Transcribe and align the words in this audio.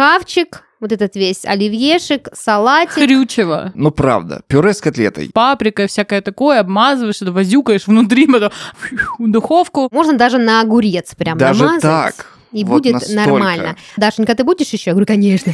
хавчик, 0.00 0.62
вот 0.80 0.92
этот 0.92 1.14
весь 1.14 1.44
оливьешек, 1.44 2.28
салатик. 2.32 2.94
Хрючево. 2.94 3.70
Ну, 3.74 3.90
правда, 3.90 4.40
пюре 4.46 4.72
с 4.72 4.80
котлетой. 4.80 5.30
Паприка, 5.34 5.86
всякое 5.86 6.22
такое, 6.22 6.60
обмазываешь, 6.60 7.20
это 7.20 7.32
возюкаешь 7.32 7.86
внутри, 7.86 8.26
потом 8.26 8.50
в 9.18 9.30
духовку. 9.30 9.88
Можно 9.92 10.14
даже 10.16 10.38
на 10.38 10.62
огурец 10.62 11.14
прям 11.14 11.36
Даже 11.36 11.64
намазать. 11.64 11.82
так. 11.82 12.14
И 12.50 12.64
Вот 12.64 12.76
будет 12.78 12.94
настолько. 12.94 13.30
нормально. 13.30 13.76
Дашенька, 13.98 14.34
ты 14.34 14.42
будешь 14.42 14.68
еще? 14.70 14.88
Я 14.90 14.94
говорю, 14.94 15.06
конечно. 15.06 15.52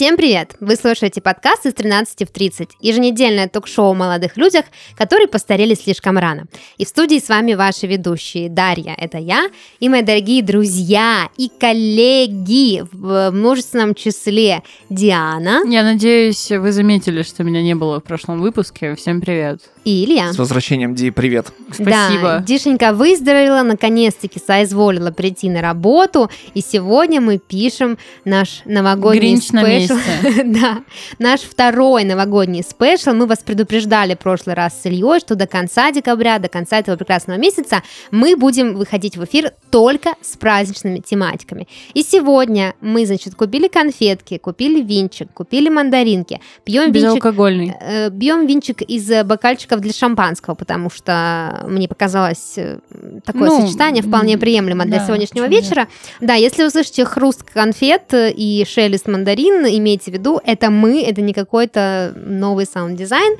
Всем 0.00 0.16
привет! 0.16 0.54
Вы 0.60 0.76
слушаете 0.76 1.20
подкаст 1.20 1.66
из 1.66 1.74
13 1.74 2.26
в 2.26 2.32
30, 2.32 2.70
еженедельное 2.80 3.48
ток-шоу 3.48 3.90
о 3.90 3.94
молодых 3.94 4.38
людях, 4.38 4.64
которые 4.96 5.28
постарели 5.28 5.74
слишком 5.74 6.16
рано. 6.16 6.46
И 6.78 6.86
в 6.86 6.88
студии 6.88 7.18
с 7.18 7.28
вами 7.28 7.52
ваши 7.52 7.86
ведущие 7.86 8.48
Дарья, 8.48 8.94
это 8.96 9.18
я, 9.18 9.50
и 9.78 9.90
мои 9.90 10.00
дорогие 10.00 10.42
друзья 10.42 11.28
и 11.36 11.50
коллеги 11.50 12.82
в 12.90 13.30
множественном 13.30 13.94
числе 13.94 14.62
Диана 14.88 15.60
Я 15.66 15.82
надеюсь, 15.82 16.50
вы 16.50 16.72
заметили, 16.72 17.20
что 17.20 17.44
меня 17.44 17.60
не 17.62 17.74
было 17.74 18.00
в 18.00 18.02
прошлом 18.02 18.40
выпуске. 18.40 18.94
Всем 18.94 19.20
привет. 19.20 19.60
И 19.84 20.04
Илья. 20.04 20.32
С 20.32 20.38
возвращением, 20.38 20.94
Ди, 20.94 21.10
привет. 21.10 21.52
Спасибо. 21.72 22.22
Да, 22.22 22.40
Дишенька 22.40 22.92
выздоровела, 22.92 23.62
наконец-таки 23.62 24.40
соизволила 24.44 25.10
прийти 25.10 25.48
на 25.48 25.62
работу, 25.62 26.30
и 26.54 26.60
сегодня 26.60 27.20
мы 27.20 27.38
пишем 27.38 27.98
наш 28.24 28.62
новогодний 28.64 29.20
Гринч 29.20 29.50
на 29.50 29.62
special. 29.62 29.94
месте. 29.94 30.44
да, 30.44 30.78
наш 31.18 31.40
второй 31.40 32.04
новогодний 32.04 32.62
special. 32.62 33.12
Мы 33.12 33.26
вас 33.26 33.38
предупреждали 33.38 34.14
в 34.14 34.18
прошлый 34.18 34.54
раз 34.54 34.80
с 34.80 34.86
Ильей, 34.86 35.20
что 35.20 35.34
до 35.34 35.46
конца 35.46 35.90
декабря, 35.92 36.38
до 36.38 36.48
конца 36.48 36.78
этого 36.78 36.96
прекрасного 36.96 37.38
месяца 37.38 37.82
мы 38.10 38.36
будем 38.36 38.74
выходить 38.76 39.16
в 39.16 39.24
эфир 39.24 39.52
только 39.70 40.14
с 40.20 40.36
праздничными 40.36 40.98
тематиками. 40.98 41.68
И 41.94 42.02
сегодня 42.02 42.74
мы, 42.80 43.06
значит, 43.06 43.34
купили 43.34 43.68
конфетки, 43.68 44.38
купили 44.38 44.82
винчик, 44.82 45.32
купили 45.32 45.68
мандаринки, 45.68 46.40
пьем 46.64 46.92
винчик 46.92 47.20
Безалкогольный. 47.20 47.74
Э, 47.80 48.10
Бьем 48.10 48.46
винчик 48.46 48.82
из 48.82 49.10
э, 49.10 49.24
бокальчиков 49.70 49.80
для 49.80 49.92
шампанского, 49.92 50.54
потому 50.54 50.90
что 50.90 51.64
мне 51.68 51.88
показалось 51.88 52.54
э, 52.56 52.78
такое 53.24 53.48
Ну, 53.48 53.66
сочетание 53.66 54.02
вполне 54.02 54.36
приемлемо 54.38 54.84
для 54.84 54.98
да, 54.98 55.06
сегодняшнего 55.06 55.44
почему 55.46 55.60
нет? 55.60 55.64
вечера. 55.64 55.88
Да, 56.20 56.34
если 56.34 56.64
вы 56.64 56.70
слышите 56.70 57.04
хруст 57.04 57.42
конфет 57.44 58.12
э, 58.14 58.30
и 58.32 58.64
шелест 58.64 59.06
мандарин, 59.08 59.66
имейте 59.66 60.10
в 60.10 60.14
виду, 60.14 60.40
это 60.44 60.70
мы, 60.70 61.02
это 61.02 61.20
не 61.22 61.32
какой-то 61.32 62.12
новый 62.16 62.66
саунд-дизайн. 62.66 63.36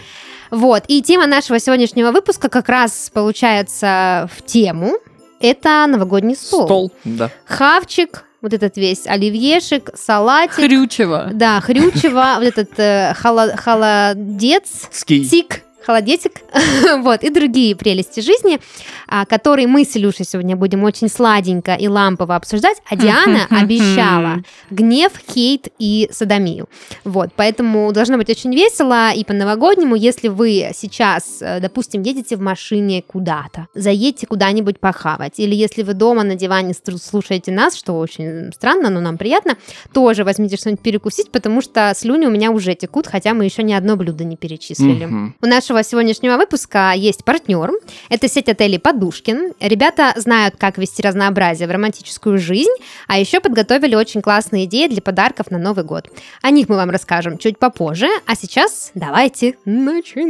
Вот, 0.50 0.84
и 0.89 1.03
тема 1.03 1.27
нашего 1.27 1.59
сегодняшнего 1.61 2.11
выпуска 2.12 2.48
как 2.48 2.69
раз 2.69 3.11
получается 3.12 4.28
в 4.37 4.42
тему. 4.44 4.94
Это 5.41 5.87
новогодний 5.89 6.37
стол. 6.37 6.65
Стол. 6.67 6.92
Да. 7.05 7.31
Хавчик, 7.47 8.25
вот 8.42 8.53
этот 8.53 8.77
весь 8.77 9.06
оливьешек, 9.06 9.91
салатик. 9.94 10.55
Хрючево. 10.56 11.31
Да, 11.33 11.61
хрючево, 11.61 12.34
вот 12.39 12.47
этот 12.47 12.78
э, 12.78 13.15
холо- 13.15 13.56
холодец, 13.56 14.89
Ски. 14.91 15.25
тик, 15.28 15.62
холодетик, 15.84 16.41
вот, 16.98 17.23
и 17.25 17.31
другие 17.31 17.75
прелести 17.77 18.20
жизни, 18.20 18.61
а, 19.09 19.25
которые 19.27 19.67
мы 19.67 19.84
с 19.84 19.97
Илюшей 19.97 20.27
сегодня 20.27 20.56
будем 20.56 20.84
очень 20.84 21.09
сладенько 21.09 21.75
и 21.75 21.89
лампово 21.89 22.37
обсуждать, 22.37 22.78
а 22.89 22.97
Диана 22.97 23.47
обещала 23.50 24.42
гнев, 24.70 25.12
хейт 25.33 25.69
и 25.78 26.09
садомию. 26.12 26.69
Вот, 27.05 27.31
поэтому 27.37 27.92
должно 27.92 28.17
быть 28.17 28.31
очень 28.31 28.55
весело 28.55 29.11
и 29.12 29.25
по-новогоднему, 29.25 29.95
если 29.95 30.28
вы 30.28 30.70
сейчас, 30.75 31.39
э, 31.41 31.61
допустим, 31.61 32.03
едете 32.03 32.37
в 32.37 32.41
машине 32.41 33.03
куда-то, 33.06 33.69
заедьте 33.75 34.27
куда-нибудь 34.27 34.78
похавать, 34.81 35.39
или 35.39 35.55
если 35.55 35.83
вы 35.83 35.94
дома 35.94 36.22
на 36.22 36.34
диване 36.34 36.75
слушаете 36.75 37.53
нас, 37.53 37.75
что 37.75 37.98
очень 37.98 38.53
странно, 38.53 38.91
но 38.91 39.00
нам 39.00 39.19
приятно, 39.19 39.56
тоже 39.93 40.25
возьмите 40.25 40.56
что-нибудь 40.56 40.83
перекусить, 40.83 41.31
потому 41.31 41.62
что 41.62 41.93
слюни 41.94 42.27
у 42.27 42.31
меня 42.31 42.50
уже 42.50 42.75
текут, 42.75 43.06
хотя 43.06 43.34
мы 43.34 43.44
еще 43.44 43.62
ни 43.62 43.72
одно 43.72 43.97
блюдо 43.97 44.25
не 44.25 44.37
перечислили. 44.37 45.04
У 45.41 45.47
нашего 45.70 45.84
сегодняшнего 45.84 46.36
выпуска 46.36 46.91
есть 46.97 47.25
партнер. 47.25 47.70
Это 48.08 48.28
сеть 48.28 48.48
отелей 48.48 48.81
Подушкин. 48.81 49.53
Ребята 49.60 50.12
знают, 50.16 50.56
как 50.58 50.78
вести 50.78 51.00
разнообразие 51.00 51.69
в 51.69 51.70
романтическую 51.70 52.38
жизнь, 52.38 52.72
а 53.06 53.20
еще 53.20 53.38
подготовили 53.38 53.94
очень 53.94 54.20
классные 54.20 54.64
идеи 54.64 54.88
для 54.88 55.00
подарков 55.00 55.53
на 55.53 55.59
Новый 55.59 55.84
год. 55.84 56.09
О 56.42 56.50
них 56.50 56.69
мы 56.69 56.75
вам 56.75 56.91
расскажем 56.91 57.38
чуть 57.38 57.60
попозже, 57.60 58.09
а 58.26 58.34
сейчас 58.34 58.91
давайте 58.97 59.59
начинать. 59.64 60.26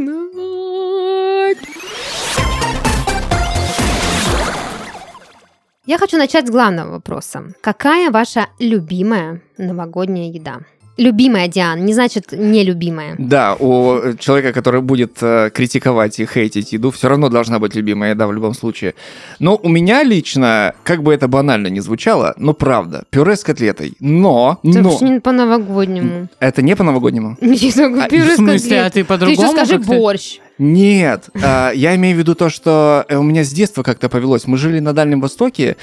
Я 5.86 5.96
хочу 5.96 6.18
начать 6.18 6.48
с 6.48 6.50
главного 6.50 6.90
вопроса. 6.90 7.44
Какая 7.62 8.10
ваша 8.10 8.48
любимая 8.58 9.40
новогодняя 9.56 10.30
еда? 10.30 10.60
Любимая, 11.00 11.48
Диан, 11.48 11.84
не 11.86 11.94
значит 11.94 12.32
нелюбимая. 12.32 13.14
Да, 13.18 13.54
у 13.58 14.12
человека, 14.18 14.52
который 14.52 14.82
будет 14.82 15.16
э, 15.22 15.50
критиковать 15.54 16.20
и 16.20 16.26
хейтить 16.26 16.72
еду, 16.74 16.90
все 16.90 17.08
равно 17.08 17.28
должна 17.30 17.58
быть 17.58 17.74
любимая 17.74 18.10
еда 18.10 18.26
в 18.26 18.32
любом 18.34 18.52
случае. 18.54 18.94
Но 19.38 19.56
у 19.62 19.68
меня 19.70 20.02
лично, 20.04 20.74
как 20.84 21.02
бы 21.02 21.14
это 21.14 21.26
банально 21.26 21.68
не 21.68 21.80
звучало, 21.80 22.34
но 22.36 22.52
правда, 22.52 23.04
пюре 23.10 23.34
с 23.36 23.42
котлетой. 23.44 23.94
Но, 24.00 24.58
Это 24.62 24.78
но, 24.82 24.98
не 25.00 25.20
по-новогоднему. 25.20 26.28
это 26.38 26.60
не 26.62 26.76
по-новогоднему? 26.76 27.36
Не 27.40 27.72
такое 27.72 28.04
А, 28.04 28.08
пюре 28.08 28.24
В 28.24 28.32
с 28.32 28.36
смысле, 28.36 28.80
а 28.80 28.84
котлет. 28.84 28.92
ты 28.92 29.00
Ты 29.00 29.04
по-другому? 29.06 29.42
еще 29.42 29.52
скажи 29.52 29.78
борщ. 29.78 30.38
Нет, 30.62 31.30
а, 31.42 31.70
я 31.70 31.96
имею 31.96 32.14
в 32.14 32.18
виду 32.18 32.34
то, 32.34 32.50
что 32.50 33.06
э, 33.08 33.16
у 33.16 33.22
меня 33.22 33.44
с 33.44 33.48
детства 33.50 33.82
как-то 33.82 34.10
повелось. 34.10 34.46
Мы 34.46 34.58
жили 34.58 34.78
на 34.78 34.92
Дальнем 34.92 35.22
Востоке, 35.22 35.78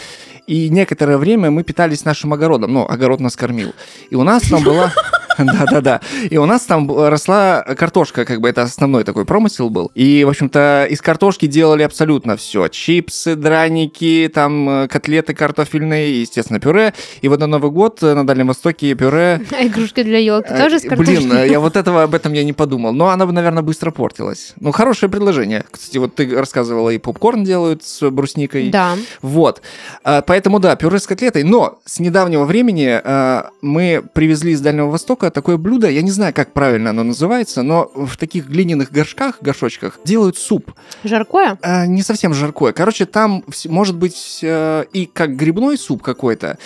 и 0.46 0.70
некоторое 0.70 1.18
время 1.18 1.50
мы 1.50 1.64
питались 1.64 2.06
нашим 2.06 2.32
огородом. 2.32 2.74
Ну, 2.74 2.88
огород 2.88 3.20
нас 3.20 3.36
кормил. 3.36 3.74
И 4.12 4.16
у 4.16 4.24
нас 4.24 4.44
там 4.44 4.64
была... 4.64 4.94
Да-да-да. 5.38 6.02
И 6.30 6.38
у 6.38 6.46
нас 6.46 6.64
там 6.64 6.90
росла 6.90 7.62
картошка, 7.62 8.26
как 8.26 8.42
бы 8.42 8.50
это 8.50 8.64
основной 8.64 9.04
такой 9.04 9.26
промысел 9.26 9.70
был. 9.70 9.92
И, 9.94 10.24
в 10.24 10.30
общем-то, 10.30 10.88
из 10.90 11.02
картошки 11.02 11.46
делали 11.46 11.84
абсолютно 11.84 12.38
все. 12.38 12.68
Чипсы, 12.70 13.36
драники, 13.36 14.32
там 14.34 14.70
э, 14.70 14.88
котлеты 14.88 15.36
картофельные, 15.36 16.22
естественно, 16.22 16.59
пюре. 16.59 16.94
И 17.22 17.28
вот 17.28 17.40
на 17.40 17.48
Новый 17.48 17.72
год 17.72 18.02
э, 18.02 18.14
на 18.14 18.26
Дальнем 18.26 18.48
Востоке 18.48 18.96
пюре 18.96 19.42
А 19.52 19.68
игрушки 19.68 20.02
для 20.04 20.18
елки 20.18 20.48
Э, 20.50 20.64
тоже 20.64 20.80
с 20.80 20.84
картошкой? 20.84 21.18
Блин, 21.18 21.52
я 21.52 21.59
вот 21.59 21.76
этого 21.76 22.04
об 22.04 22.16
этом 22.16 22.34
я 22.34 22.44
не 22.44 22.54
подумал. 22.54 22.94
Но 22.94 23.09
она 23.09 23.26
бы, 23.26 23.32
наверное, 23.32 23.64
быстро 23.64 23.92
портилась. 23.92 24.54
Ну, 24.67 24.73
хорошее 24.73 25.09
предложение. 25.09 25.63
Кстати, 25.72 25.97
вот 25.97 26.16
ты 26.16 26.29
рассказывала, 26.35 26.89
и 26.89 26.97
попкорн 26.97 27.45
делают 27.45 27.83
с 27.83 28.09
брусникой. 28.09 28.69
Да. 28.69 28.97
Вот. 29.22 29.61
А, 30.03 30.22
Поэтому, 30.22 30.59
да, 30.59 30.75
пюре 30.75 31.00
с 31.00 31.07
котлетой. 31.07 31.44
Но 31.44 31.79
с 31.85 32.01
недавнего 32.01 32.44
времени 32.44 33.00
а, 33.01 33.51
мы 33.61 34.03
привезли 34.13 34.51
из 34.51 34.59
Дальнего 34.59 34.88
Востока 34.88 35.31
такое 35.31 35.55
блюдо, 35.55 35.89
я 35.89 36.01
не 36.01 36.11
знаю, 36.11 36.33
как 36.33 36.51
правильно 36.51 36.89
оно 36.89 37.03
называется, 37.03 37.63
но 37.63 37.89
в 37.95 38.17
таких 38.17 38.50
глиняных 38.50 38.91
горшках, 38.91 39.38
горшочках 39.39 40.01
делают 40.03 40.38
суп. 40.38 40.73
Жаркое? 41.05 41.57
А, 41.61 41.85
не 41.85 42.01
совсем 42.01 42.34
жаркое. 42.34 42.73
Короче, 42.73 43.05
там 43.05 43.45
может 43.67 43.95
быть 43.95 44.39
э, 44.41 44.84
и 44.91 45.05
как 45.05 45.38
грибной 45.38 45.78
суп 45.78 46.03
какой-то, 46.03 46.57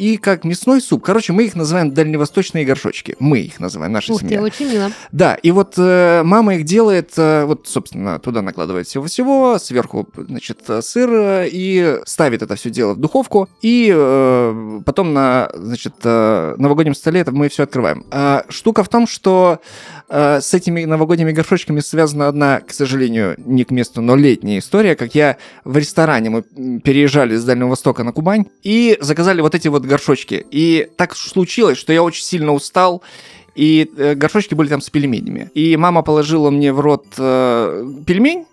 и 0.00 0.16
как 0.16 0.44
мясной 0.44 0.80
суп. 0.80 1.04
Короче, 1.04 1.34
мы 1.34 1.44
их 1.44 1.54
называем 1.54 1.92
дальневосточные 1.92 2.64
горшочки. 2.64 3.16
Мы 3.18 3.40
их 3.40 3.60
называем, 3.60 3.92
наша 3.92 4.14
Ух 4.14 4.20
ты, 4.20 4.28
семья. 4.28 4.40
очень 4.40 4.72
мило. 4.72 4.90
Да, 5.12 5.34
и 5.34 5.50
вот 5.50 5.74
э, 5.76 6.22
мама 6.24 6.54
их 6.54 6.64
делает, 6.64 7.12
э, 7.18 7.44
вот, 7.44 7.68
собственно, 7.68 8.18
туда 8.18 8.40
накладывает 8.40 8.86
всего-всего, 8.86 9.58
сверху, 9.58 10.08
значит, 10.16 10.60
э, 10.68 10.80
сыр 10.80 11.10
э, 11.12 11.48
и 11.52 11.98
ставит 12.06 12.40
это 12.40 12.56
все 12.56 12.70
дело 12.70 12.94
в 12.94 12.96
духовку, 12.96 13.50
и 13.60 13.92
э, 13.94 14.80
потом 14.86 15.12
на, 15.12 15.50
значит, 15.54 15.96
э, 16.02 16.54
новогоднем 16.56 16.94
столе 16.94 17.20
это 17.20 17.32
мы 17.32 17.50
все 17.50 17.64
открываем. 17.64 18.06
А 18.10 18.46
штука 18.48 18.82
в 18.82 18.88
том, 18.88 19.06
что 19.06 19.60
э, 20.08 20.40
с 20.40 20.54
этими 20.54 20.82
новогодними 20.86 21.32
горшочками 21.32 21.80
связана 21.80 22.28
одна, 22.28 22.60
к 22.60 22.72
сожалению, 22.72 23.34
не 23.36 23.64
к 23.64 23.70
месту, 23.70 24.00
но 24.00 24.16
летняя 24.16 24.60
история, 24.60 24.96
как 24.96 25.14
я 25.14 25.36
в 25.64 25.76
ресторане, 25.76 26.30
мы 26.30 26.42
переезжали 26.80 27.36
с 27.36 27.44
Дальнего 27.44 27.68
Востока 27.68 28.02
на 28.02 28.12
Кубань, 28.12 28.46
и 28.62 28.96
заказали 29.02 29.42
вот 29.42 29.54
эти 29.54 29.68
вот 29.68 29.89
горшочки. 29.90 30.46
И 30.50 30.88
так 30.96 31.14
случилось, 31.14 31.76
что 31.76 31.92
я 31.92 32.02
очень 32.02 32.24
сильно 32.24 32.52
устал, 32.52 33.02
и 33.54 33.90
э, 33.96 34.14
горшочки 34.14 34.54
были 34.54 34.68
там 34.68 34.80
с 34.80 34.88
пельменями. 34.88 35.50
И 35.54 35.76
мама 35.76 36.02
положила 36.02 36.50
мне 36.50 36.72
в 36.72 36.80
рот 36.80 37.06
э, 37.18 37.84
пельмень, 38.06 38.46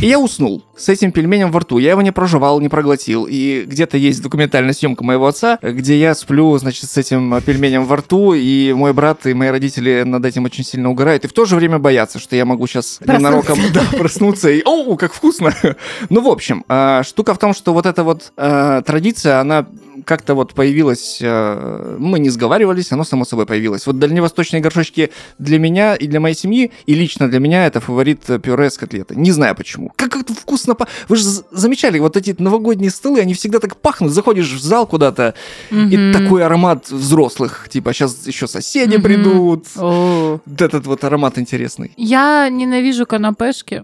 и 0.00 0.06
я 0.06 0.18
уснул 0.18 0.64
с 0.76 0.88
этим 0.88 1.12
пельменем 1.12 1.50
во 1.50 1.60
рту. 1.60 1.78
Я 1.78 1.90
его 1.90 2.00
не 2.00 2.10
прожевал, 2.10 2.60
не 2.60 2.68
проглотил. 2.70 3.26
И 3.28 3.64
где-то 3.66 3.98
есть 3.98 4.22
документальная 4.22 4.72
съемка 4.72 5.04
моего 5.04 5.26
отца, 5.26 5.58
где 5.60 5.98
я 5.98 6.14
сплю, 6.14 6.56
значит, 6.56 6.88
с 6.88 6.96
этим 6.96 7.34
э, 7.34 7.40
пельменем 7.42 7.84
во 7.84 7.96
рту, 7.96 8.32
и 8.32 8.72
мой 8.72 8.94
брат 8.94 9.26
и 9.26 9.34
мои 9.34 9.50
родители 9.50 10.02
над 10.06 10.24
этим 10.24 10.44
очень 10.44 10.64
сильно 10.64 10.88
угорают. 10.90 11.24
И 11.24 11.28
в 11.28 11.32
то 11.32 11.44
же 11.44 11.56
время 11.56 11.78
боятся, 11.78 12.18
что 12.18 12.34
я 12.34 12.44
могу 12.46 12.66
сейчас 12.66 12.98
Проснуться. 12.98 13.18
ненароком 13.18 13.58
да, 13.74 13.82
проснуться 13.98 14.50
и 14.50 14.62
«Оу, 14.64 14.96
как 14.96 15.12
вкусно!» 15.12 15.54
Ну, 16.08 16.22
в 16.22 16.28
общем, 16.28 16.64
э, 16.68 17.02
штука 17.04 17.34
в 17.34 17.38
том, 17.38 17.52
что 17.52 17.74
вот 17.74 17.86
эта 17.86 18.04
вот 18.04 18.32
традиция, 18.36 19.40
она 19.40 19.66
как-то 20.04 20.34
вот 20.34 20.54
появилось, 20.54 21.18
э, 21.20 21.96
мы 21.98 22.18
не 22.18 22.30
сговаривались, 22.30 22.92
оно 22.92 23.04
само 23.04 23.24
собой 23.24 23.46
появилось. 23.46 23.86
Вот 23.86 23.98
дальневосточные 23.98 24.60
горшочки 24.60 25.10
для 25.38 25.58
меня 25.58 25.94
и 25.94 26.06
для 26.06 26.20
моей 26.20 26.34
семьи, 26.34 26.70
и 26.86 26.94
лично 26.94 27.28
для 27.28 27.40
меня 27.40 27.66
это 27.66 27.80
фаворит 27.80 28.28
э, 28.30 28.38
пюре 28.38 28.70
с 28.70 28.78
котлеты. 28.78 29.14
Не 29.16 29.32
знаю 29.32 29.54
почему. 29.54 29.92
Как 29.96 30.16
это 30.16 30.34
вкусно... 30.34 30.74
па- 30.74 30.88
Вы 31.08 31.16
же 31.16 31.24
замечали, 31.50 31.98
вот 31.98 32.16
эти 32.16 32.34
новогодние 32.38 32.90
столы, 32.90 33.20
они 33.20 33.34
всегда 33.34 33.58
так 33.58 33.76
пахнут. 33.76 34.12
Заходишь 34.12 34.52
в 34.52 34.60
зал 34.62 34.86
куда-то, 34.86 35.34
и 35.70 35.74
Мгм. 35.74 36.12
такой 36.12 36.44
аромат 36.44 36.90
взрослых. 36.90 37.68
Типа, 37.70 37.92
сейчас 37.92 38.26
еще 38.26 38.46
соседи 38.46 38.94
Мгм. 38.96 39.02
придут. 39.02 39.66
Вот 39.74 40.60
этот 40.62 40.86
вот 40.86 41.04
аромат 41.04 41.38
интересный. 41.38 41.92
Я 41.96 42.48
ненавижу 42.50 43.06
канапешки. 43.06 43.82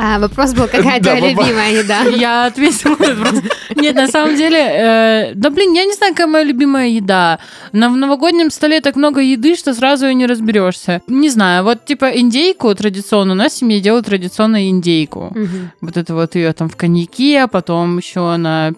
А, 0.00 0.20
вопрос 0.20 0.54
был, 0.54 0.68
какая 0.68 1.00
твоя 1.00 1.30
любимая 1.30 1.72
еда? 1.72 2.02
Я 2.16 2.46
ответила 2.46 2.96
на 2.96 3.04
этот 3.04 3.18
вопрос. 3.18 3.42
Нет, 3.74 3.96
на 3.96 4.06
самом 4.06 4.36
деле, 4.36 4.58
э, 4.58 5.32
да 5.34 5.50
блин, 5.50 5.72
я 5.72 5.84
не 5.84 5.94
знаю, 5.94 6.12
какая 6.12 6.28
моя 6.28 6.44
любимая 6.44 6.88
еда. 6.88 7.38
На 7.72 7.88
в 7.90 7.96
новогоднем 7.96 8.50
столе 8.50 8.80
так 8.80 8.96
много 8.96 9.20
еды, 9.20 9.56
что 9.56 9.74
сразу 9.74 10.06
и 10.06 10.14
не 10.14 10.26
разберешься. 10.26 11.02
Не 11.08 11.28
знаю, 11.30 11.64
вот 11.64 11.84
типа 11.84 12.06
индейку 12.16 12.72
традиционно, 12.74 13.32
у 13.32 13.36
нас 13.36 13.52
в 13.52 13.56
семье 13.56 13.80
делают 13.80 14.06
традиционно 14.06 14.68
индейку. 14.68 15.34
Вот 15.80 15.96
это 15.96 16.14
вот 16.14 16.34
ее 16.36 16.52
там 16.52 16.68
в 16.68 16.76
коньяке, 16.76 17.42
а 17.42 17.48
потом 17.48 17.98
еще 17.98 18.36
на 18.36 18.72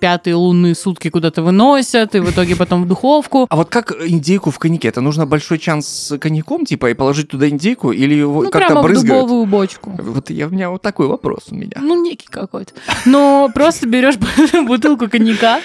пятые 0.00 0.34
лунные 0.34 0.74
сутки 0.74 1.10
куда-то 1.10 1.42
выносят, 1.42 2.14
и 2.14 2.20
в 2.20 2.30
итоге 2.30 2.56
потом 2.56 2.84
в 2.84 2.88
духовку. 2.88 3.46
А 3.48 3.56
вот 3.56 3.68
как 3.68 3.92
индейку 3.92 4.50
в 4.50 4.58
коньяке? 4.58 4.88
Это 4.88 5.00
нужно 5.00 5.26
большой 5.26 5.58
чан 5.58 5.82
с 5.82 6.16
коньяком, 6.18 6.64
типа, 6.64 6.90
и 6.90 6.94
положить 6.94 7.28
туда 7.28 7.48
индейку? 7.48 7.92
Или 7.92 8.14
его 8.14 8.42
Ну, 8.44 8.50
как-то 8.50 8.66
прямо 8.68 8.80
в 8.80 8.84
брызгают? 8.84 9.22
дубовую 9.26 9.46
бочку. 9.46 9.90
Вот 9.98 10.30
я, 10.30 10.46
у 10.46 10.50
меня 10.50 10.70
вот 10.70 10.82
такой 10.82 11.06
вопрос 11.06 11.44
у 11.50 11.54
меня. 11.54 11.76
Ну, 11.80 12.02
некий 12.02 12.26
какой-то. 12.28 12.72
Но 13.04 13.50
просто 13.54 13.86
берешь 13.86 14.16
бутылку 14.66 15.08
коньяка, 15.08 15.60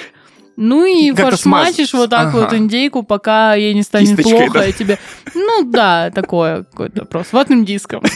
ну 0.57 0.85
и 0.85 1.09
Как-то 1.09 1.31
форшмачишь 1.31 1.93
вот 1.93 2.09
так 2.09 2.33
вот 2.33 2.45
ага. 2.45 2.57
индейку, 2.57 3.03
пока 3.03 3.55
ей 3.55 3.73
не 3.73 3.83
станет 3.83 4.17
Кисточкой, 4.17 4.45
плохо, 4.45 4.59
да? 4.59 4.65
и 4.67 4.73
тебе... 4.73 4.99
Ну 5.33 5.63
да, 5.63 6.11
такое 6.11 6.63
какое-то 6.63 7.05
просто 7.05 7.35
ватным 7.35 7.65
диском. 7.65 8.01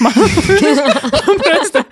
Просто 1.43 1.85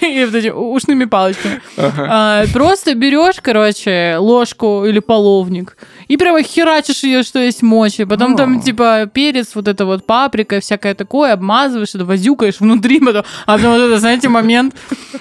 и 0.00 0.24
вот 0.24 0.54
ушными 0.54 1.06
палочками. 1.06 1.60
А, 1.76 2.44
Просто 2.52 2.94
берешь, 2.94 3.40
короче, 3.42 4.16
ложку 4.18 4.84
или 4.84 5.00
половник 5.00 5.76
и 6.10 6.16
прямо 6.16 6.42
херачишь 6.42 7.04
ее, 7.04 7.22
что 7.22 7.38
есть 7.38 7.62
мочи. 7.62 8.04
Потом 8.04 8.36
там, 8.36 8.60
типа, 8.60 9.08
перец, 9.12 9.54
вот 9.54 9.68
это 9.68 9.86
вот 9.86 10.06
паприка, 10.06 10.58
всякое 10.58 10.94
такое, 10.94 11.32
обмазываешь, 11.32 11.94
это 11.94 12.04
возюкаешь 12.04 12.58
внутри, 12.58 12.98
потом, 12.98 13.22
а 13.46 13.56
потом 13.56 13.74
вот 13.74 13.80
это, 13.80 13.98
знаете, 14.00 14.28
момент 14.28 14.74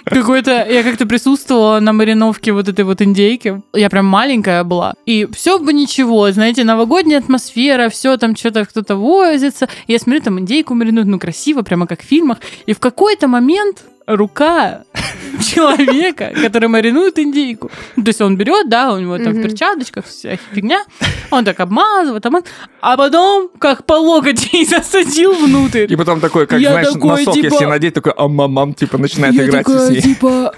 какой-то... 0.04 0.66
Я 0.68 0.82
как-то 0.82 1.06
присутствовала 1.06 1.80
на 1.80 1.94
мариновке 1.94 2.54
вот 2.54 2.68
этой 2.68 2.86
вот 2.86 3.04
индейки. 3.04 3.62
Я 3.76 3.92
прям 3.92 4.08
маленькая 4.08 4.64
была. 4.64 4.96
И 5.06 5.28
все 5.32 5.60
бы 5.60 5.74
ничего, 5.74 6.32
знаете, 6.32 6.64
новогодняя 6.64 7.20
атмосфера, 7.20 7.90
все 7.90 8.18
там 8.18 8.36
что-то 8.36 8.66
кто-то 8.66 8.96
возится. 8.96 9.70
Я 9.86 10.00
смотрю, 10.00 10.22
там 10.22 10.40
индейку 10.40 10.74
маринуют, 10.74 11.08
ну, 11.08 11.20
красиво, 11.20 11.62
прямо 11.62 11.86
как 11.86 12.02
в 12.02 12.06
фильмах. 12.06 12.40
И 12.66 12.74
в 12.74 12.80
какой-то 12.80 13.28
момент 13.28 13.84
рука 14.16 14.84
человека, 15.54 16.32
который 16.42 16.68
маринует 16.68 17.18
индейку. 17.20 17.72
Ну, 17.96 18.04
То 18.04 18.10
есть 18.10 18.22
он 18.22 18.38
берет, 18.38 18.70
да, 18.70 18.94
у 18.94 19.00
него 19.00 19.18
там 19.18 19.34
в 19.34 19.42
перчаточках 19.42 20.06
вся 20.06 20.38
фигня, 20.54 20.84
он 21.32 21.46
так 21.46 21.60
обмазывает, 21.60 22.26
обмаз- 22.26 22.46
а 22.82 22.98
потом 22.98 23.50
как 23.60 23.86
по 23.86 23.94
локоть 23.94 24.50
ей 24.54 24.66
засадил 24.66 25.34
внутрь. 25.34 25.86
И 25.92 25.96
потом 25.96 26.20
такой, 26.20 26.48
как, 26.48 26.60
знаешь, 26.60 26.94
носок, 26.96 27.34
типа- 27.34 27.46
если 27.54 27.66
надеть, 27.66 27.94
такой 27.94 28.14
ам-мам-мам, 28.18 28.74
типа, 28.74 28.98
начинает 28.98 29.36
играть 29.36 29.68
с 29.68 29.90
ней. 29.90 30.02
типа, 30.02 30.54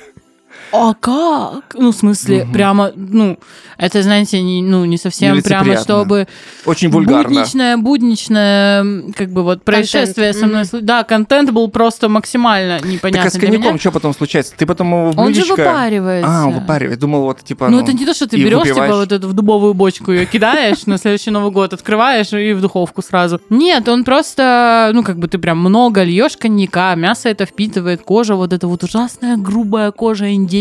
а 0.74 0.94
как? 0.94 1.76
Ну, 1.76 1.92
в 1.92 1.96
смысле, 1.96 2.44
Мгм. 2.44 2.54
прямо, 2.54 2.92
ну, 2.96 3.38
это, 3.78 4.02
знаете, 4.04 4.42
не, 4.42 4.62
ну, 4.62 4.86
не 4.86 4.98
совсем 4.98 5.42
прямо, 5.42 5.78
чтобы 5.78 6.28
Очень 6.66 6.90
вульгарно. 6.90 7.30
будничное, 7.30 7.78
будничное, 7.78 9.04
как 9.18 9.32
бы 9.32 9.44
вот 9.44 9.64
происшествие 9.64 10.34
со 10.34 10.46
мной. 10.48 10.64
Слу- 10.64 10.82
Да, 10.82 11.04
контент 11.04 11.52
был 11.52 11.68
просто 11.70 12.10
максимально 12.10 12.80
Так 12.80 12.88
непонятный 12.88 13.28
а 13.28 13.32
с 13.32 13.38
коньяком 13.38 13.80
что 13.80 13.92
потом 13.92 14.14
случается? 14.14 14.54
Ты 14.58 14.66
потом 14.66 14.88
его 14.92 15.12
в 15.12 15.20
Он 15.20 15.34
же 15.34 15.42
блюдечко- 15.42 15.52
выпаривается. 15.58 16.30
А, 16.32 16.46
он 16.48 16.54
выпаривает. 16.54 17.00
Думал, 17.00 17.24
вот, 17.24 17.44
типа, 17.44 17.70
Ну, 17.70 17.82
это 17.82 17.94
не 17.94 18.06
то, 18.06 18.14
что 18.14 18.28
ты 18.28 18.38
берешь, 18.38 18.64
типа, 18.64 18.74
выпиваешь. 18.82 18.94
вот 18.96 19.12
эту 19.12 19.28
в 19.28 19.34
дубовую 19.34 19.74
бочку 19.74 20.12
ее 20.12 20.26
кидаешь, 20.26 20.86
на 20.86 20.98
следующий 20.98 21.32
Новый 21.32 21.52
год 21.52 21.74
открываешь 21.74 22.32
и 22.34 22.54
в 22.54 22.62
духовку 22.62 23.02
сразу. 23.02 23.42
Нет, 23.50 23.88
он 23.90 24.04
просто, 24.04 24.92
ну, 24.94 25.04
как 25.04 25.18
бы 25.18 25.28
ты 25.28 25.38
прям 25.38 25.60
много 25.60 26.04
льешь 26.04 26.38
коньяка, 26.38 26.96
мясо 26.96 27.30
это 27.30 27.46
впитывает, 27.46 28.02
кожа, 28.04 28.36
вот 28.36 28.54
эта 28.54 28.68
вот 28.68 28.84
ужасная 28.84 29.38
грубая 29.38 29.92
кожа 29.92 30.32
индейки. 30.34 30.61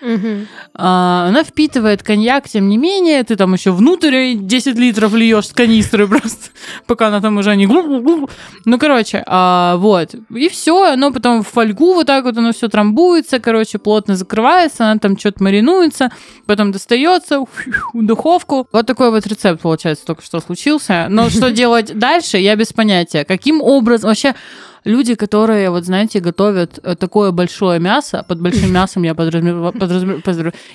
Мгм. 0.00 0.46
А, 0.74 1.26
она 1.28 1.44
впитывает 1.44 2.02
коньяк, 2.02 2.48
тем 2.48 2.68
не 2.68 2.76
менее, 2.76 3.22
ты 3.24 3.36
там 3.36 3.54
еще 3.54 3.72
внутрь 3.72 4.34
10 4.34 4.76
литров 4.76 5.14
льешь 5.14 5.48
с 5.48 5.52
канистры 5.52 6.06
просто, 6.08 6.50
пока 6.86 7.08
она 7.08 7.20
там 7.20 7.36
уже 7.38 7.56
не... 7.56 7.66
Ну, 7.66 8.78
короче, 8.78 9.22
а, 9.26 9.76
вот. 9.76 10.14
И 10.34 10.48
все, 10.48 10.92
оно 10.92 11.12
потом 11.12 11.42
в 11.42 11.48
фольгу 11.48 11.94
вот 11.94 12.06
так 12.06 12.24
вот 12.24 12.36
оно 12.36 12.52
все 12.52 12.68
трамбуется, 12.68 13.40
короче, 13.40 13.78
плотно 13.78 14.16
закрывается, 14.16 14.84
она 14.84 14.98
там 14.98 15.18
что-то 15.18 15.42
маринуется, 15.42 16.10
потом 16.46 16.72
достается 16.72 17.40
в 17.40 17.46
духовку. 17.94 18.66
Вот 18.72 18.86
такой 18.86 19.10
вот 19.10 19.26
рецепт, 19.26 19.62
получается, 19.62 20.04
только 20.06 20.22
что 20.22 20.40
случился. 20.40 21.06
Но 21.08 21.30
что 21.30 21.50
делать 21.52 21.98
дальше, 21.98 22.38
я 22.38 22.56
без 22.56 22.72
понятия. 22.72 23.24
Каким 23.24 23.60
образом... 23.60 24.08
Вообще, 24.08 24.34
люди, 24.84 25.14
которые, 25.14 25.70
вот 25.70 25.84
знаете, 25.84 26.20
готовят 26.20 26.78
э, 26.82 26.96
такое 26.96 27.30
большое 27.30 27.80
мясо, 27.80 28.24
под 28.28 28.40
большим 28.40 28.72
мясом 28.78 29.02
я 29.02 29.14
подразумеваю, 29.14 29.72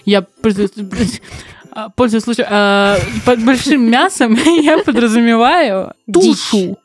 я 0.06 0.26
а, 1.72 1.90
пользуясь 1.90 2.24
случаем, 2.24 2.48
а, 2.50 2.98
под 3.26 3.44
большим 3.44 3.90
мясом 3.90 4.34
я 4.62 4.78
подразумеваю 4.80 5.94
тушу. 6.12 6.78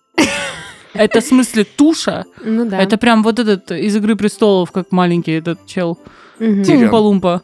Это 0.94 1.20
в 1.20 1.24
смысле 1.24 1.64
туша. 1.64 2.24
Ну 2.44 2.64
да. 2.64 2.80
Это 2.80 2.96
прям 2.96 3.22
вот 3.22 3.38
этот 3.38 3.70
из 3.70 3.94
Игры 3.96 4.16
престолов, 4.16 4.72
как 4.72 4.90
маленький 4.90 5.32
этот 5.32 5.66
чел. 5.66 5.98
Мгм. 6.40 6.64
Тирион. 6.64 7.42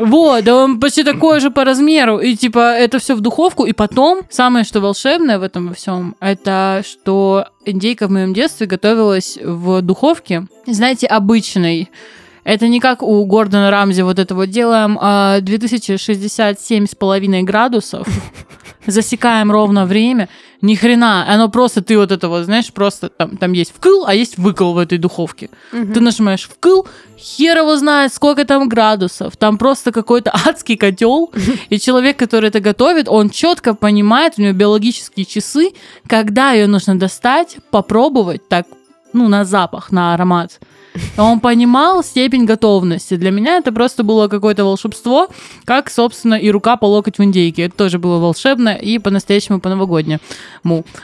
Вот, 0.00 0.44
да 0.44 0.56
он 0.56 0.80
почти 0.80 1.04
такой 1.04 1.40
же 1.40 1.50
по 1.50 1.64
размеру. 1.64 2.18
И 2.18 2.36
типа 2.36 2.76
это 2.76 2.98
все 2.98 3.14
в 3.14 3.20
духовку. 3.20 3.64
И 3.64 3.72
потом, 3.72 4.22
самое 4.30 4.64
что 4.64 4.80
волшебное 4.80 5.38
в 5.38 5.42
этом 5.42 5.74
всем, 5.74 6.16
это 6.20 6.82
что 6.86 7.46
индейка 7.64 8.08
в 8.08 8.10
моем 8.10 8.34
детстве 8.34 8.66
готовилась 8.66 9.38
в 9.42 9.80
духовке. 9.82 10.46
Знаете, 10.66 11.06
обычной. 11.06 11.90
Это 12.44 12.66
не 12.66 12.80
как 12.80 13.02
у 13.02 13.24
Гордона 13.24 13.70
Рамзи 13.70 14.02
вот 14.02 14.18
это 14.18 14.34
вот 14.34 14.46
делаем 14.46 14.98
а, 15.00 15.38
2067,5 15.40 17.42
градусов, 17.42 18.08
засекаем 18.86 19.52
ровно 19.52 19.86
время, 19.86 20.28
ни 20.62 20.76
хрена, 20.76 21.26
оно 21.28 21.48
просто, 21.48 21.82
ты 21.82 21.98
вот 21.98 22.12
это 22.12 22.28
вот, 22.28 22.44
знаешь, 22.44 22.72
просто 22.72 23.08
там, 23.08 23.36
там 23.36 23.52
есть 23.52 23.72
вкл, 23.76 24.04
а 24.06 24.14
есть 24.14 24.38
выкл 24.38 24.72
в 24.72 24.78
этой 24.78 24.96
духовке. 24.98 25.50
Мгм. 25.72 25.92
Ты 25.92 26.00
нажимаешь 26.00 26.48
вкл, 26.48 26.82
хер 27.18 27.58
его 27.58 27.76
знает, 27.76 28.14
сколько 28.14 28.44
там 28.44 28.68
градусов. 28.68 29.36
Там 29.36 29.58
просто 29.58 29.90
какой-то 29.90 30.32
адский 30.46 30.76
котел. 30.76 31.32
И 31.68 31.78
человек, 31.78 32.16
который 32.16 32.48
это 32.48 32.60
готовит, 32.60 33.08
он 33.08 33.30
четко 33.30 33.74
понимает, 33.74 34.34
у 34.38 34.42
него 34.42 34.52
биологические 34.52 35.26
часы, 35.26 35.72
когда 36.06 36.52
ее 36.52 36.68
нужно 36.68 36.96
достать, 36.96 37.56
попробовать 37.70 38.48
так, 38.48 38.66
ну, 39.12 39.28
на 39.28 39.44
запах, 39.44 39.90
на 39.90 40.14
аромат. 40.14 40.60
Он 41.16 41.40
понимал 41.40 42.02
степень 42.04 42.44
готовности. 42.44 43.16
Для 43.16 43.30
меня 43.30 43.58
это 43.58 43.72
просто 43.72 44.02
было 44.02 44.28
какое-то 44.28 44.64
волшебство, 44.64 45.28
как, 45.64 45.90
собственно, 45.90 46.34
и 46.34 46.50
рука 46.50 46.76
по 46.76 46.86
локоть 46.86 47.18
в 47.18 47.22
индейке. 47.24 47.62
Это 47.62 47.76
тоже 47.76 47.98
было 47.98 48.18
волшебно 48.18 48.70
и 48.70 48.98
по-настоящему 48.98 49.60
по-новогоднему. 49.60 50.20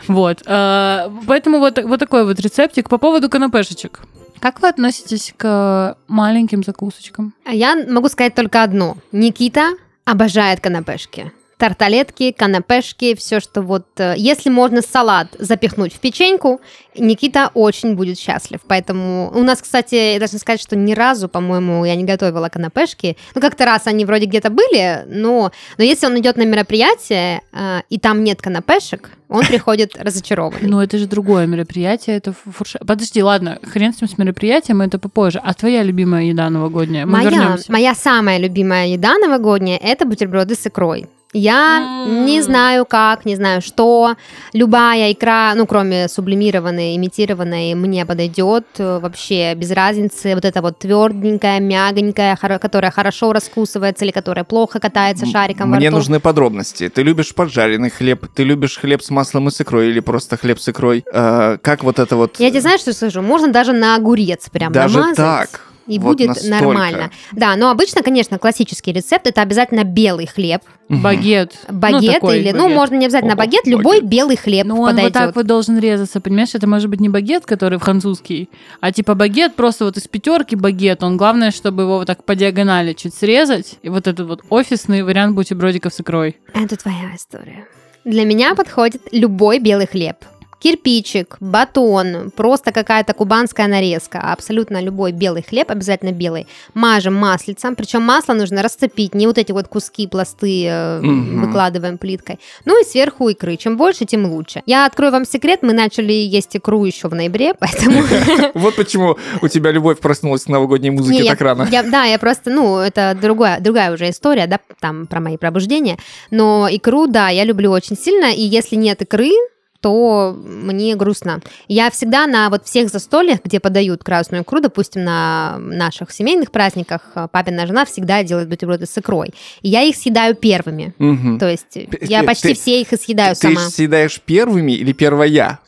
Вот. 0.08 0.42
Э, 0.46 1.10
Поэтому 1.26 1.58
вот, 1.58 1.78
вот 1.82 2.00
такой 2.00 2.24
вот 2.24 2.40
рецептик. 2.40 2.88
По 2.88 2.98
поводу 2.98 3.28
канапешечек. 3.28 4.00
Как 4.40 4.62
вы 4.62 4.68
относитесь 4.68 5.34
к 5.36 5.96
маленьким 6.06 6.62
закусочкам? 6.62 7.34
А 7.44 7.52
Я 7.52 7.76
могу 7.88 8.08
сказать 8.08 8.34
только 8.34 8.62
одно. 8.62 8.96
Никита 9.12 9.70
обожает 10.04 10.60
канапешки. 10.60 11.32
Тарталетки, 11.58 12.30
канапешки, 12.30 13.16
все, 13.16 13.40
что 13.40 13.62
вот... 13.62 13.86
э, 13.98 14.14
Если 14.16 14.48
можно 14.48 14.80
салат 14.80 15.34
запихнуть 15.40 15.92
в 15.92 15.98
печеньку, 15.98 16.60
Никита 16.96 17.50
очень 17.52 17.96
будет 17.96 18.16
счастлив. 18.18 18.60
Поэтому 18.68 19.30
у 19.34 19.42
нас, 19.42 19.60
кстати, 19.60 20.12
я 20.14 20.18
должна 20.20 20.38
сказать, 20.38 20.60
что 20.62 20.76
ни 20.76 20.92
разу, 20.94 21.28
по-моему, 21.28 21.84
я 21.84 21.96
не 21.96 22.04
готовила 22.04 22.48
канапешки. 22.48 23.16
Ну, 23.34 23.40
как-то 23.40 23.64
раз 23.64 23.88
они 23.88 24.04
вроде 24.04 24.26
где-то 24.26 24.50
были, 24.50 25.02
но, 25.08 25.50
но 25.78 25.84
если 25.84 26.06
он 26.06 26.16
идет 26.20 26.36
на 26.36 26.44
мероприятие, 26.44 27.42
э, 27.52 27.80
и 27.90 27.98
там 27.98 28.22
нет 28.22 28.40
канапешек, 28.40 29.10
он 29.28 29.44
приходит 29.44 29.96
разочарованный. 30.00 30.68
Ну, 30.68 30.80
это 30.80 30.96
же 30.96 31.06
другое 31.06 31.46
мероприятие, 31.46 32.16
это 32.18 32.32
фуршет. 32.32 32.82
Подожди, 32.86 33.20
ладно, 33.20 33.58
хрен 33.64 33.92
с 33.92 34.00
ним 34.00 34.08
с 34.08 34.16
мероприятием, 34.16 34.80
это 34.80 35.00
попозже. 35.00 35.40
А 35.42 35.54
твоя 35.54 35.82
любимая 35.82 36.22
еда 36.24 36.48
новогодняя? 36.50 37.04
Мы 37.04 37.12
Моя, 37.18 37.30
вернемся. 37.30 37.72
моя 37.72 37.94
самая 37.96 38.38
любимая 38.38 38.86
еда 38.86 39.18
новогодняя– 39.18 39.78
это 39.82 40.06
бутерброды 40.06 40.54
с 40.54 40.64
икрой. 40.64 41.08
Я 41.34 42.04
М. 42.06 42.24
не 42.24 42.40
знаю 42.40 42.86
как, 42.86 43.26
не 43.26 43.36
знаю 43.36 43.60
что. 43.60 44.14
Любая 44.54 45.12
икра, 45.12 45.52
ну, 45.54 45.66
кроме 45.66 46.08
сублимированной, 46.08 46.96
имитированной, 46.96 47.74
мне 47.74 48.06
подойдет 48.06 48.64
э, 48.78 48.98
вообще 48.98 49.54
без 49.54 49.70
разницы. 49.70 50.34
Вот 50.34 50.46
это 50.46 50.62
вот 50.62 50.78
тверденькая, 50.78 51.60
мягонькая, 51.60 52.34
хоро- 52.42 52.58
которая 52.58 52.90
хорошо 52.90 53.34
раскусывается 53.34 54.06
или 54.06 54.12
которая 54.12 54.44
плохо 54.44 54.80
катается 54.80 55.26
шариком 55.26 55.70
Мне 55.70 55.90
нужны 55.90 56.18
подробности. 56.18 56.88
Ты 56.88 57.02
любишь 57.02 57.34
поджаренный 57.34 57.90
хлеб? 57.90 58.26
Ты 58.34 58.44
любишь 58.44 58.78
хлеб 58.78 59.02
с 59.02 59.10
маслом 59.10 59.48
и 59.48 59.50
с 59.50 59.60
икрой 59.60 59.88
или 59.90 60.00
просто 60.00 60.38
хлеб 60.38 60.58
с 60.58 60.68
икрой? 60.68 61.04
Э, 61.12 61.58
как 61.60 61.84
вот 61.84 61.98
это 61.98 62.16
вот... 62.16 62.40
Я 62.40 62.48
тебе 62.50 62.62
знаешь, 62.62 62.80
что 62.80 62.94
скажу? 62.94 63.20
Можно 63.20 63.52
даже 63.52 63.72
на 63.74 63.96
огурец 63.96 64.48
прям 64.50 64.72
Даже 64.72 64.98
намазать. 64.98 65.16
так? 65.16 65.60
И 65.88 65.98
Вот 65.98 66.18
будет 66.18 66.28
настолько. 66.28 66.64
нормально. 66.64 67.10
Да, 67.32 67.56
но 67.56 67.70
обычно, 67.70 68.02
конечно, 68.02 68.38
классический 68.38 68.92
рецепт 68.92 69.26
это 69.26 69.40
обязательно 69.42 69.84
белый 69.84 70.26
хлеб. 70.26 70.60
Багет. 70.90 71.54
Ну, 71.68 71.78
Багет 71.78 72.14
такой 72.14 72.40
или, 72.40 72.50
ну, 72.52 72.64
багет. 72.64 72.76
можно 72.76 72.94
не 72.96 73.06
обязательно 73.06 73.32
О, 73.34 73.36
багет, 73.36 73.66
любой 73.66 73.96
багет. 73.98 74.10
белый 74.10 74.36
хлеб 74.36 74.66
Ну, 74.66 74.80
он 74.80 74.90
подойдет. 74.90 75.14
вот 75.14 75.20
так 75.26 75.36
вот 75.36 75.46
должен 75.46 75.78
резаться, 75.78 76.20
понимаешь? 76.20 76.54
Это 76.54 76.66
может 76.66 76.88
быть 76.88 77.00
не 77.00 77.08
багет, 77.08 77.44
который 77.46 77.78
французский, 77.78 78.48
а 78.80 78.92
типа 78.92 79.14
багет 79.14 79.54
просто 79.54 79.84
вот 79.86 79.96
из 79.96 80.06
пятерки 80.08 80.56
багет. 80.56 81.02
Он 81.02 81.16
главное, 81.16 81.50
чтобы 81.50 81.82
его 81.82 81.98
вот 81.98 82.06
так 82.06 82.24
по 82.24 82.34
диагонали 82.34 82.92
чуть 82.92 83.14
срезать. 83.14 83.76
И 83.82 83.88
вот 83.88 84.06
этот 84.06 84.26
вот 84.28 84.42
офисный 84.50 85.02
вариант 85.02 85.34
бутербродиков 85.34 85.92
с 85.92 86.00
икрой. 86.00 86.36
Это 86.54 86.76
твоя 86.76 87.14
история. 87.16 87.66
Для 88.04 88.24
меня 88.24 88.54
подходит 88.54 89.02
любой 89.12 89.58
белый 89.58 89.86
хлеб. 89.86 90.16
Кирпичик, 90.60 91.36
батон, 91.40 92.30
просто 92.34 92.72
какая-то 92.72 93.14
кубанская 93.14 93.68
нарезка. 93.68 94.20
Абсолютно 94.20 94.82
любой 94.82 95.12
белый 95.12 95.42
хлеб, 95.42 95.70
обязательно 95.70 96.10
белый. 96.12 96.46
Мажем 96.74 97.14
маслицем, 97.14 97.76
причем 97.76 98.02
масло 98.02 98.34
нужно 98.34 98.62
расцепить, 98.62 99.14
не 99.14 99.26
вот 99.26 99.38
эти 99.38 99.52
вот 99.52 99.68
куски, 99.68 100.06
пласты 100.08 100.64
э, 100.66 101.00
Мгм. 101.00 101.46
выкладываем 101.46 101.96
плиткой. 101.98 102.40
Ну 102.64 102.80
и 102.80 102.84
сверху 102.84 103.28
икры. 103.28 103.56
Чем 103.56 103.76
больше, 103.76 104.04
тем 104.04 104.26
лучше. 104.26 104.62
Я 104.66 104.86
открою 104.86 105.12
вам 105.12 105.24
секрет, 105.24 105.60
мы 105.62 105.72
начали 105.72 106.12
есть 106.12 106.56
икру 106.56 106.84
еще 106.84 107.08
в 107.08 107.14
ноябре, 107.14 107.54
поэтому... 107.58 108.02
Вот 108.54 108.74
почему 108.76 109.16
у 109.40 109.48
тебя 109.48 109.70
любовь 109.70 110.00
проснулась 110.00 110.44
к 110.44 110.48
новогодней 110.48 110.90
музыке 110.90 111.24
так 111.24 111.40
рано. 111.40 111.68
да, 111.70 112.04
я 112.04 112.18
просто, 112.18 112.50
ну, 112.50 112.78
это 112.78 113.16
другая 113.20 113.92
уже 113.92 114.10
история, 114.10 114.46
да, 114.46 114.58
там 114.80 115.06
про 115.06 115.20
мои 115.20 115.36
пробуждения. 115.36 115.98
Но 116.30 116.68
икру, 116.70 117.06
да, 117.06 117.28
я 117.28 117.44
люблю 117.44 117.70
очень 117.70 117.96
сильно, 117.96 118.32
и 118.32 118.42
если 118.42 118.76
нет 118.76 119.02
икры, 119.02 119.30
то 119.80 120.36
мне 120.44 120.96
грустно. 120.96 121.40
Я 121.68 121.90
всегда 121.90 122.26
на 122.26 122.50
вот 122.50 122.66
всех 122.66 122.88
застольях, 122.90 123.38
где 123.44 123.60
подают 123.60 124.02
красную 124.02 124.42
икру, 124.42 124.60
допустим, 124.60 125.04
на 125.04 125.56
наших 125.58 126.10
семейных 126.10 126.50
праздниках, 126.50 127.02
э, 127.14 127.28
папина 127.30 127.66
жена 127.66 127.84
всегда 127.84 128.22
делает 128.24 128.48
бутерброды 128.48 128.86
с 128.86 128.98
икрой. 128.98 129.32
И 129.62 129.68
я 129.68 129.82
их 129.82 129.94
съедаю 129.96 130.34
первыми. 130.34 130.94
Мгм. 130.98 131.38
То 131.38 131.48
есть 131.48 131.78
я 132.00 132.20
ты- 132.20 132.26
почти 132.26 132.48
ты- 132.48 132.54
все 132.54 132.80
их 132.80 132.92
и 132.92 132.96
съедаю 132.96 133.34
Ты 133.36 133.40
сама. 133.54 133.70
съедаешь 133.70 134.20
первыми 134.20 134.72
или 134.72 134.92
первая? 134.92 135.60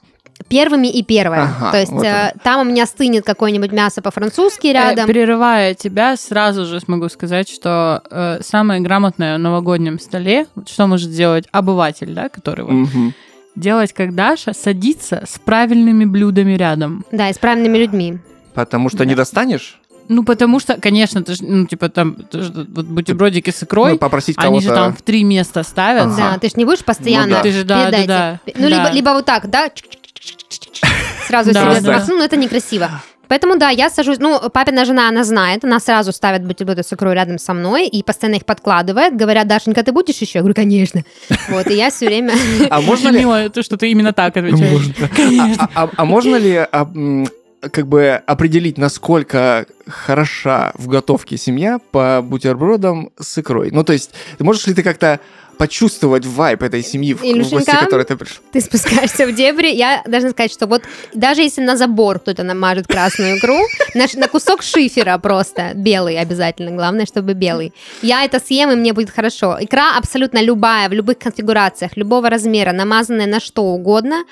Первыми 0.49 0.87
и 0.89 1.03
первое. 1.03 1.43
Ага, 1.43 1.71
То 1.73 1.79
есть 1.79 1.93
вот 1.93 2.03
э, 2.05 2.33
там 2.43 2.61
у 2.63 2.65
меня 2.71 2.87
стынет 2.87 3.25
какое-нибудь 3.25 3.73
мясо 3.73 4.01
по-французски 4.01 4.69
Э, 4.69 4.73
рядом. 4.73 5.07
Перерывая 5.07 5.75
тебя, 5.75 6.17
сразу 6.17 6.65
же 6.65 6.81
смогу 6.81 7.09
сказать, 7.11 7.49
что 7.49 8.03
э, 8.11 8.41
самое 8.43 8.81
грамотное 8.81 9.37
в 9.37 9.39
новогоднем 9.39 10.01
столе, 10.01 10.47
что 10.67 10.87
может 10.87 11.11
сделать 11.11 11.45
обыватель, 11.53 12.13
да, 12.15 12.29
который 12.31 12.65
вот, 12.65 12.73
Мгм. 12.73 13.15
Делать, 13.61 13.93
как 13.93 14.15
Даша, 14.15 14.53
садиться 14.53 15.23
с 15.27 15.39
правильными 15.39 16.05
блюдами 16.05 16.53
рядом. 16.57 17.05
Да, 17.13 17.29
и 17.29 17.33
с 17.33 17.39
правильными 17.39 17.79
людьми. 17.79 18.19
Потому 18.55 18.89
что 18.89 19.05
не 19.05 19.15
достанешь? 19.15 19.79
Ну, 20.09 20.25
потому 20.25 20.59
что, 20.59 20.75
конечно, 20.81 21.23
ты 21.23 21.35
ж, 21.35 21.39
ну, 21.41 21.67
типа, 21.67 21.89
там, 21.89 22.15
ты 22.17 22.43
ж 22.43 22.51
вот 22.51 22.87
бутербродики 22.87 23.51
с 23.51 23.63
икрой, 23.63 23.93
Ну, 23.93 23.99
попросить 23.99 24.37
они 24.39 24.61
же 24.61 24.71
там 24.71 24.93
в 24.93 25.03
три 25.03 25.23
места 25.23 25.63
ставят. 25.63 26.07
Ага. 26.07 26.17
Да, 26.33 26.39
ты 26.39 26.49
же 26.49 26.55
не 26.57 26.65
будешь 26.65 26.85
постоянно 26.85 27.27
Ну 27.29 27.35
да. 27.37 27.43
Ты 27.43 27.53
же, 27.53 27.63
да, 27.63 27.85
передайте. 27.85 28.09
да, 28.09 28.41
да. 28.45 28.53
Ну, 28.59 28.67
либо, 28.69 28.83
Да. 28.85 28.91
либо 28.91 29.11
вот 29.11 29.25
так, 29.25 29.49
да, 29.49 29.71
сразу 31.29 31.53
Да, 31.53 31.75
себе 31.77 31.81
да. 31.87 32.05
но 32.09 32.25
это 32.25 32.37
некрасиво. 32.37 32.91
Поэтому, 33.31 33.57
да, 33.57 33.71
я 33.71 33.91
сажусь, 33.91 34.19
ну, 34.19 34.41
папина 34.51 34.85
жена, 34.85 35.09
она 35.09 35.23
знает, 35.23 35.65
она 35.65 35.79
сразу 35.79 36.13
ставит 36.13 36.45
бутерброды 36.45 36.83
с 36.83 36.93
икрой 36.93 37.15
рядом 37.15 37.39
со 37.39 37.55
мной 37.55 37.87
и 37.87 38.03
постоянно 38.03 38.39
их 38.39 38.45
подкладывает, 38.45 39.15
говорят, 39.15 39.47
Дашенька, 39.47 39.85
ты 39.85 39.93
будешь 39.93 40.17
еще? 40.17 40.39
Я 40.39 40.43
говорю, 40.43 40.57
конечно. 40.57 41.05
Вот, 41.49 41.69
и 41.69 41.75
я 41.75 41.91
все 41.91 42.07
время... 42.07 42.35
А 42.71 42.81
можно 42.81 43.09
ли... 43.11 43.21
мило, 43.21 43.49
то, 43.49 43.63
что 43.63 43.77
ты 43.77 43.93
именно 43.93 44.13
так 44.13 44.37
отвечаешь. 44.37 44.83
А, 45.61 45.85
а- 45.85 45.91
а 45.97 46.05
можно 46.05 46.35
ли 46.35 46.57
а, 46.57 46.91
как 47.71 47.87
бы 47.87 48.21
определить, 48.27 48.79
насколько 48.79 49.65
хороша 49.87 50.73
в 50.75 50.89
готовке 50.89 51.37
семья 51.37 51.79
по 51.93 52.23
бутербродам 52.23 53.11
с 53.17 53.39
икрой? 53.39 53.71
Ну, 53.71 53.85
то 53.85 53.93
есть, 53.93 54.11
можешь 54.41 54.67
ли 54.67 54.75
ты 54.75 54.83
как-то 54.83 55.21
почувствовать 55.61 56.25
вайп 56.25 56.63
этой 56.63 56.83
семьи, 56.83 57.13
в 57.13 57.23
Илюшенька? 57.23 57.77
которой 57.85 58.07
ты 58.07 58.17
пришел? 58.17 58.43
Ты 58.51 58.63
спускаешься 58.63 59.27
в 59.27 59.35
дебри, 59.35 59.69
я 59.69 60.03
должна 60.07 60.31
сказать, 60.31 60.51
что 60.51 60.67
вот 60.67 60.83
даже 61.13 61.43
если 61.43 61.61
на 61.61 61.77
забор 61.77 62.19
кто-то 62.19 62.43
намажет 62.45 62.87
красную 62.87 63.37
икру, 63.37 63.59
на, 63.95 64.07
на 64.15 64.27
кусок 64.27 64.63
шифера 64.63 65.19
просто, 65.19 65.73
белый 65.75 66.19
обязательно, 66.19 66.71
главное, 66.71 67.05
чтобы 67.05 67.35
белый, 67.35 67.75
я 68.01 68.25
это 68.25 68.41
съем, 68.41 68.71
и 68.71 68.75
мне 68.75 68.95
будет 68.95 69.11
хорошо. 69.11 69.59
Икра 69.61 69.99
абсолютно 69.99 70.43
любая, 70.43 70.89
в 70.89 70.93
любых 70.95 71.19
конфигурациях, 71.19 71.95
любого 71.95 72.31
размера, 72.31 72.73
намазанная 72.73 73.27
на 73.27 73.39
что 73.39 73.65
угодно, 73.65 74.25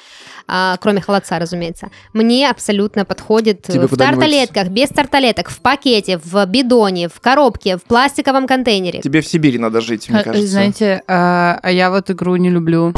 а, 0.50 0.78
кроме 0.80 1.02
холодца, 1.02 1.38
разумеется, 1.38 1.90
мне 2.14 2.48
абсолютно 2.48 3.04
подходит 3.04 3.62
Тебе 3.64 3.86
в 3.86 3.94
тарталетках, 3.94 4.68
без 4.68 4.88
тарталеток, 4.88 5.50
в 5.50 5.60
пакете, 5.60 6.18
в 6.24 6.46
бидоне, 6.46 7.10
в 7.10 7.20
коробке, 7.20 7.76
в 7.76 7.82
пластиковом 7.82 8.46
контейнере. 8.46 9.02
Тебе 9.02 9.20
в 9.20 9.26
Сибири 9.26 9.58
надо 9.58 9.82
жить, 9.82 10.08
мне 10.08 10.20
А, 10.20 10.24
кажется. 10.24 10.48
Знаете, 10.48 11.02
а, 11.20 11.58
а 11.62 11.70
я 11.70 11.90
вот 11.90 12.10
игру 12.10 12.36
не 12.36 12.48
люблю. 12.48 12.92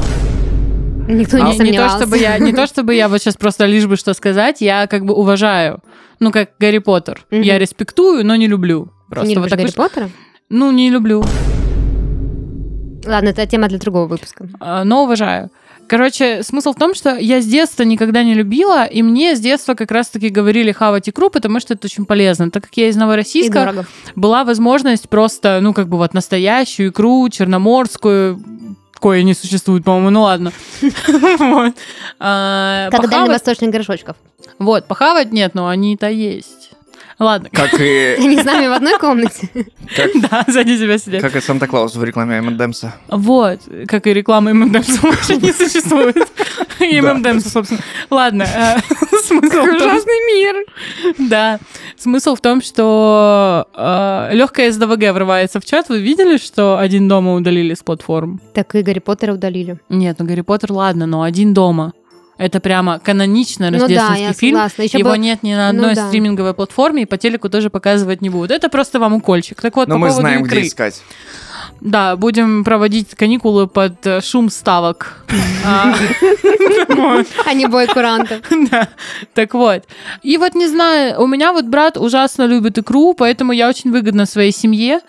Никто 1.09 1.39
не 1.39 1.59
Не, 1.59 1.71
не 1.71 1.79
то, 1.79 1.89
чтобы 1.89 2.19
я, 2.19 2.39
не 2.39 2.53
то, 2.53 2.67
чтобы 2.67 2.95
я 2.95 3.09
вот 3.09 3.19
сейчас 3.19 3.37
просто 3.37 3.65
лишь 3.65 3.87
бы 3.87 3.97
что 3.97 4.15
сказать, 4.15 4.61
я 4.61 4.87
как 4.87 5.05
бы 5.05 5.15
уважаю. 5.15 5.81
Ну, 6.21 6.31
как 6.31 6.51
Гарри 6.59 6.79
Поттер. 6.79 7.25
Мгм. 7.31 7.41
Я 7.41 7.59
респектую, 7.59 8.27
но 8.27 8.37
не 8.37 8.47
люблю. 8.47 8.93
Просто 9.09 9.29
не 9.29 9.35
вот 9.37 9.41
любишь 9.41 9.51
так 9.51 9.59
Гарри 9.59 9.67
вышло. 9.69 9.83
Поттера? 9.83 10.11
Ну, 10.51 10.71
не 10.73 10.91
люблю, 10.91 11.25
Ладно, 13.07 13.31
это 13.31 13.47
тема 13.47 13.69
для 13.69 13.79
другого 13.79 14.07
выпуска. 14.07 14.49
а, 14.61 14.85
но 14.85 15.05
уважаю. 15.05 15.49
Короче, 15.91 16.45
смысл 16.45 16.73
в 16.73 16.77
том, 16.77 16.95
что 16.95 17.17
я 17.17 17.41
с 17.41 17.47
детства 17.47 17.83
никогда 17.83 18.23
не 18.23 18.35
любила, 18.35 18.85
и 18.85 19.03
мне 19.03 19.35
с 19.35 19.41
детства 19.41 19.75
как 19.75 19.91
раз-таки 19.91 20.29
говорили 20.29 20.71
хавать 20.71 21.09
икру, 21.09 21.31
потому 21.31 21.59
что 21.59 21.75
это 21.75 21.89
очень 21.89 22.05
полезно. 22.05 22.49
Так 22.49 22.63
как 22.63 22.77
я 22.77 22.91
из 22.91 22.95
Новороссийска, 22.95 23.85
была 24.15 24.45
возможность 24.45 25.09
просто, 25.09 25.59
ну, 25.61 25.75
как 25.75 25.89
бы 25.89 25.97
вот 25.97 26.15
настоящую 26.15 26.91
икру, 26.91 27.29
черноморскую, 27.29 28.41
кое 29.01 29.25
не 29.25 29.35
существует, 29.35 29.83
по-моему, 29.83 30.11
ну 30.11 30.23
ладно. 30.23 30.53
А, 32.21 32.89
Как 32.91 33.11
дальневосточных 33.11 33.71
горшочков. 33.71 34.15
Вот, 34.61 34.87
похавать 34.87 35.33
нет, 35.33 35.55
но 35.55 35.67
они-то 35.67 36.09
есть. 36.09 36.60
Ладно, 37.21 37.51
Как 37.53 37.79
и, 37.79 38.17
Они 38.19 38.41
с 38.41 38.45
нами 38.45 38.67
в 38.67 38.73
одной 38.73 38.99
комнате. 38.99 39.51
да, 40.31 40.45
сзади 40.49 40.79
тебя 40.79 40.97
сидят. 40.97 41.21
как 41.21 41.37
и 41.37 41.41
Санта-Клаус 41.43 41.95
в 41.95 42.03
рекламе 42.03 42.39
M&M's'а. 42.39 42.93
Вот, 43.09 43.61
как 43.87 44.07
и 44.07 44.15
реклама 44.15 44.55
ММДМС 44.55 44.99
больше 45.03 45.37
не 45.37 45.53
существует. 45.53 46.17
И 46.81 46.99
ММДМС, 46.99 47.53
собственно. 47.53 47.83
Ладно, 48.09 48.45
э, 48.45 48.79
смысл 49.23 49.51
том, 49.51 49.69
мир. 49.69 50.65
Да. 51.19 51.61
Смысл 51.99 52.35
в 52.37 52.41
том, 52.41 52.63
что 52.63 53.67
легкая 54.33 54.73
СДВГ 54.73 55.13
врывается 55.13 55.61
в 55.61 55.65
чат. 55.67 55.91
Вы 55.91 56.01
видели, 56.01 56.39
что 56.39 56.79
один 56.79 57.07
дома 57.07 57.35
удалили 57.35 57.75
с 57.75 57.83
платформ? 57.83 58.41
Так 58.55 58.75
и 58.75 58.81
Гарри 58.81 59.01
Поттера 59.01 59.35
удалили. 59.35 59.79
Нет, 59.91 60.17
ну 60.19 60.25
Гарри 60.25 60.41
Поттер, 60.41 60.73
ладно, 60.73 61.05
но 61.05 61.23
один 61.23 61.53
дома. 61.53 61.93
Это 62.41 62.59
прямо 62.59 62.99
канонично 62.99 63.67
Ну 63.71 63.73
да, 63.73 63.85
рождественский 63.85 64.23
я 64.25 64.33
фильм. 64.33 64.57
согласна. 64.57 64.83
Еще 64.83 64.99
Его 64.99 65.11
бы- 65.11 65.19
нет 65.19 65.43
ни 65.43 65.53
на 65.53 65.71
Ну 65.73 65.79
одной 65.81 65.95
да. 65.95 66.09
стриминговой 66.09 66.55
платформе, 66.55 67.03
и 67.03 67.05
по 67.05 67.19
телеку 67.19 67.51
тоже 67.51 67.69
показывать 67.69 68.23
не 68.23 68.31
будут. 68.31 68.51
Это 68.51 68.71
просто 68.71 68.99
вам 68.99 69.13
укольчик. 69.13 69.61
Так 69.61 69.77
вот, 69.77 69.89
Но 69.89 69.97
по 69.97 69.99
мы 69.99 70.07
поводу 70.09 70.23
знаем, 70.23 70.45
икры. 70.47 70.59
где 70.61 70.69
искать. 70.69 71.03
Да, 71.81 72.17
будем 72.17 72.63
проводить 72.65 73.15
каникулы 73.15 73.67
под 73.67 74.07
э, 74.07 74.21
шум 74.21 74.51
ставок. 74.51 75.25
А. 75.65 75.95
А 77.47 77.55
не 77.55 77.67
бой 77.67 77.87
курантов. 77.87 78.41
Да, 78.71 78.89
так 79.35 79.55
вот. 79.55 79.85
И 80.23 80.37
вот 80.37 80.55
не 80.55 80.69
знаю, 80.69 81.21
у 81.23 81.27
меня 81.27 81.53
вот 81.53 81.65
брат 81.65 81.97
ужасно 81.97 82.47
любит 82.47 82.79
икру, 82.79 83.15
поэтому 83.15 83.53
я 83.53 83.69
очень 83.69 83.91
выгодна 83.91 84.27
своей 84.27 84.53
семье. 84.53 85.01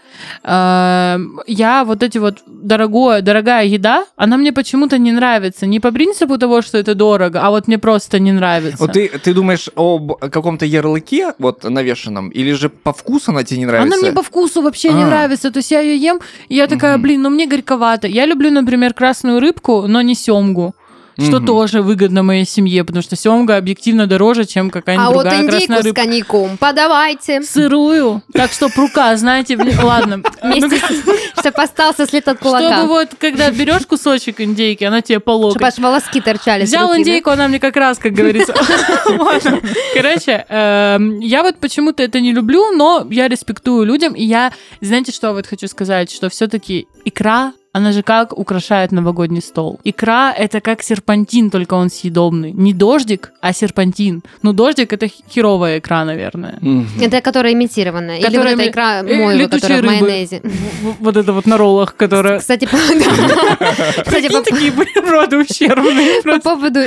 Эм, 0.44 1.42
Я 1.48 1.84
вот 1.84 2.02
эти 2.04 2.18
вот 2.18 2.40
дорогое, 2.48 3.22
дорогая 3.22 3.66
еда, 3.66 4.06
она 4.16 4.38
мне 4.38 4.52
почему-то 4.52 4.98
не 4.98 5.12
нравится. 5.12 5.66
Не 5.66 5.80
по 5.80 5.92
принципу 5.92 6.38
того, 6.38 6.62
что 6.62 6.78
это 6.78 6.96
дорого, 6.96 7.42
а 7.44 7.50
вот 7.50 7.68
мне 7.68 7.78
просто 7.78 8.20
не 8.20 8.32
нравится. 8.32 8.78
Вот 8.80 8.94
ты, 8.94 9.10
ты 9.10 9.34
думаешь 9.34 9.70
об 9.76 10.14
каком-то 10.14 10.66
ярлыке, 10.66 11.34
вот, 11.38 11.64
навешенном, 11.64 12.30
или 12.30 12.54
же 12.54 12.70
по 12.70 12.94
вкусу 12.94 13.32
она 13.32 13.44
тебе 13.44 13.60
не 13.60 13.66
нравится? 13.66 13.96
Она 13.96 14.02
мне 14.02 14.12
по 14.14 14.24
вкусу 14.24 14.62
вообще 14.62 14.94
не 14.94 15.04
А. 15.04 15.08
нравится. 15.08 15.52
То 15.52 15.58
есть 15.60 15.72
я 15.72 15.82
ее 15.82 15.98
ем, 15.98 16.20
и 16.50 16.61
я 16.62 16.68
такая, 16.68 16.98
блин, 16.98 17.22
ну 17.22 17.30
мне 17.30 17.48
горьковато. 17.48 18.08
Я 18.08 18.26
люблю, 18.26 18.52
например, 18.52 18.94
красную 18.94 19.40
рыбку, 19.40 19.88
но 19.88 20.02
не 20.02 20.16
семгу. 20.16 20.74
Что 21.24 21.38
Мгм. 21.38 21.46
тоже 21.46 21.82
выгодно 21.82 22.24
моей 22.24 22.46
семье, 22.46 22.84
потому 22.84 23.02
что 23.04 23.16
семга 23.16 23.58
объективно 23.58 24.08
дороже, 24.08 24.46
чем 24.46 24.70
какая-нибудь 24.70 25.08
А 25.08 25.12
вот 25.12 25.22
другая 25.24 25.42
индейку 25.42 25.58
красная 25.58 25.82
с 25.82 25.86
рыбка. 25.86 26.02
коньяком 26.02 26.58
подавайте. 26.58 27.42
Сырую. 27.42 28.22
Так 28.34 28.52
что 28.52 28.70
рука, 28.76 29.16
знаете, 29.18 29.58
блин, 29.58 29.80
ладно. 29.82 30.22
С- 30.42 31.40
чтобы 31.42 31.62
остался 31.64 32.06
след 32.06 32.28
от 32.28 32.38
Чтобы 32.38 32.58
кулака. 32.60 32.86
вот, 32.86 33.10
когда 33.20 33.50
берешь 33.52 33.86
кусочек 33.86 34.42
индейки, 34.42 34.84
она 34.84 35.02
тебе 35.02 35.20
по 35.20 35.32
локоть. 35.32 35.54
Чтобы 35.56 35.68
аж 35.68 35.78
волоски 35.80 36.22
торчали 36.22 36.66
с 36.66 36.70
Взял 36.70 36.96
индейку, 36.96 37.30
она 37.32 37.48
мне 37.48 37.60
как 37.60 37.76
раз, 37.76 37.98
как 37.98 38.14
говорится. 38.14 38.54
Короче, 39.94 40.46
эм, 40.50 41.20
я 41.20 41.44
вот 41.44 41.58
почему-то 41.58 42.04
это 42.04 42.20
не 42.20 42.32
люблю, 42.32 42.72
но 42.72 43.06
я 43.10 43.28
респектую 43.28 43.86
людям. 43.86 44.14
И 44.14 44.24
я, 44.24 44.52
знаете, 44.82 45.12
что 45.12 45.34
вот 45.34 45.48
хочу 45.48 45.68
сказать? 45.68 46.12
Что 46.12 46.30
все-таки 46.30 46.88
икра 47.06 47.54
она 47.74 47.92
же 47.94 48.02
как 48.04 48.38
украшает 48.38 48.92
новогодний 48.92 49.42
стол. 49.42 49.80
Икра— 49.86 50.34
это 50.38 50.60
как 50.62 50.84
серпантин, 50.84 51.50
только 51.50 51.76
он 51.76 51.90
съедобный. 51.90 52.52
Не 52.52 52.74
дождик, 52.74 53.32
а 53.42 53.54
серпантин. 53.54 54.24
Ну, 54.44 54.52
дождик— 54.54 54.92
это 54.94 55.08
херовая 55.30 55.78
икра, 55.80 56.04
наверное. 56.06 56.58
Мгм. 56.62 56.88
Это 57.02 57.22
которая 57.22 57.54
имитированная. 57.54 58.18
Или 58.18 58.26
вот 58.26 58.32
Которая 58.34 58.54
эта 58.56 58.62
ми- 58.64 58.70
икра 58.70 59.00
э, 59.00 59.04
моего, 59.04 59.32
летучие 59.32 59.62
которая 59.62 59.82
в 59.82 59.86
рыбы. 59.86 60.02
майонезе. 60.02 60.42
В- 60.82 61.04
Вот 61.04 61.16
это 61.18 61.32
вот 61.34 61.46
на 61.48 61.58
роллах, 61.58 61.96
которая... 61.96 62.40
Кстати. 62.40 62.66
Кстати, 64.06 64.28
такие 64.44 64.72
бутерброды 64.72 65.38
ущербные. 65.42 66.22
по 66.24 66.40
поводу... 66.40 66.80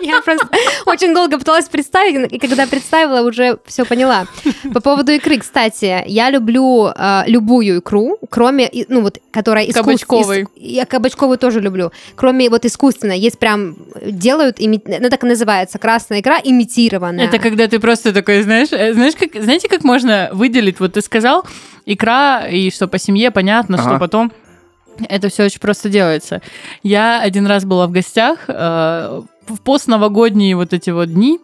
Я 0.00 0.20
просто 0.22 0.48
очень 0.86 1.14
долго 1.14 1.38
пыталась 1.38 1.68
представить, 1.68 2.32
и 2.32 2.38
когда 2.38 2.66
представила, 2.66 3.26
уже 3.26 3.58
все 3.66 3.84
поняла. 3.84 4.26
По 4.72 4.80
поводу 4.80 5.12
икры, 5.12 5.38
кстати, 5.38 6.02
я 6.06 6.30
люблю 6.30 6.88
э, 6.88 7.22
любую 7.26 7.80
икру, 7.80 8.18
кроме, 8.30 8.70
ну 8.88 9.02
вот, 9.02 9.18
которая 9.30 9.64
искус- 9.66 9.74
Кабачковой. 9.74 10.42
ис- 10.42 10.48
Я 10.56 10.86
кабачковую 10.86 11.38
тоже 11.38 11.60
люблю. 11.60 11.92
Кроме 12.16 12.48
вот 12.48 12.64
искусственной, 12.64 13.18
есть 13.18 13.38
прям, 13.38 13.76
э, 13.94 14.10
делают, 14.10 14.58
ими- 14.60 14.82
ну 15.00 15.10
так 15.10 15.22
и 15.24 15.26
называется, 15.26 15.78
красная 15.78 16.20
икра 16.20 16.38
имитированная. 16.42 17.26
Это 17.26 17.38
когда 17.38 17.66
ты 17.68 17.78
просто 17.78 18.12
такой, 18.12 18.42
знаешь, 18.42 18.68
э, 18.72 18.94
знаешь, 18.94 19.14
как, 19.18 19.42
знаете, 19.42 19.68
как 19.68 19.84
можно 19.84 20.30
выделить? 20.32 20.80
Вот 20.80 20.94
ты 20.94 21.02
сказал, 21.02 21.44
икра, 21.86 22.46
и 22.48 22.70
что 22.70 22.88
по 22.88 22.98
семье 22.98 23.30
понятно, 23.30 23.76
что 23.78 23.90
Ага. 23.90 23.98
потом 23.98 24.32
это 25.08 25.28
все 25.30 25.44
очень 25.44 25.60
просто 25.60 25.88
делается. 25.88 26.42
Я 26.82 27.20
один 27.20 27.46
раз 27.46 27.64
была 27.64 27.86
в 27.86 27.90
гостях 27.90 28.40
э, 28.48 29.22
в 29.46 29.60
постновогодние 29.60 30.56
вот 30.56 30.72
эти 30.72 30.90
вот 30.90 31.12
дни, 31.12 31.38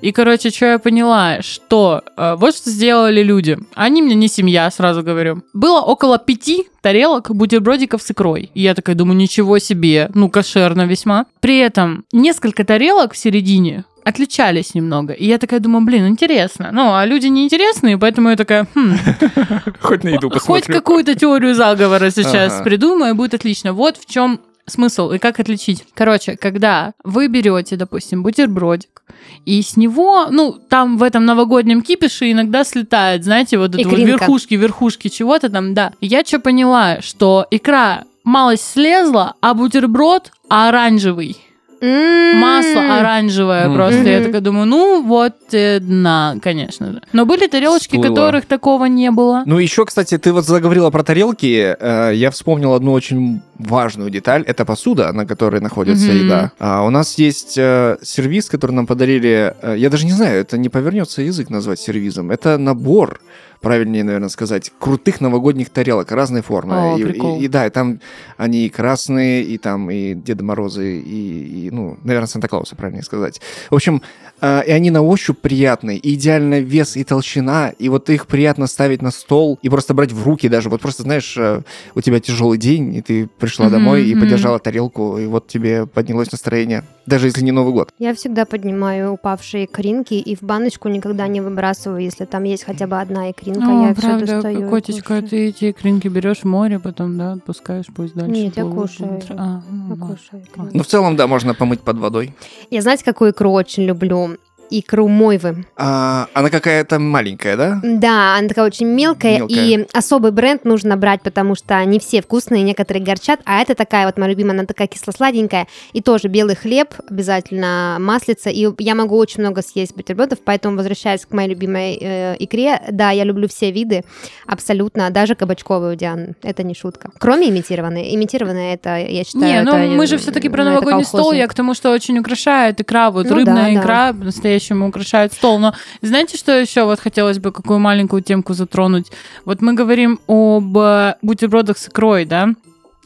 и, 0.00 0.12
короче, 0.12 0.50
что 0.50 0.66
я 0.66 0.78
поняла, 0.78 1.42
что 1.42 2.02
э, 2.16 2.34
вот 2.38 2.54
что 2.56 2.70
сделали 2.70 3.22
люди. 3.22 3.58
Они 3.74 4.00
мне 4.00 4.14
не 4.14 4.28
семья, 4.28 4.70
сразу 4.70 5.02
говорю. 5.02 5.42
Было 5.52 5.80
около 5.80 6.18
пяти 6.18 6.68
тарелок 6.80 7.30
бутербродиков 7.34 8.00
с 8.00 8.10
икрой. 8.10 8.50
И 8.54 8.62
я 8.62 8.74
такая 8.74 8.96
думаю, 8.96 9.18
ничего 9.18 9.58
себе, 9.58 10.10
ну, 10.14 10.30
кошерно 10.30 10.86
весьма. 10.86 11.26
При 11.40 11.58
этом 11.58 12.04
несколько 12.12 12.64
тарелок 12.64 13.12
в 13.12 13.18
середине 13.18 13.84
отличались 14.02 14.74
немного. 14.74 15.12
И 15.12 15.26
я 15.26 15.36
такая 15.36 15.60
думаю, 15.60 15.84
блин, 15.84 16.08
интересно. 16.08 16.70
Ну, 16.72 16.94
а 16.94 17.04
люди 17.04 17.26
неинтересные, 17.26 17.98
поэтому 17.98 18.30
я 18.30 18.36
такая, 18.36 18.66
хм, 18.74 18.96
Хоть 19.80 20.04
на 20.04 20.08
еду 20.08 20.30
Хоть 20.30 20.40
посмотрю. 20.40 20.74
какую-то 20.74 21.14
теорию 21.14 21.54
заговора 21.54 22.10
сейчас 22.10 22.62
придумаю, 22.62 23.14
будет 23.14 23.34
отлично. 23.34 23.74
Вот 23.74 23.98
в 23.98 24.06
чем 24.06 24.40
смысл 24.66 25.10
и 25.10 25.18
как 25.18 25.40
отличить. 25.40 25.84
Короче, 25.94 26.36
когда 26.36 26.92
вы 27.04 27.28
берете, 27.28 27.76
допустим, 27.76 28.22
бутербродик, 28.22 29.02
и 29.44 29.62
с 29.62 29.76
него, 29.76 30.26
ну, 30.30 30.52
там 30.52 30.96
в 30.96 31.02
этом 31.02 31.24
новогоднем 31.24 31.82
кипише 31.82 32.30
иногда 32.30 32.64
слетает, 32.64 33.24
знаете, 33.24 33.58
вот 33.58 33.74
это 33.74 33.88
вот 33.88 33.98
верхушки, 33.98 34.54
верхушки 34.54 35.08
чего-то 35.08 35.48
там, 35.48 35.74
да. 35.74 35.92
И 36.00 36.06
я 36.06 36.24
что 36.24 36.38
поняла, 36.38 37.00
что 37.00 37.46
икра 37.50 38.04
малость 38.24 38.72
слезла, 38.72 39.34
а 39.40 39.54
бутерброд 39.54 40.32
оранжевый. 40.48 41.36
М. 41.80 42.36
Масло 42.38 42.98
оранжевое 42.98 43.72
просто. 43.74 44.02
Я 44.08 44.22
такая 44.22 44.40
думаю, 44.40 44.66
ну 44.66 45.02
вот, 45.02 45.34
э, 45.52 45.80
на, 45.80 46.36
конечно 46.42 46.92
же. 46.92 47.02
Но 47.12 47.26
были 47.26 47.46
тарелочки, 47.46 47.96
Всплыло. 47.96 48.08
которых 48.14 48.46
такого 48.46 48.84
не 48.86 49.10
было. 49.10 49.42
Ну, 49.46 49.58
еще, 49.58 49.84
кстати, 49.84 50.18
ты 50.18 50.32
вот 50.32 50.44
заговорила 50.46 50.90
про 50.90 51.02
тарелки. 51.02 51.76
э, 51.78 52.12
я 52.14 52.30
вспомнил 52.30 52.74
одну 52.74 52.92
очень 52.92 53.40
важную 53.58 54.10
деталь. 54.10 54.42
Это 54.46 54.64
посуда, 54.64 55.12
на 55.12 55.26
которой 55.26 55.60
находится 55.60 56.12
еда. 56.12 56.52
А, 56.58 56.84
у 56.84 56.90
нас 56.90 57.18
есть 57.18 57.56
э, 57.58 57.96
сервиз, 58.02 58.48
который 58.48 58.72
нам 58.72 58.86
подарили. 58.86 59.54
э, 59.62 59.74
я 59.78 59.90
даже 59.90 60.06
не 60.06 60.12
знаю, 60.12 60.40
это 60.40 60.58
не 60.58 60.68
повернется 60.68 61.22
язык 61.22 61.50
назвать 61.50 61.80
сервизом. 61.80 62.30
Это 62.30 62.58
набор 62.58 63.20
правильнее, 63.60 64.04
наверное, 64.04 64.28
сказать, 64.30 64.72
крутых 64.78 65.20
новогодних 65.20 65.70
тарелок 65.70 66.10
разной 66.12 66.42
формы. 66.42 66.94
О, 66.94 66.98
и, 66.98 67.04
прикол. 67.04 67.38
и- 67.38 67.44
и 67.44 67.48
да, 67.48 67.66
и 67.66 67.70
там 67.70 68.00
они 68.36 68.66
и 68.66 68.68
красные, 68.70 69.42
и 69.44 69.58
там 69.58 69.90
и 69.90 70.14
Деда 70.14 70.42
Морозы, 70.44 70.98
и, 71.00 71.66
и, 71.66 71.70
ну, 71.70 71.98
наверное, 72.02 72.26
Санта-Клауса, 72.26 72.74
правильнее 72.76 73.02
сказать. 73.02 73.40
В 73.70 73.74
общем, 73.74 74.00
э, 74.40 74.62
и 74.66 74.70
они 74.70 74.90
на 74.90 75.02
ощупь 75.02 75.38
приятные, 75.38 75.98
и 75.98 76.14
идеально 76.14 76.60
вес 76.60 76.96
и 76.96 77.04
толщина, 77.04 77.72
и 77.78 77.88
вот 77.90 78.08
их 78.08 78.26
приятно 78.26 78.66
ставить 78.66 79.02
на 79.02 79.10
стол 79.10 79.58
и 79.62 79.68
просто 79.68 79.92
брать 79.94 80.12
в 80.12 80.24
руки 80.24 80.48
даже. 80.48 80.70
Вот 80.70 80.80
просто, 80.80 81.02
знаешь, 81.02 81.36
э, 81.36 81.60
у 81.94 82.00
тебя 82.00 82.20
тяжелый 82.20 82.56
день, 82.58 82.94
и 82.94 83.02
ты 83.02 83.26
пришла 83.38 83.66
Мгм, 83.66 83.74
домой 83.74 84.04
и 84.06 84.14
подержала 84.14 84.58
тарелку, 84.58 85.18
и 85.18 85.26
вот 85.26 85.48
тебе 85.48 85.86
поднялось 85.86 86.32
настроение, 86.32 86.84
даже 87.10 87.26
если 87.26 87.42
не 87.42 87.52
Новый 87.52 87.74
год. 87.74 87.92
Я 87.98 88.14
всегда 88.14 88.46
поднимаю 88.46 89.12
упавшие 89.12 89.66
икринки 89.66 90.14
и 90.14 90.34
в 90.34 90.42
баночку 90.42 90.88
никогда 90.88 91.26
не 91.28 91.40
выбрасываю, 91.40 92.00
если 92.00 92.24
там 92.24 92.44
есть 92.44 92.64
хотя 92.64 92.86
бы 92.86 92.98
одна 93.00 93.30
икринка, 93.30 93.66
О, 93.68 93.86
я 93.88 93.92
все 93.94 94.02
правда, 94.02 94.26
достаю. 94.26 94.66
и 94.66 94.70
котечка, 94.70 95.20
ты 95.22 95.48
эти 95.48 95.70
икринки 95.72 96.08
берешь 96.08 96.38
в 96.40 96.44
море, 96.44 96.78
потом, 96.78 97.18
да, 97.18 97.32
отпускаешь, 97.32 97.86
пусть 97.94 98.14
дальше. 98.14 98.30
Нет, 98.32 98.56
я 98.56 98.64
кушаю. 98.64 99.20
А, 99.30 99.60
ну, 99.70 99.94
Я 99.94 100.00
ладно. 100.00 100.06
кушаю 100.16 100.42
икринки. 100.42 100.76
Ну, 100.76 100.82
в 100.82 100.86
целом, 100.86 101.16
да, 101.16 101.26
можно 101.26 101.54
помыть 101.54 101.80
под 101.80 101.98
водой. 101.98 102.34
Я 102.70 102.80
знаете, 102.82 103.04
какую 103.04 103.32
икру 103.32 103.50
очень 103.52 103.82
люблю? 103.84 104.36
Икру 104.70 105.08
мойвы. 105.08 105.64
А, 105.76 106.28
она 106.34 106.50
какая-то 106.50 106.98
маленькая, 106.98 107.56
да? 107.56 107.80
Да, 107.82 108.36
она 108.36 108.48
такая 108.48 108.66
очень 108.66 108.86
мелкая, 108.86 109.38
Мелкая. 109.38 109.64
и 109.64 109.86
особый 109.92 110.32
бренд 110.32 110.64
нужно 110.64 110.96
брать, 110.96 111.22
потому 111.22 111.54
что 111.54 111.84
не 111.84 111.98
все 111.98 112.22
вкусные, 112.22 112.62
некоторые 112.62 113.02
горчат, 113.04 113.40
а 113.44 113.60
это 113.60 113.74
такая 113.74 114.06
вот 114.06 114.18
моя 114.18 114.30
любимая, 114.30 114.52
она 114.54 114.64
такая 114.64 114.86
кисло-сладенькая, 114.86 115.66
и 115.92 116.00
тоже 116.00 116.28
белый 116.28 116.56
хлеб, 116.56 116.94
обязательно 117.08 117.96
маслица, 118.00 118.50
и 118.50 118.68
я 118.78 118.94
могу 118.94 119.16
очень 119.16 119.40
много 119.40 119.62
съесть 119.62 119.96
бутербродов, 119.96 120.38
поэтому 120.44 120.76
возвращаясь 120.76 121.24
к 121.26 121.32
моей 121.32 121.48
любимой 121.48 121.98
э, 122.00 122.36
икре, 122.38 122.80
да, 122.90 123.10
я 123.10 123.24
люблю 123.24 123.48
все 123.48 123.70
виды, 123.70 124.04
абсолютно, 124.46 125.10
даже 125.10 125.34
кабачковую, 125.34 125.96
Диан, 125.96 126.34
это 126.42 126.62
не 126.62 126.74
шутка. 126.74 127.10
Кроме 127.18 127.48
имитированной, 127.50 128.14
имитированная 128.14 128.74
это, 128.74 128.96
я 128.98 129.24
считаю, 129.24 129.44
Не, 129.44 129.62
ну 129.62 129.76
это, 129.76 129.90
мы 129.92 130.06
же 130.06 130.18
все-таки 130.18 130.48
про 130.48 130.64
ну, 130.64 130.70
это 130.70 130.80
новогодний 130.80 131.04
стол. 131.04 131.32
Я 131.32 131.46
к 131.48 131.54
тому, 131.54 131.74
что 131.74 131.90
очень 131.90 132.18
украшает 132.18 132.80
икра, 132.80 133.10
вот 133.10 133.28
Ну 133.28 133.36
рыбная 133.36 133.74
да, 133.74 133.74
да. 133.74 133.80
икра 133.80 134.12
по-настоящему 134.60 134.88
украшает 134.88 135.32
стол. 135.32 135.58
Но 135.58 135.74
знаете, 136.02 136.36
что 136.36 136.52
еще 136.52 136.84
вот 136.84 137.00
хотелось 137.00 137.38
бы 137.38 137.52
какую 137.52 137.78
маленькую 137.78 138.22
темку 138.22 138.54
затронуть? 138.54 139.10
Вот 139.44 139.62
мы 139.62 139.74
говорим 139.74 140.18
об 140.26 140.76
э, 140.76 141.14
бутербродах 141.22 141.78
с 141.78 141.88
икрой, 141.88 142.24
да? 142.24 142.48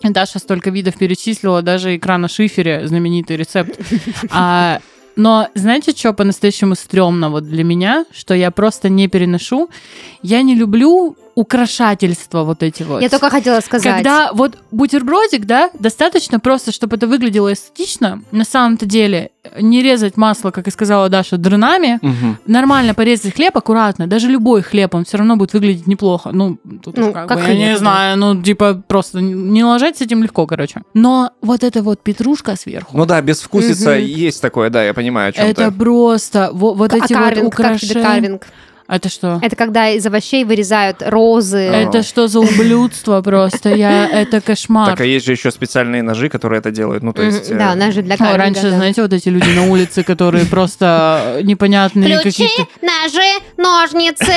Даша 0.03 0.39
столько 0.39 0.71
видов 0.71 0.97
перечислила, 0.99 1.63
даже 1.63 1.97
икра 1.97 2.19
на 2.19 2.29
шифере, 2.29 2.87
знаменитый 2.87 3.37
рецепт. 3.37 3.79
А, 4.31 4.81
но 5.17 5.49
знаете, 5.55 5.93
что 5.93 6.13
по-настоящему 6.13 6.75
стрёмно 6.75 7.31
вот 7.31 7.45
для 7.45 7.65
меня, 7.65 8.05
что 8.13 8.35
я 8.35 8.51
просто 8.51 8.89
не 8.89 9.09
переношу? 9.09 9.69
Я 10.23 10.43
не 10.43 10.55
люблю 10.57 11.17
украшательства 11.35 12.45
вот 12.45 12.63
эти 12.63 12.83
вот. 12.83 13.03
Я 13.03 13.09
только 13.09 13.31
хотела 13.31 13.61
сказать. 13.61 13.93
Когда 13.95 14.33
вот 14.33 14.59
бутербродик, 14.71 15.47
да, 15.47 15.71
достаточно 15.79 16.41
просто, 16.41 16.73
чтобы 16.73 16.97
это 16.97 17.07
выглядело 17.07 17.53
эстетично. 17.53 18.23
На 18.33 18.45
самом-то 18.45 18.87
деле 18.87 19.31
не 19.61 19.83
резать 19.83 20.17
масло, 20.17 20.51
как 20.51 20.69
и 20.69 20.71
сказала 20.71 21.09
Даша, 21.09 21.37
дрынами. 21.37 21.99
Мгм. 22.03 22.39
Нормально 22.47 22.95
порезать 22.95 23.35
хлеб 23.35 23.57
аккуратно. 23.57 24.07
Даже 24.07 24.29
любой 24.29 24.63
хлеб, 24.63 24.95
он 24.95 25.05
все 25.05 25.19
равно 25.19 25.37
будет 25.37 25.53
выглядеть 25.53 25.87
неплохо. 25.87 26.31
Ну, 26.33 26.59
тут 26.83 26.97
Ну, 26.97 27.13
как, 27.13 27.29
как 27.29 27.39
бы, 27.39 27.45
я 27.49 27.55
не 27.55 27.77
знаю, 27.77 28.17
ну, 28.17 28.41
типа, 28.43 28.83
просто 28.87 29.21
не 29.21 29.63
ложать 29.65 29.99
с 29.99 30.01
этим 30.01 30.23
легко, 30.23 30.47
короче. 30.47 30.83
Но 30.95 31.31
вот 31.43 31.63
эта 31.63 31.83
вот 31.83 32.01
петрушка 32.03 32.57
сверху, 32.57 32.97
Ну 32.97 33.07
да, 33.07 33.21
без 33.21 33.41
вкусица 33.41 33.91
Мгм. 33.97 34.05
есть 34.05 34.41
такое, 34.41 34.71
да, 34.71 34.83
я 34.85 34.95
понимаю, 34.95 35.29
о 35.31 35.33
чем 35.33 35.47
это 35.47 35.71
ты. 35.71 35.79
просто 35.79 36.51
во- 36.53 36.75
вот 36.75 36.93
А 36.93 36.97
эти 36.97 37.13
вот 37.13 37.23
карвинг, 37.23 37.55
как 37.55 37.79
тебе 37.81 37.91
украшения. 37.91 38.03
карвинг? 38.03 38.47
Это 38.87 39.09
что? 39.09 39.39
Это 39.43 39.57
когда 39.57 39.89
из 39.89 40.05
овощей 40.07 40.45
вырезают 40.45 41.03
розы. 41.05 41.59
Это 41.59 42.03
что 42.03 42.29
за 42.29 42.41
ублюдство 42.41 43.23
просто? 43.23 43.75
Я 43.75 44.07
это 44.09 44.41
кошмар. 44.41 44.87
Так, 44.91 45.01
а 45.01 45.05
есть 45.05 45.25
же 45.25 45.33
еще 45.33 45.51
специальные 45.51 46.03
ножи, 46.03 46.29
которые 46.29 46.59
это 46.59 46.71
делают. 46.71 47.03
Ну, 47.03 47.13
то 47.13 47.23
есть... 47.23 47.51
э, 47.51 47.55
Да, 47.57 47.75
ножи 47.75 48.03
для 48.03 48.17
О, 48.17 48.19
карвинга. 48.19 48.39
раньше, 48.43 48.71
знаете, 48.71 49.03
вот 49.03 49.13
эти 49.13 49.31
люди 49.31 49.49
на 49.51 49.71
улице, 49.71 50.03
которые 50.03 50.45
просто 50.45 51.41
непонятные 51.43 52.21
Ключи, 52.21 52.43
какие-то... 52.47 52.71
ножи, 52.83 53.43
ножницы. 53.57 54.33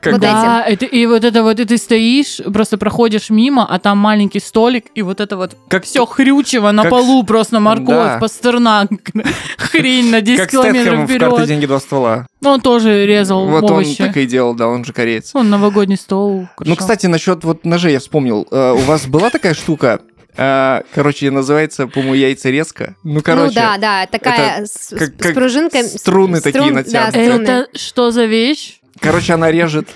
Как 0.00 0.12
Вот. 0.14 0.22
Да, 0.22 0.64
это, 0.66 0.84
и 0.86 1.06
вот 1.06 1.24
это 1.24 1.42
вот, 1.42 1.60
и 1.60 1.64
ты 1.64 1.76
стоишь, 1.78 2.40
просто 2.52 2.78
проходишь 2.78 3.30
мимо, 3.30 3.66
а 3.68 3.78
там 3.78 3.98
маленький 3.98 4.40
столик, 4.40 4.86
и 4.94 5.02
вот 5.02 5.20
это 5.20 5.36
вот 5.36 5.56
Как 5.68 5.84
все 5.84 6.04
хрючево 6.06 6.70
на 6.72 6.82
как 6.82 6.90
полу, 6.90 7.22
просто 7.24 7.60
морковь, 7.60 7.86
Да. 7.88 8.18
пастернак, 8.20 8.88
хрень 9.58 10.10
на 10.10 10.20
10 10.20 10.40
Как 10.40 10.48
Стэтхэм 10.50 10.72
километров 10.72 11.10
в 11.10 11.18
карты 11.18 11.34
вперед. 11.34 11.48
деньги 11.48 11.66
два 11.66 11.80
ствола. 11.80 12.26
Он 12.44 12.60
тоже 12.60 13.06
резал 13.06 13.46
Вот 13.46 13.64
он 13.64 13.70
овощи. 13.72 13.96
так 13.96 14.16
и 14.16 14.26
делал, 14.26 14.54
да, 14.54 14.68
он 14.68 14.84
же 14.84 14.92
кореец. 14.92 15.30
Он 15.34 15.50
новогодний 15.50 15.96
стол 15.96 16.40
Ну, 16.40 16.48
украшал. 16.56 16.76
кстати, 16.76 17.06
насчет 17.06 17.44
вот 17.44 17.64
ножей 17.64 17.92
я 17.92 17.98
вспомнил. 18.00 18.46
Э, 18.50 18.72
У 18.72 18.78
вас 18.82 19.06
была 19.06 19.30
такая 19.30 19.54
штука? 19.54 20.00
А, 20.40 20.82
Короче, 20.94 21.30
называется, 21.32 21.88
по-моему, 21.88 22.14
яйцерезка. 22.14 22.94
Ну, 23.02 23.20
короче, 23.22 23.46
ну 23.48 23.52
да, 23.54 23.76
да, 23.78 24.06
такая 24.06 24.58
это 24.58 24.66
с, 24.66 24.88
как- 24.96 25.08
с 25.08 25.12
как 25.18 25.34
пружинкой. 25.34 25.82
струны 25.82 26.40
такие 26.40 26.62
Да, 26.62 26.70
натянутые. 26.70 27.24
струны. 27.30 27.42
Это 27.42 27.78
что 27.78 28.10
за 28.12 28.24
вещь? 28.26 28.78
Короче, 29.00 29.34
она 29.34 29.50
режет 29.50 29.88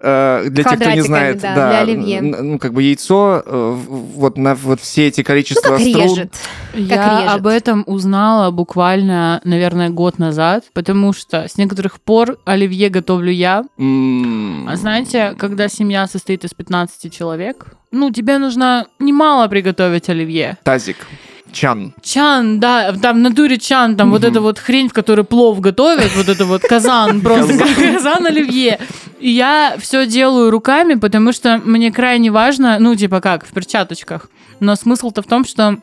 э, 0.00 0.46
для 0.48 0.64
тех, 0.64 0.80
кто 0.80 0.90
не 0.90 1.00
знает, 1.02 1.40
да, 1.40 1.80
оливье. 1.80 2.20
ну, 2.20 2.58
как 2.58 2.72
бы 2.72 2.82
яйцо, 2.82 3.42
э, 3.44 3.76
вот 3.86 4.36
на 4.36 4.54
вот 4.54 4.80
все 4.80 5.06
эти 5.06 5.20
Ну, 5.20 5.24
количества 5.24 5.76
как 5.76 5.80
струн. 5.80 6.02
режет. 6.04 6.34
Я 6.74 7.20
режет. 7.20 7.30
об 7.34 7.46
этом 7.46 7.84
узнала 7.86 8.50
буквально, 8.50 9.40
наверное, 9.44 9.90
год 9.90 10.18
назад, 10.18 10.64
потому 10.72 11.12
что 11.12 11.46
с 11.48 11.56
некоторых 11.56 12.00
пор 12.00 12.38
оливье 12.44 12.88
готовлю 12.88 13.30
я. 13.30 13.64
А 13.78 14.76
знаете, 14.76 15.34
когда 15.38 15.68
семья 15.68 16.06
состоит 16.06 16.44
из 16.44 16.52
15 16.54 17.12
человек, 17.12 17.66
ну, 17.90 18.10
тебе 18.10 18.38
нужно 18.38 18.86
немало 18.98 19.46
приготовить 19.48 20.08
оливье. 20.08 20.56
Тазик. 20.64 20.96
Чан. 21.52 21.92
Чан, 22.02 22.60
да, 22.60 22.92
там 22.94 23.16
в 23.16 23.20
натуре 23.20 23.58
чан, 23.58 23.96
там 23.96 24.10
вот 24.10 24.22
Мгм. 24.22 24.30
эта 24.30 24.40
вот 24.40 24.58
хрень, 24.58 24.88
в 24.88 24.92
которой 24.92 25.24
плов 25.24 25.60
готовят, 25.60 26.10
вот 26.16 26.28
это 26.28 26.44
вот 26.46 26.62
казан, 26.62 27.20
просто 27.22 27.58
казан 27.94 28.26
оливье. 28.26 28.78
И 29.20 29.30
я 29.30 29.76
все 29.78 30.06
делаю 30.06 30.50
руками, 30.50 30.94
потому 30.94 31.32
что 31.32 31.60
мне 31.64 31.92
крайне 31.92 32.30
важно, 32.30 32.78
ну, 32.80 32.94
типа 32.96 33.20
как, 33.20 33.46
в 33.46 33.52
перчаточках. 33.52 34.28
Но 34.60 34.74
смысл-то 34.76 35.22
в 35.22 35.26
том, 35.26 35.44
что 35.44 35.76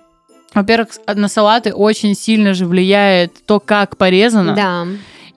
во-первых, 0.54 0.90
на 1.16 1.28
салаты 1.28 1.74
очень 1.74 2.16
сильно 2.16 2.56
же 2.56 2.66
влияет 2.66 3.46
то, 3.46 3.60
как 3.60 3.98
порезано. 3.98 4.56
Да. 4.56 4.88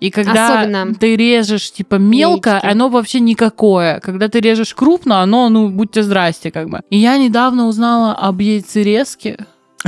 И 0.01 0.11
когда 0.11 0.59
Особенно 0.63 0.95
ты 0.95 1.15
режешь 1.17 1.71
типа 1.71 1.97
мелко, 1.97 2.51
яички. 2.53 2.67
оно 2.67 2.89
вообще 2.89 3.21
никакое. 3.21 4.01
Когда 4.01 4.29
ты 4.29 4.41
режешь 4.41 4.75
крупно, 4.75 5.21
оно, 5.21 5.49
ну, 5.51 5.69
будьте 5.69 6.03
здрасте, 6.03 6.51
как 6.51 6.71
бы. 6.71 6.81
И 6.91 6.97
я 6.97 7.19
недавно 7.19 7.67
узнала 7.69 8.15
об 8.15 8.41
яйцерезке. 8.41 9.37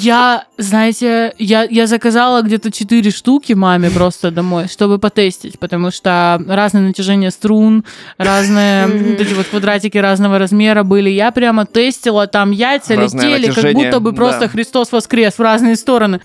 Я, 0.00 0.44
знаете, 0.56 1.34
я, 1.38 1.64
я 1.64 1.86
заказала 1.86 2.40
где-то 2.40 2.70
4 2.70 3.10
штуки 3.10 3.52
маме 3.52 3.90
просто 3.90 4.30
домой, 4.30 4.68
чтобы 4.68 4.98
потестить, 4.98 5.58
потому 5.58 5.90
что 5.90 6.42
разное 6.48 6.80
натяжение 6.82 7.30
струн, 7.30 7.84
разные 8.16 8.86
вот 8.86 9.20
эти 9.20 9.34
вот 9.34 9.46
квадратики 9.48 9.98
разного 9.98 10.38
размера 10.38 10.82
были. 10.82 11.10
Я 11.10 11.30
прямо 11.30 11.66
тестила, 11.66 12.26
там 12.26 12.52
яйца 12.52 12.96
Разное 12.96 13.36
летели, 13.36 13.52
как 13.52 13.74
будто 13.74 14.00
бы 14.00 14.14
просто 14.14 14.40
да. 14.40 14.48
Христос 14.48 14.92
воскрес 14.92 15.34
в 15.34 15.42
разные 15.42 15.76
стороны. 15.76 16.20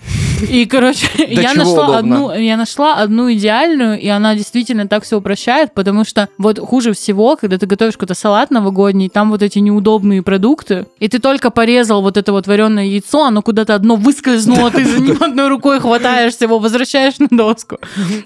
И, 0.48 0.64
короче, 0.64 1.06
я 1.28 1.52
нашла 1.52 1.90
удобно. 1.90 1.98
одну, 1.98 2.34
я 2.34 2.56
нашла 2.56 2.94
одну 2.94 3.30
идеальную, 3.30 4.00
и 4.00 4.08
она 4.08 4.34
действительно 4.34 4.88
так 4.88 5.04
все 5.04 5.18
упрощает, 5.18 5.74
потому 5.74 6.04
что 6.04 6.28
вот 6.38 6.58
хуже 6.58 6.94
всего, 6.94 7.36
когда 7.36 7.58
ты 7.58 7.66
готовишь 7.66 7.94
какой-то 7.94 8.14
салат 8.14 8.50
новогодний, 8.50 9.10
там 9.10 9.30
вот 9.30 9.42
эти 9.42 9.58
неудобные 9.58 10.22
продукты, 10.22 10.86
и 11.00 11.08
ты 11.08 11.18
только 11.18 11.50
порезал 11.50 12.00
вот 12.00 12.16
это 12.16 12.32
вот 12.32 12.46
вареное 12.46 12.84
яйцо, 12.84 13.24
оно 13.24 13.42
куда-то 13.58 13.74
одно 13.74 13.96
выскользнуло, 13.96 14.70
ты 14.70 14.84
за 14.84 15.00
ним 15.00 15.16
одной 15.20 15.48
рукой 15.48 15.80
хватаешься, 15.80 16.44
его 16.44 16.60
возвращаешь 16.60 17.18
на 17.18 17.26
доску. 17.28 17.78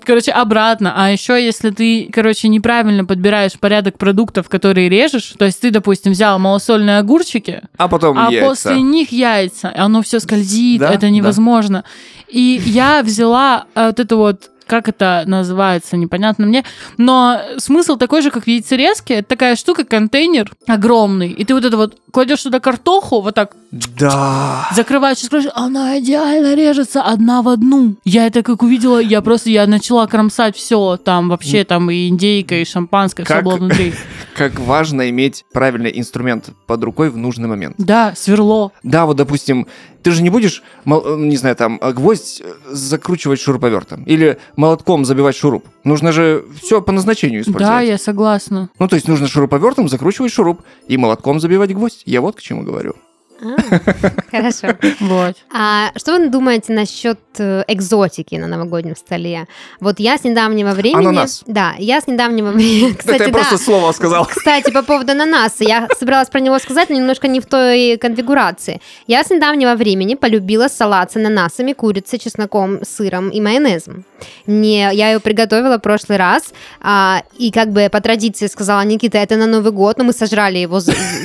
Короче, 0.05 0.31
обратно. 0.31 0.93
А 0.95 1.11
еще, 1.11 1.43
если 1.43 1.71
ты, 1.71 2.11
короче, 2.13 2.49
неправильно 2.49 3.07
подбираешь 3.07 3.53
порядок 3.59 3.97
продуктов, 3.97 4.51
которые 4.51 4.91
режешь, 4.91 5.33
то 5.39 5.47
есть 5.47 5.59
ты, 5.63 5.71
допустим, 5.71 6.13
взял 6.13 6.39
малосольные 6.39 6.99
огурчики, 6.99 7.63
А 7.79 7.89
потом 7.89 8.19
а 8.19 8.31
яйца. 8.31 8.47
после 8.47 8.83
них 8.83 9.11
яйца, 9.11 9.73
оно 9.75 10.03
все 10.03 10.21
скользит, 10.21 10.81
Да, 10.81 10.91
это 10.91 11.01
да. 11.03 11.11
невозможно. 11.11 11.85
И 12.29 12.61
я 12.67 13.03
взяла 13.03 13.65
э, 13.75 13.87
вот 13.87 14.01
это 14.01 14.17
вот 14.17 14.51
как 14.73 14.89
это 14.89 15.25
называется, 15.27 15.99
непонятно 15.99 16.47
мне. 16.47 16.65
Но 16.97 17.39
смысл 17.59 17.97
такой 17.97 18.23
же, 18.23 18.31
как 18.31 18.45
в 18.45 18.47
яйцерезке. 18.49 19.17
Это 19.17 19.29
такая 19.29 19.55
штука, 19.55 19.85
контейнер 19.85 20.51
огромный. 20.67 21.29
И 21.29 21.45
ты 21.45 21.53
вот 21.53 21.67
это 21.67 21.77
вот 21.77 21.99
кладешь 22.11 22.43
туда 22.43 22.59
картоху, 22.59 23.21
вот 23.21 23.35
так 23.35 23.53
Да. 23.71 24.67
закрываешь 24.75 25.19
и 25.23 25.27
скрываешь, 25.27 25.51
она 25.55 25.99
идеально 25.99 26.55
режется 26.55 27.03
одна 27.03 27.43
в 27.43 27.49
одну. 27.49 27.97
Я 28.05 28.27
это 28.27 28.43
как 28.43 28.63
увидела, 28.63 28.99
я 28.99 29.21
просто, 29.21 29.51
я 29.51 29.67
начала 29.67 30.07
кромсать 30.07 30.57
все. 30.57 30.97
Там 30.97 31.29
вообще 31.29 31.65
там 31.65 31.91
и 31.91 32.09
индейка, 32.09 32.55
и 32.55 32.65
шампанское, 32.65 33.25
все 33.25 33.35
Как- 33.35 33.45
было 33.45 33.57
внутри. 33.57 33.93
Как 34.35 34.59
важно 34.59 35.11
иметь 35.11 35.45
правильный 35.53 35.93
инструмент 35.95 36.49
под 36.67 36.83
рукой 36.83 37.11
в 37.11 37.19
нужный 37.19 37.49
момент. 37.49 37.75
Да, 37.77 38.15
сверло. 38.17 38.73
Да, 38.83 39.05
вот, 39.05 39.19
допустим, 39.19 39.67
ты 40.03 40.11
же 40.11 40.23
не 40.23 40.31
будешь, 40.31 40.63
э, 40.87 41.17
не 41.19 41.37
знаю, 41.37 41.55
там, 41.55 41.79
гвоздь 41.79 42.41
э, 42.43 42.51
закручивать 42.75 43.41
шуруповертом 43.41 44.03
или 44.05 44.39
молотком 44.63 45.05
забивать 45.05 45.35
шуруп. 45.35 45.65
Нужно 45.83 46.13
же 46.13 46.45
все 46.63 46.81
по 46.81 46.93
назначению 46.93 47.43
использовать. 47.43 47.67
Да, 47.67 47.81
я 47.81 47.99
согласна. 47.99 48.71
Ну, 48.79 48.87
то 48.87 48.95
есть 48.95 49.09
нужно 49.09 49.27
шуруповертом 49.27 49.89
закручивать 49.89 50.31
шуруп 50.33 50.63
и 50.87 50.97
молотком 50.97 51.41
забивать 51.41 51.75
гвоздь. 51.75 52.03
Я 52.07 52.21
вот 52.21 52.37
к 52.37 52.41
чему 52.41 52.63
говорю. 52.63 52.95
А, 53.43 53.57
Хорошо. 54.31 54.69
Вот. 55.01 55.37
А 55.53 55.91
что 55.97 56.17
вы 56.17 56.29
думаете 56.29 56.73
насчет 56.73 57.19
э, 57.39 57.65
экзотики 57.67 58.37
на 58.37 58.47
новогоднем 58.47 58.97
столе? 58.97 59.47
Вот 59.81 59.99
я 59.99 60.17
с 60.17 60.25
недавнего 60.25 60.71
времени... 60.71 61.07
Ананас. 61.07 61.43
Да, 61.47 61.75
я 61.79 62.01
с 62.01 62.07
недавнего 62.07 62.51
времени... 62.51 62.93
Кстати, 62.99 63.17
Это 63.17 63.25
я 63.25 63.33
просто 63.33 63.59
слово 63.59 63.93
сказал. 63.93 64.27
Кстати, 64.27 64.71
по 64.71 64.83
поводу 64.83 65.13
ананаса, 65.13 65.65
я 65.65 65.89
собиралась 65.99 66.29
про 66.29 66.41
него 66.41 66.59
сказать, 66.59 66.89
но 66.91 66.97
немножко 66.97 67.29
не 67.29 67.41
в 67.41 67.47
той 67.47 67.97
конфигурации. 67.99 68.81
Я 69.07 69.25
с 69.25 69.31
недавнего 69.31 69.75
времени 69.75 70.15
полюбила 70.15 70.69
салат 70.69 71.13
с 71.13 71.17
ананасами, 71.17 71.73
курицей, 71.73 72.19
чесноком, 72.19 72.85
сыром 72.85 73.31
и 73.31 73.41
майонезом. 73.41 74.05
Не, 74.47 74.91
я 74.93 75.13
ее 75.13 75.21
приготовила 75.21 75.79
в 75.79 75.83
прошлый 75.83 76.19
раз, 76.19 76.53
а, 76.81 77.23
и 77.37 77.51
как 77.51 77.73
бы 77.73 77.89
по 77.91 78.01
традиции 78.01 78.47
сказала 78.47 78.83
Никита, 78.83 79.19
это 79.19 79.37
на 79.37 79.47
Новый 79.47 79.73
год, 79.73 79.99
но 79.99 80.05
мы 80.05 80.13
сожрали 80.13 80.59
его 80.59 80.81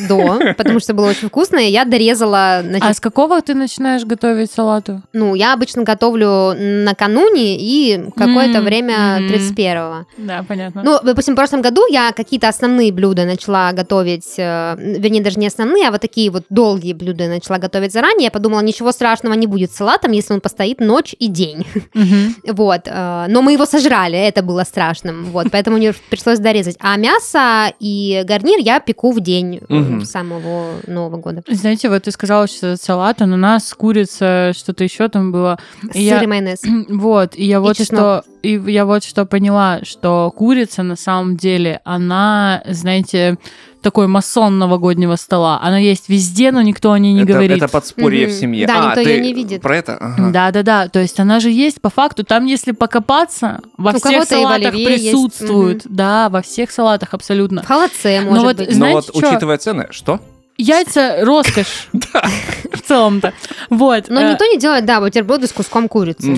до, 0.09 0.53
потому 0.57 0.79
что 0.79 0.93
было 0.93 1.09
очень 1.09 1.27
вкусно, 1.27 1.57
и 1.57 1.69
я 1.69 1.85
дорезала, 2.11 2.61
значит, 2.63 2.87
А 2.89 2.93
с 2.93 2.99
какого 2.99 3.41
ты 3.41 3.53
начинаешь 3.53 4.05
готовить 4.05 4.51
салату? 4.51 5.01
ну, 5.13 5.35
я 5.35 5.53
обычно 5.53 5.83
готовлю 5.83 6.53
накануне 6.57 7.57
и 7.59 7.99
какое-то 8.15 8.59
М, 8.59 8.63
время 8.65 9.17
мгм. 9.19 9.27
31-го. 9.33 10.05
Да, 10.17 10.43
понятно. 10.47 10.83
Ну, 10.83 10.99
допустим, 11.03 11.33
в 11.33 11.37
прошлом 11.37 11.61
году 11.61 11.81
я 11.89 12.11
какие-то 12.11 12.47
основные 12.47 12.91
блюда 12.91 13.25
начала 13.25 13.71
готовить, 13.73 14.35
э, 14.37 14.75
вернее, 14.77 15.21
даже 15.21 15.39
не 15.39 15.47
основные, 15.47 15.87
а 15.87 15.91
вот 15.91 16.01
такие 16.01 16.29
вот 16.29 16.43
долгие 16.49 16.93
блюда 16.93 17.27
начала 17.27 17.57
готовить 17.57 17.91
заранее. 17.93 18.25
Я 18.25 18.31
подумала, 18.31 18.61
ничего 18.61 18.91
страшного 18.91 19.33
не 19.33 19.47
будет 19.47 19.71
с 19.71 19.75
салатом, 19.75 20.11
если 20.11 20.33
он 20.33 20.41
постоит 20.41 20.79
ночь 20.79 21.15
и 21.19 21.27
день. 21.27 21.65
Мгм. 21.93 22.35
Вот. 22.57 22.81
э, 22.85 23.25
Но 23.29 23.41
мы 23.41 23.53
его 23.53 23.65
сожрали, 23.65 24.17
это 24.17 24.41
было 24.41 24.63
страшным. 24.63 25.25
Вот, 25.25 25.47
поэтому 25.51 25.77
мне 25.77 25.93
пришлось 26.09 26.39
дорезать. 26.39 26.75
А 26.79 26.95
мясо 26.97 27.71
и 27.79 28.23
гарнир 28.25 28.59
я 28.59 28.79
пеку 28.79 29.11
в 29.11 29.19
день 29.19 29.59
Мгм. 29.69 30.05
самого 30.05 30.77
Нового 30.87 31.17
года. 31.17 31.43
Знаете, 31.47 31.89
вот 31.89 31.96
ты 31.99 32.11
сказала, 32.11 32.47
что 32.47 32.67
это 32.67 32.83
салат, 32.83 33.21
ананас, 33.21 33.73
курица, 33.73 34.53
что-то 34.55 34.83
еще 34.83 35.07
там 35.09 35.31
было. 35.31 35.59
И 35.93 36.07
Сыр 36.09 36.17
я- 36.17 36.23
и 36.23 36.27
майонез. 36.27 36.61
Вот, 36.89 37.35
и 37.35 37.45
я 37.45 37.59
вот 37.59 37.77
чеснок. 37.77 37.99
что, 37.99 38.23
и 38.41 38.61
я 38.71 38.85
вот 38.85 39.03
что 39.03 39.25
поняла, 39.25 39.79
что 39.83 40.31
курица 40.35 40.83
на 40.83 40.95
самом 40.95 41.37
деле, 41.37 41.81
она, 41.83 42.61
знаете, 42.67 43.37
такой 43.81 44.07
масон 44.07 44.57
новогоднего 44.57 45.15
стола. 45.15 45.59
Она 45.61 45.77
есть 45.77 46.09
везде, 46.09 46.51
но 46.51 46.61
никто 46.61 46.91
о 46.91 46.99
ней 46.99 47.13
не 47.13 47.21
это, 47.23 47.33
говорит. 47.33 47.57
это 47.57 47.67
подспорье 47.69 48.25
Мгм. 48.27 48.35
в 48.35 48.39
семье. 48.39 48.67
Да, 48.67 48.73
а, 48.73 48.85
никто 48.89 49.03
ты 49.03 49.09
её 49.11 49.21
не 49.21 49.33
видит. 49.33 49.61
Про 49.61 49.77
это? 49.77 49.97
Ага. 49.97 50.29
Да, 50.31 50.51
да, 50.51 50.63
да. 50.63 50.87
То 50.89 50.99
есть 50.99 51.19
она 51.19 51.39
же 51.39 51.51
есть 51.51 51.79
по 51.79 51.89
факту. 51.89 52.23
Там, 52.25 52.45
если 52.47 52.71
покопаться, 52.71 53.61
во 53.77 53.91
У 53.91 53.97
всех 53.97 54.25
салатах 54.25 54.73
оливье 54.73 54.91
есть. 54.93 55.03
присутствует. 55.11 55.81
Да, 55.85 56.27
во 56.29 56.41
всех 56.41 56.71
салатах 56.71 57.13
абсолютно. 57.13 57.61
В 57.63 57.67
холодце, 57.67 58.21
может 58.21 58.43
вот 58.43 58.57
быть. 58.57 58.67
Но 58.69 58.73
знаете 58.75 59.11
вот, 59.13 59.21
чё? 59.21 59.29
учитывая 59.29 59.57
цены, 59.57 59.87
что? 59.91 60.19
Яйца 60.57 61.17
роскошь. 61.23 61.89
В 62.73 62.81
целом-то. 62.81 63.33
Вот. 63.69 64.05
Но 64.09 64.21
э, 64.21 64.31
никто 64.31 64.45
не 64.45 64.57
делает, 64.57 64.85
да, 64.85 64.99
бутерброды 64.99 65.47
с 65.47 65.51
куском 65.51 65.87
курицы. 65.87 66.37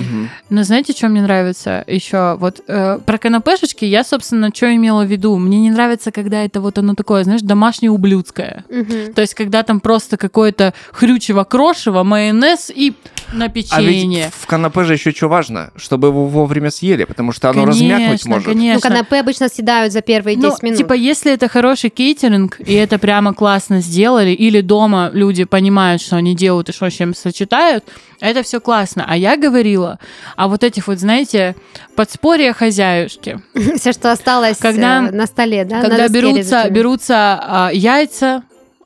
Но 0.50 0.62
знаете, 0.62 0.92
что 0.92 1.08
мне 1.08 1.22
нравится 1.22 1.84
еще? 1.86 2.36
Вот 2.36 2.60
э, 2.66 2.98
про 3.04 3.18
канапешечки 3.18 3.84
я, 3.84 4.04
собственно, 4.04 4.50
что 4.54 4.74
имела 4.74 5.04
в 5.04 5.10
виду? 5.10 5.36
Мне 5.36 5.60
не 5.60 5.70
нравится, 5.70 6.12
когда 6.12 6.44
это 6.44 6.60
вот 6.60 6.78
оно 6.78 6.94
такое, 6.94 7.24
знаешь, 7.24 7.40
домашнее 7.42 7.90
ублюдское. 7.90 8.64
То 9.14 9.20
есть, 9.20 9.34
когда 9.34 9.62
там 9.62 9.80
просто 9.80 10.16
какое-то 10.16 10.74
хрючево-крошево, 10.92 12.02
майонез 12.02 12.70
и 12.74 12.94
на 13.32 13.46
А 13.46 13.48
печенье. 13.48 14.24
ведь 14.24 14.34
в 14.34 14.46
канапе 14.46 14.84
же 14.84 14.94
еще 14.94 15.12
что 15.12 15.28
важно, 15.28 15.70
чтобы 15.76 16.08
его 16.08 16.26
вовремя 16.26 16.70
съели, 16.70 17.04
потому 17.04 17.32
что 17.32 17.50
оно 17.50 17.64
размякнуть 17.64 18.06
Конечно, 18.06 18.30
может. 18.30 18.46
Ну, 18.48 18.54
конечно. 18.54 18.80
канапе 18.88 19.16
обычно 19.20 19.48
съедают 19.48 19.92
за 19.92 20.00
первые 20.00 20.36
10 20.36 20.48
Ну, 20.50 20.56
минут. 20.62 20.78
типа, 20.78 20.92
если 20.94 21.32
это 21.32 21.48
хороший 21.48 21.90
кейтеринг, 21.90 22.58
и 22.60 22.74
это 22.74 22.98
прямо 22.98 23.34
классно 23.34 23.80
сделали, 23.80 24.30
или 24.30 24.60
дома 24.60 25.10
люди 25.12 25.44
понимают, 25.44 26.02
что 26.02 26.16
они 26.16 26.34
делают 26.34 26.68
и 26.68 26.72
что 26.72 26.90
с 26.90 26.94
чем 26.94 27.14
сочетают, 27.14 27.84
это 28.20 28.42
все 28.42 28.60
классно. 28.60 29.04
А 29.08 29.16
я 29.16 29.36
говорила 29.36 29.98
о 30.36 30.48
вот 30.48 30.62
этих 30.64 30.88
вот, 30.88 30.98
знаете, 30.98 31.54
подспорья 31.96 32.52
хозяюшки. 32.52 33.40
Все, 33.76 33.92
что 33.92 34.12
осталось 34.12 34.58
Когда- 34.58 35.08
э, 35.08 35.10
на 35.10 35.26
столе, 35.26 35.64
да? 35.64 35.80
когда 35.80 36.08
берутся, 36.08 36.68
берутся 36.70 37.38
а, 37.42 37.70
яйца, 37.72 38.42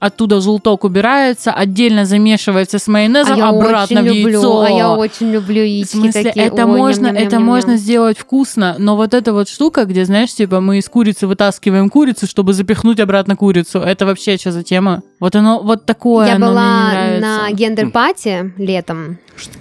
оттуда 0.07 0.41
желток 0.41 0.85
убирается, 0.85 1.51
отдельно 1.53 2.05
замешивается 2.05 2.79
с 2.79 2.87
майонезом, 2.89 3.35
а 3.35 3.37
я 3.39 3.49
обратно 3.49 4.01
очень 4.01 4.11
в 4.11 4.15
люблю, 4.15 4.31
яйцо. 4.41 4.61
а 4.63 4.71
я 4.71 4.91
очень 4.93 5.31
люблю 5.31 5.63
В 5.63 5.67
яички 5.67 5.97
смысле, 5.97 6.23
такие. 6.25 6.47
это 6.47 6.67
Ой, 6.67 6.77
можно, 6.77 7.07
это 7.07 7.15
ням-ням-ням-ням. 7.17 7.45
можно 7.45 7.77
сделать 7.77 8.19
вкусно, 8.19 8.77
но 8.79 8.97
вот 8.97 9.15
эта 9.15 9.33
вот 9.33 9.49
штука, 9.49 9.85
где, 9.85 10.05
знаешь, 10.05 10.35
типа 10.35 10.61
мы 10.61 10.79
из 10.79 10.89
курицы 10.89 11.27
вытаскиваем 11.27 11.89
курицу, 11.89 12.27
чтобы 12.27 12.53
запихнуть 12.53 13.01
обратно 13.01 13.37
курицу, 13.37 13.79
это 13.81 14.05
вообще 14.07 14.37
что 14.37 14.53
за 14.53 14.63
тема? 14.63 15.03
Вот 15.21 15.35
оно, 15.37 15.61
вот 15.63 15.87
такое, 15.87 16.27
Я 16.27 16.35
оно 16.37 16.53
мне 16.53 16.55
не 16.55 17.21
была 17.21 17.21
на 17.21 17.51
гендер-пати 17.53 18.53
летом. 18.59 19.19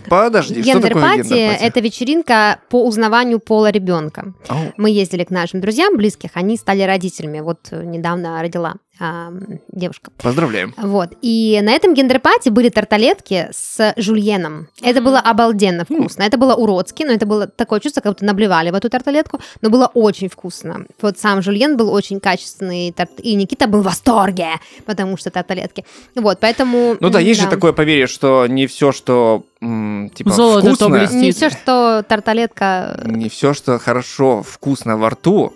Подожди, 0.07 0.61
что 0.61 0.73
такое 0.81 0.91
Гендер-пати 0.91 1.57
это 1.65 1.79
вечеринка 1.79 2.59
по 2.69 2.85
узнаванию 2.85 3.39
пола 3.39 3.71
ребенка. 3.71 4.33
Ау. 4.47 4.57
Мы 4.77 4.91
ездили 4.91 5.23
к 5.23 5.31
нашим 5.31 5.61
друзьям 5.61 5.97
близких, 5.97 6.31
они 6.35 6.57
стали 6.57 6.83
родителями. 6.83 7.39
Вот 7.39 7.59
э, 7.71 7.83
недавно 7.83 8.39
родила 8.41 8.75
а, 8.99 9.31
девушка. 9.71 10.11
Поздравляем. 10.21 10.73
Вот. 10.77 11.09
И 11.21 11.59
на 11.63 11.71
этом 11.71 11.93
гендер-пати 11.93 12.49
были 12.49 12.69
тарталетки 12.69 13.47
с 13.51 13.93
жульеном. 13.97 14.67
Это 14.81 15.01
было 15.01 15.19
обалденно 15.19 15.83
вкусно. 15.83 16.23
Это 16.23 16.37
было 16.37 16.53
уродски, 16.53 17.03
но 17.03 17.11
это 17.11 17.25
было 17.25 17.47
такое 17.47 17.79
чувство, 17.79 18.01
как 18.01 18.13
будто 18.13 18.25
наблевали 18.25 18.69
в 18.69 18.75
эту 18.75 18.89
тарталетку, 18.89 19.39
но 19.61 19.69
было 19.69 19.87
очень 19.93 20.29
вкусно. 20.29 20.85
Вот 21.01 21.17
сам 21.17 21.41
жульен 21.41 21.75
был 21.75 21.91
очень 21.91 22.19
качественный, 22.19 22.91
тарт- 22.91 23.19
и 23.19 23.33
Никита 23.35 23.67
был 23.67 23.81
в 23.81 23.85
восторге, 23.85 24.49
потому 24.85 25.17
что 25.17 25.31
тарталетки. 25.31 25.85
Вот, 26.15 26.39
поэтому... 26.39 26.95
Ну 26.99 27.09
да, 27.09 27.19
есть 27.19 27.41
же 27.41 27.47
такое 27.47 27.73
поверье, 27.73 28.07
что 28.07 28.45
не 28.47 28.67
все, 28.67 28.91
что 28.91 29.43
м, 29.59 30.11
типа 30.13 30.29
Золото 30.29 30.75
то 30.77 30.87
вкусно. 30.89 31.15
Не 31.15 31.31
все, 31.31 31.49
что 31.49 32.05
тарталетка... 32.07 33.01
не 33.05 33.27
все, 33.29 33.53
что 33.53 33.79
хорошо, 33.79 34.43
вкусно 34.43 34.97
во 34.97 35.09
рту, 35.09 35.53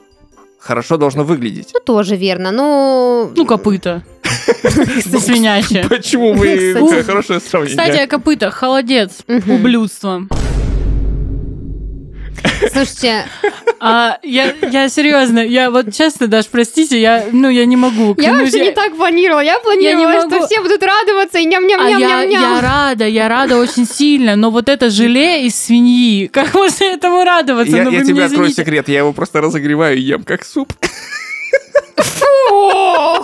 хорошо 0.60 0.98
должно 0.98 1.24
выглядеть. 1.24 1.70
Ну, 1.74 1.80
тоже 1.80 2.16
верно, 2.16 2.52
но... 2.52 3.32
Ну, 3.36 3.46
копыта. 3.46 4.04
Свинячье. 4.24 5.86
Почему 5.90 6.34
вы 6.34 6.56
Кстати. 6.56 6.74
такое 6.74 7.04
хорошее 7.06 7.40
сравнение? 7.40 7.78
Кстати, 7.78 8.00
о 8.04 8.08
копытах. 8.08 8.54
Холодец. 8.54 9.20
Ублюдство. 9.28 10.24
Слушайте, 12.74 13.26
А, 13.80 14.18
я, 14.24 14.54
я 14.72 14.90
серьезно, 14.90 15.40
я 15.40 15.70
вот 15.70 15.94
честно, 15.94 16.28
даже 16.28 16.48
простите, 16.52 17.00
я, 17.00 17.26
ну, 17.32 17.50
я 17.50 17.66
не 17.66 17.76
могу. 17.76 18.16
я 18.20 18.34
вообще 18.34 18.60
не 18.62 18.72
так 18.72 18.96
планировала. 18.96 19.42
Я 19.42 19.60
планировала, 19.60 20.24
могу. 20.24 20.36
что 20.36 20.48
все 20.48 20.62
будут 20.62 20.82
радоваться 20.82 21.38
и 21.38 21.42
А 21.46 21.50
я, 21.50 21.60
ням-ням-ням-ням-ням. 21.60 22.42
я 22.56 22.62
рада, 22.62 23.08
я 23.08 23.28
рада 23.30 23.58
очень 23.58 23.86
сильно, 23.86 24.36
но 24.36 24.50
вот 24.50 24.70
это 24.70 24.90
желе 24.90 25.46
из 25.46 25.56
свиньи, 25.56 26.28
как 26.28 26.54
можно 26.54 26.86
этому 26.86 27.24
радоваться? 27.24 27.76
Я, 27.76 27.84
ну, 27.84 27.92
я 27.92 28.04
тебе 28.04 28.24
открою 28.24 28.50
извините. 28.50 28.62
секрет, 28.64 28.90
я 28.90 29.00
его 29.00 29.14
просто 29.14 29.42
разогреваю 29.42 29.98
и 29.98 30.02
ем 30.02 30.24
как 30.24 30.44
суп. 30.44 30.74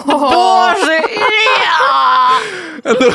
Боже! 0.06 1.02
Это, 2.84 3.13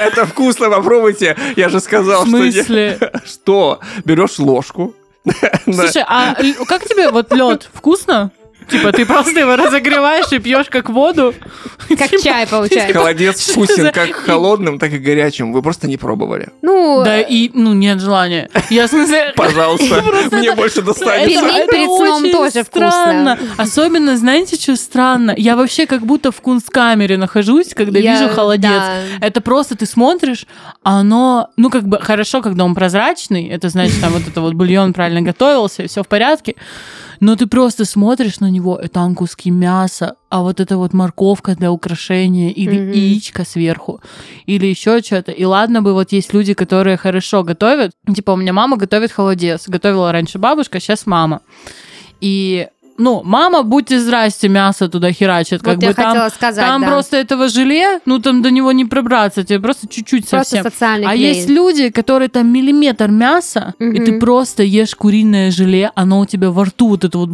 это 0.00 0.26
вкусно, 0.26 0.70
попробуйте. 0.70 1.36
Я 1.56 1.68
же 1.68 1.78
В 1.78 1.82
сказал, 1.82 2.26
что... 2.26 2.38
не- 2.38 2.52
смысле? 2.52 2.98
Что? 3.26 3.80
Берешь 4.04 4.38
ложку. 4.38 4.94
Слушай, 5.64 6.04
а 6.06 6.34
как 6.66 6.84
тебе 6.84 7.10
вот 7.10 7.32
лед 7.32 7.68
вкусно? 7.72 8.30
Типа 8.70 8.92
ты 8.92 9.06
просто 9.06 9.40
его 9.40 9.56
разогреваешь 9.56 10.32
и 10.32 10.38
пьешь 10.38 10.66
как 10.68 10.88
воду? 10.90 11.34
Как 11.88 12.10
чай 12.22 12.46
получается. 12.50 12.92
Холодец 12.92 13.40
вкусен 13.50 13.92
как 13.92 14.12
холодным, 14.12 14.78
так 14.78 14.92
и 14.92 14.98
горячим. 14.98 15.52
Вы 15.52 15.62
просто 15.62 15.88
не 15.88 15.96
пробовали. 15.96 16.50
Ну, 16.62 17.02
Да 17.04 17.20
и, 17.20 17.50
ну, 17.52 17.72
нет 17.74 18.00
желания. 18.00 18.48
Я 18.70 18.86
в 18.86 18.90
смысле... 18.90 19.32
Пожалуйста, 19.36 20.02
мне 20.30 20.52
больше 20.54 20.82
достанется. 20.82 21.40
Перед 21.70 21.86
сном 21.88 22.30
тоже 22.30 22.64
странно. 22.64 23.38
Особенно, 23.56 24.16
знаете, 24.16 24.56
что 24.56 24.76
странно? 24.76 25.34
Я 25.36 25.56
вообще 25.56 25.86
как 25.86 26.02
будто 26.02 26.30
в 26.32 26.40
кунсткамере 26.40 27.16
нахожусь, 27.16 27.74
когда 27.74 28.00
вижу 28.00 28.28
холодец. 28.28 28.82
Это 29.20 29.40
просто 29.40 29.76
ты 29.76 29.86
смотришь, 29.86 30.46
а 30.82 31.00
оно, 31.00 31.48
ну, 31.56 31.70
как 31.70 31.84
бы 31.84 31.98
хорошо, 31.98 32.42
когда 32.42 32.64
он 32.64 32.74
прозрачный, 32.74 33.48
это 33.48 33.68
значит, 33.68 34.00
там 34.00 34.12
вот 34.12 34.22
это 34.26 34.40
вот 34.40 34.54
бульон 34.54 34.92
правильно 34.92 35.22
готовился, 35.22 35.86
все 35.86 36.02
в 36.02 36.08
порядке. 36.08 36.54
Но 37.20 37.36
ты 37.36 37.46
просто 37.46 37.84
смотришь 37.84 38.40
на 38.40 38.50
него, 38.50 38.80
там 38.92 39.14
куски 39.14 39.50
мяса, 39.50 40.14
а 40.30 40.40
вот 40.40 40.58
это 40.58 40.78
вот 40.78 40.94
морковка 40.94 41.54
для 41.54 41.70
украшения 41.70 42.50
или 42.50 42.78
Мгм. 42.78 42.92
яичко 42.92 43.44
сверху, 43.44 44.00
или 44.46 44.66
еще 44.66 45.00
что-то. 45.00 45.30
И 45.30 45.44
ладно 45.44 45.82
бы 45.82 45.92
вот 45.92 46.12
есть 46.12 46.32
люди, 46.34 46.54
которые 46.54 46.96
хорошо 46.96 47.42
готовят. 47.44 47.92
Типа 48.14 48.30
у 48.32 48.36
меня 48.36 48.52
мама 48.52 48.76
готовит 48.78 49.12
холодец. 49.12 49.68
Готовила 49.68 50.12
раньше 50.12 50.38
бабушка, 50.38 50.80
сейчас 50.80 51.06
мама. 51.06 51.40
И 52.22 52.68
ну, 53.00 53.22
мама, 53.24 53.62
будьте 53.62 53.98
здрасте, 53.98 54.48
мясо 54.48 54.88
туда 54.88 55.10
херачит. 55.12 55.62
Как 55.62 55.74
вот 55.76 55.82
я 55.82 55.88
бы 55.88 55.94
там, 55.94 56.06
хотела 56.12 56.28
сказать, 56.28 56.64
там 56.64 56.82
да. 56.82 56.86
просто 56.88 57.16
этого 57.16 57.48
желе, 57.48 58.00
ну 58.06 58.18
там 58.18 58.42
до 58.42 58.50
него 58.50 58.72
не 58.72 58.84
пробраться, 58.84 59.42
тебе 59.42 59.58
просто 59.58 59.88
чуть-чуть 59.88 60.28
Просто 60.28 60.56
совсем. 60.56 60.70
социальный 60.70 61.06
А 61.08 61.12
клей. 61.12 61.34
есть 61.34 61.48
люди, 61.48 61.88
которые 61.90 62.28
там 62.28 62.52
миллиметр 62.52 63.08
мяса, 63.08 63.74
и 63.78 63.98
ты 63.98 64.18
просто 64.20 64.62
ешь 64.62 64.94
куриное 64.94 65.50
желе, 65.50 65.90
оно 65.94 66.20
у 66.20 66.26
тебя 66.26 66.50
во 66.50 66.64
рту 66.66 66.88
вот 66.88 67.04
это 67.04 67.18
вот 67.18 67.30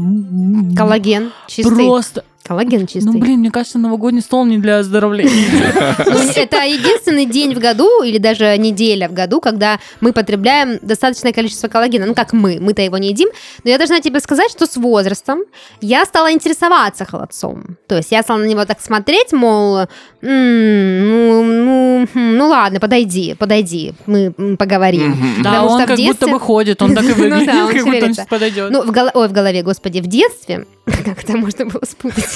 Коллаген 0.76 1.32
чистый. 1.48 1.70
просто. 1.70 2.24
Коллаген 2.46 2.86
чистый. 2.86 3.06
Ну 3.12 3.18
блин, 3.18 3.40
мне 3.40 3.50
кажется, 3.50 3.78
новогодний 3.78 4.22
стол 4.22 4.44
не 4.44 4.58
для 4.58 4.78
оздоровления. 4.78 5.48
Ну, 6.06 6.18
это 6.36 6.62
единственный 6.64 7.26
день 7.26 7.54
в 7.54 7.58
году 7.58 8.02
или 8.02 8.18
даже 8.18 8.56
неделя 8.58 9.08
в 9.08 9.12
году, 9.12 9.40
когда 9.40 9.80
мы 10.00 10.12
потребляем 10.12 10.78
достаточное 10.80 11.32
количество 11.32 11.68
коллагена. 11.68 12.06
Ну, 12.06 12.14
как 12.14 12.32
мы, 12.32 12.58
мы-то 12.60 12.82
его 12.82 12.98
не 12.98 13.08
едим. 13.08 13.28
Но 13.64 13.70
я 13.70 13.78
должна 13.78 14.00
тебе 14.00 14.20
сказать, 14.20 14.50
что 14.50 14.66
с 14.66 14.76
возрастом 14.76 15.40
я 15.80 16.04
стала 16.04 16.32
интересоваться 16.32 17.04
холодцом. 17.04 17.76
То 17.88 17.96
есть 17.96 18.12
я 18.12 18.22
стала 18.22 18.38
на 18.38 18.44
него 18.46 18.64
так 18.64 18.80
смотреть, 18.80 19.32
мол, 19.32 19.86
«М, 20.22 21.08
ну, 21.08 21.44
ну, 21.44 22.06
хм, 22.12 22.36
ну 22.36 22.48
ладно, 22.48 22.78
подойди, 22.80 23.34
подойди, 23.38 23.92
мы 24.06 24.32
поговорим. 24.56 25.16
Да, 25.42 25.64
он 25.64 25.84
как 25.86 25.96
будто 25.98 26.28
бы 26.28 26.38
ходит, 26.40 26.80
он 26.82 26.94
так 26.94 27.04
и 27.04 27.08
Ну 27.08 27.14
выглядит, 27.14 27.46
как 27.46 27.84
будто 27.84 28.06
он 28.06 28.14
сейчас 28.14 28.26
подойдет. 28.26 28.70
Ну, 28.70 28.82
в, 28.82 28.90
гол- 28.92 29.10
Ой, 29.14 29.28
в 29.28 29.32
голове, 29.32 29.62
господи, 29.62 30.00
в 30.00 30.06
детстве, 30.06 30.66
как 30.84 31.22
это 31.24 31.36
можно 31.36 31.66
было 31.66 31.82
спутать? 31.84 32.35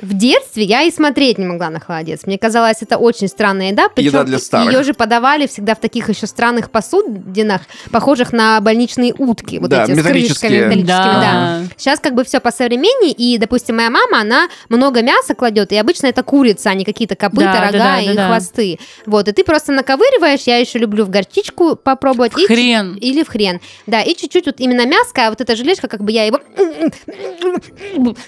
В 0.00 0.14
детстве 0.14 0.62
я 0.64 0.82
и 0.82 0.90
смотреть 0.90 1.38
не 1.38 1.46
могла 1.46 1.70
на 1.70 1.80
холодец. 1.80 2.20
Мне 2.24 2.38
казалось, 2.38 2.78
это 2.80 2.96
очень 2.98 3.28
странная 3.28 3.70
еда. 3.70 3.88
Еда 3.96 4.24
для 4.24 4.38
старых. 4.38 4.72
Ее 4.72 4.82
же 4.84 4.94
подавали 4.94 5.46
всегда 5.46 5.74
в 5.74 5.80
таких 5.80 6.08
еще 6.08 6.26
странных 6.26 6.70
посудинах, 6.70 7.62
похожих 7.90 8.32
на 8.32 8.60
больничные 8.60 9.12
утки. 9.16 9.58
Вот 9.58 9.70
Да, 9.70 9.84
эти 9.84 9.92
с 9.92 9.96
металлические. 9.96 10.50
крышками 10.50 10.64
металлическими, 10.80 10.86
да. 10.86 11.20
Да. 11.20 11.62
Сейчас 11.76 12.00
как 12.00 12.14
бы 12.14 12.24
все 12.24 12.40
по 12.40 12.50
современнее, 12.52 13.12
и, 13.12 13.38
допустим, 13.38 13.76
моя 13.76 13.90
мама, 13.90 14.20
она 14.20 14.48
много 14.68 15.02
мяса 15.02 15.34
кладет, 15.34 15.72
и 15.72 15.76
обычно 15.76 16.06
это 16.06 16.22
курица, 16.22 16.70
а 16.70 16.74
не 16.74 16.84
какие-то 16.84 17.16
копыта, 17.16 17.44
Да, 17.44 17.52
да, 17.52 17.66
рога 17.66 17.78
да, 17.78 18.00
и 18.00 18.06
да, 18.08 18.14
да. 18.14 18.26
хвосты. 18.28 18.78
Вот, 19.06 19.28
и 19.28 19.32
ты 19.32 19.42
просто 19.44 19.72
наковыриваешь, 19.72 20.42
я 20.46 20.58
еще 20.58 20.78
люблю 20.78 21.04
в 21.04 21.10
горчичку 21.10 21.76
попробовать. 21.76 22.38
и 22.38 22.46
Хрен. 22.46 22.94
или 22.96 23.22
в 23.24 23.28
хрен. 23.28 23.60
Да, 23.86 24.00
и 24.02 24.14
чуть-чуть 24.14 24.46
вот 24.46 24.60
именно 24.60 24.86
мяско, 24.86 25.26
а 25.26 25.30
вот 25.30 25.40
эта 25.40 25.56
желешка, 25.56 25.88
как 25.88 26.02
бы 26.04 26.12
я 26.12 26.24
его... 26.24 26.38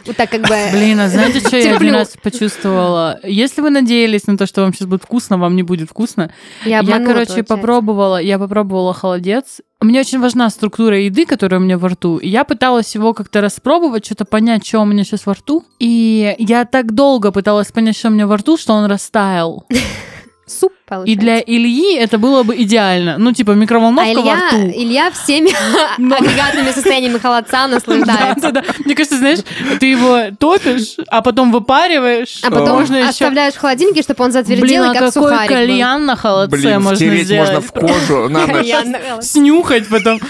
Вот 0.06 0.16
так 0.16 0.30
как 0.30 0.42
бы... 0.42 0.56
Блин, 0.72 0.98
а 1.00 1.08
знаете, 1.08 1.40
что 1.40 1.59
я 1.62 1.76
один 1.76 1.94
раз 1.94 2.16
почувствовала? 2.22 3.18
Если 3.22 3.60
вы 3.60 3.70
надеялись 3.70 4.26
на 4.26 4.36
то, 4.36 4.46
что 4.46 4.62
вам 4.62 4.72
сейчас 4.72 4.88
будет 4.88 5.04
вкусно, 5.04 5.38
вам 5.38 5.56
не 5.56 5.62
будет 5.62 5.90
вкусно. 5.90 6.30
Я, 6.64 6.80
Я, 6.80 7.04
короче, 7.04 7.42
попробовала, 7.42 8.20
я 8.20 8.38
попробовала 8.38 8.94
холодец. 8.94 9.60
Мне 9.80 10.00
очень 10.00 10.20
важна 10.20 10.50
структура 10.50 11.00
еды, 11.00 11.24
которая 11.24 11.60
у 11.60 11.64
меня 11.64 11.78
во 11.78 11.88
рту. 11.88 12.18
И 12.18 12.28
я 12.28 12.44
пыталась 12.44 12.94
его 12.94 13.14
как-то 13.14 13.40
распробовать, 13.40 14.04
что-то 14.04 14.24
понять, 14.24 14.66
что 14.66 14.80
у 14.80 14.84
меня 14.84 15.04
сейчас 15.04 15.24
во 15.26 15.34
рту. 15.34 15.64
И 15.78 16.34
я 16.38 16.64
так 16.66 16.92
долго 16.92 17.32
пыталась 17.32 17.72
понять, 17.72 17.96
что 17.96 18.08
у 18.08 18.10
меня 18.10 18.26
во 18.26 18.36
рту, 18.36 18.56
что 18.58 18.74
он 18.74 18.84
растаял. 18.86 19.66
Суп 20.50 20.72
И 20.72 20.88
получается. 20.88 21.20
для 21.20 21.40
Ильи 21.40 21.96
это 21.96 22.18
было 22.18 22.42
бы 22.42 22.56
идеально. 22.56 23.18
Ну, 23.18 23.32
типа 23.32 23.52
А 23.52 23.54
микроволновка 23.54 24.18
во 24.18 24.22
Илья, 24.22 24.36
рту. 24.48 24.56
Илья 24.74 25.10
всеми 25.12 25.50
агрегатными 25.96 26.72
состояниями 26.72 27.18
холодца 27.18 27.68
наслаждается. 27.68 28.50
Да-да-да. 28.50 28.64
Мне 28.84 28.94
кажется, 28.94 29.18
знаешь, 29.18 29.38
ты 29.78 29.86
его 29.86 30.34
топишь, 30.38 30.96
а 31.08 31.22
потом 31.22 31.52
выпариваешь. 31.52 32.40
А 32.42 32.50
потом 32.50 32.80
оставляешь 32.80 33.54
в 33.54 33.58
холодильнике, 33.58 34.02
чтобы 34.02 34.24
он 34.24 34.32
затвердел, 34.32 34.82
а 34.84 34.86
и 34.92 34.98
как 34.98 35.12
какой 35.14 35.30
сухарик 35.30 35.48
кальян 35.50 36.04
на 36.06 36.16
холодце 36.16 36.56
Блин, 36.56 36.82
можно 36.82 37.16
сделать? 37.16 37.52
можно 37.52 37.60
в 37.60 37.72
кожу. 37.72 38.28
Надо 38.28 38.52
Кальян 38.52 38.90
на 38.90 38.98
холодце. 38.98 39.28
снюхать 39.28 39.88
потом. 39.88 40.20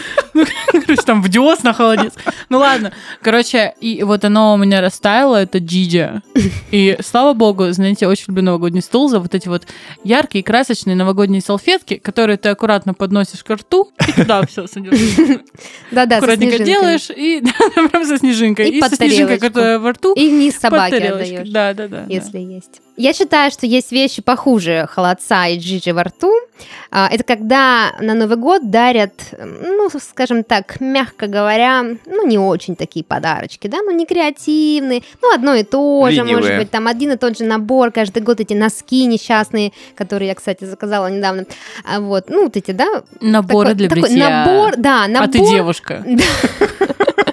Ну, 0.73 0.81
короче, 0.87 1.03
там 1.03 1.23
в 1.23 1.63
на 1.63 1.73
холодец. 1.73 2.15
Ну 2.49 2.59
ладно. 2.59 2.93
Короче, 3.23 3.75
и 3.81 4.03
вот 4.03 4.25
оно 4.25 4.55
у 4.55 4.57
меня 4.57 4.81
растаяло, 4.81 5.37
это 5.37 5.59
джиджа. 5.59 6.23
И 6.71 6.97
слава 7.05 7.35
богу, 7.35 7.71
знаете, 7.73 8.07
очень 8.07 8.25
люблю 8.29 8.43
новогодний 8.43 8.83
стол 8.83 9.09
за 9.09 9.21
вот 9.21 9.35
эти 9.35 9.49
вот 9.49 9.67
яркие, 10.05 10.45
красочные 10.45 10.97
новогодние 10.97 11.41
салфетки, 11.41 11.97
которые 11.97 12.37
ты 12.37 12.49
аккуратно 12.49 12.95
подносишь 12.95 13.45
к 13.45 13.51
рту, 13.51 13.91
и 14.07 14.13
туда 14.13 14.45
все 14.47 14.67
садишь. 14.67 14.99
Да-да, 15.91 16.19
Аккуратненько 16.19 16.63
делаешь, 16.63 17.11
и 17.11 17.43
прям 17.91 18.05
со 18.05 18.19
снежинкой. 18.19 18.71
И 18.71 18.81
со 18.81 18.95
снежинкой, 18.95 19.39
которая 19.39 19.79
во 19.79 19.93
рту, 19.93 20.15
И 20.15 20.29
вниз 20.29 20.59
собаке 20.59 20.97
отдаешь. 20.97 21.49
Да, 21.49 21.75
да, 21.75 21.89
да. 21.89 22.05
да. 22.07 22.15
если 22.15 22.39
есть. 22.39 22.81
Я 23.01 23.15
считаю, 23.15 23.51
что 23.51 23.67
есть 23.67 23.93
вещи 23.93 24.21
похуже 24.21 24.87
холодца 24.91 25.47
и 25.47 25.59
джиджи 25.59 25.93
во 25.95 26.05
рту. 26.05 26.31
А, 26.91 27.09
Это 27.11 27.25
когда 27.25 27.93
на 28.01 28.13
Новый 28.13 28.37
год 28.37 28.71
дарят, 28.71 29.13
ну, 29.39 29.89
скажем 29.99 30.45
так, 30.45 30.81
мягко 30.81 31.27
говоря, 31.27 31.83
ну, 32.05 32.27
не 32.27 32.37
очень 32.39 32.77
такие 32.77 33.03
подарочки, 33.03 33.69
да, 33.69 33.79
ну, 33.79 33.91
не 33.93 34.05
креативные, 34.05 35.03
ну, 35.23 35.33
одно 35.35 35.55
и 35.55 35.63
то 35.63 36.07
же, 36.11 36.17
Ленивые. 36.17 36.37
может 36.37 36.57
быть, 36.59 36.71
там 36.71 36.87
один 36.89 37.13
и 37.13 37.17
тот 37.17 37.39
же 37.39 37.45
набор, 37.45 37.91
каждый 37.91 38.23
год 38.23 38.41
эти 38.41 38.53
носки 38.53 39.07
несчастные, 39.07 39.73
которые 39.95 40.29
я, 40.29 40.35
кстати, 40.35 40.65
заказала 40.65 41.07
недавно, 41.07 41.47
а 41.91 42.01
вот, 42.01 42.29
ну, 42.29 42.45
вот 42.45 42.57
эти, 42.59 42.73
да, 42.73 43.03
Наборы 43.23 43.71
такой- 43.71 43.75
для 43.79 43.89
такой 43.89 44.03
бритья. 44.03 44.45
набор, 44.45 44.75
да, 44.77 45.07
набор, 45.09 45.29
А 45.29 45.33
ты 45.33 45.39
девушка. 45.39 46.05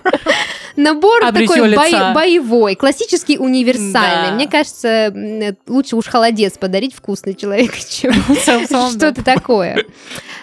набор 0.78 1.22
такой 1.34 1.70
лица? 1.70 2.14
боевой, 2.14 2.76
классический, 2.76 3.38
универсальный. 3.38 4.30
Да. 4.30 4.36
Мне 4.36 4.48
кажется, 4.48 4.88
м, 5.14 5.58
лучше 5.68 5.96
уж 5.96 6.06
холодец 6.06 6.58
подарить 6.58 6.96
вкусный 6.96 7.34
человек, 7.34 7.76
чем 7.90 8.14
что-то 8.94 9.24
такое. 9.24 9.84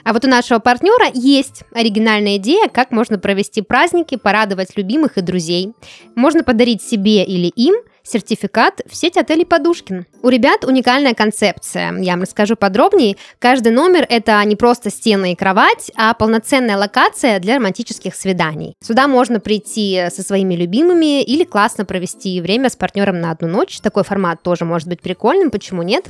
А 0.04 0.12
вот 0.12 0.24
у 0.24 0.28
нашего 0.28 0.58
партнера 0.58 1.06
есть 1.14 1.62
оригинальная 1.72 2.36
идея, 2.36 2.68
как 2.68 2.90
можно 2.90 3.18
провести 3.18 3.62
праздники, 3.62 4.16
порадовать 4.16 4.76
любимых 4.76 5.16
и 5.16 5.22
друзей. 5.22 5.72
Можно 6.14 6.44
подарить 6.44 6.82
себе 6.82 7.24
или 7.24 7.46
им 7.48 7.74
сертификат 8.04 8.82
в 8.86 8.94
сеть 8.94 9.16
отелей 9.16 9.46
«Подушкин». 9.46 10.06
У 10.22 10.28
ребят 10.28 10.64
уникальная 10.64 11.14
концепция. 11.14 11.96
Я 11.98 12.12
вам 12.12 12.22
расскажу 12.22 12.56
подробнее. 12.56 13.16
Каждый 13.38 13.72
номер– 13.72 14.06
это 14.08 14.42
не 14.44 14.56
просто 14.56 14.90
стены 14.90 15.32
и 15.32 15.36
кровать, 15.36 15.90
а 15.96 16.14
полноценная 16.14 16.76
локация 16.76 17.40
для 17.40 17.56
романтических 17.56 18.14
свиданий. 18.14 18.74
Сюда 18.80 19.08
можно 19.08 19.40
прийти 19.40 20.06
со 20.10 20.22
своими 20.22 20.54
любимыми 20.54 21.22
или 21.22 21.44
классно 21.44 21.84
провести 21.84 22.40
время 22.40 22.70
с 22.70 22.76
партнером 22.76 23.20
на 23.20 23.30
одну 23.30 23.48
ночь. 23.48 23.80
Такой 23.80 24.04
формат 24.04 24.42
тоже 24.42 24.64
может 24.64 24.88
быть 24.88 25.00
прикольным, 25.00 25.50
почему 25.50 25.82
нет? 25.82 26.06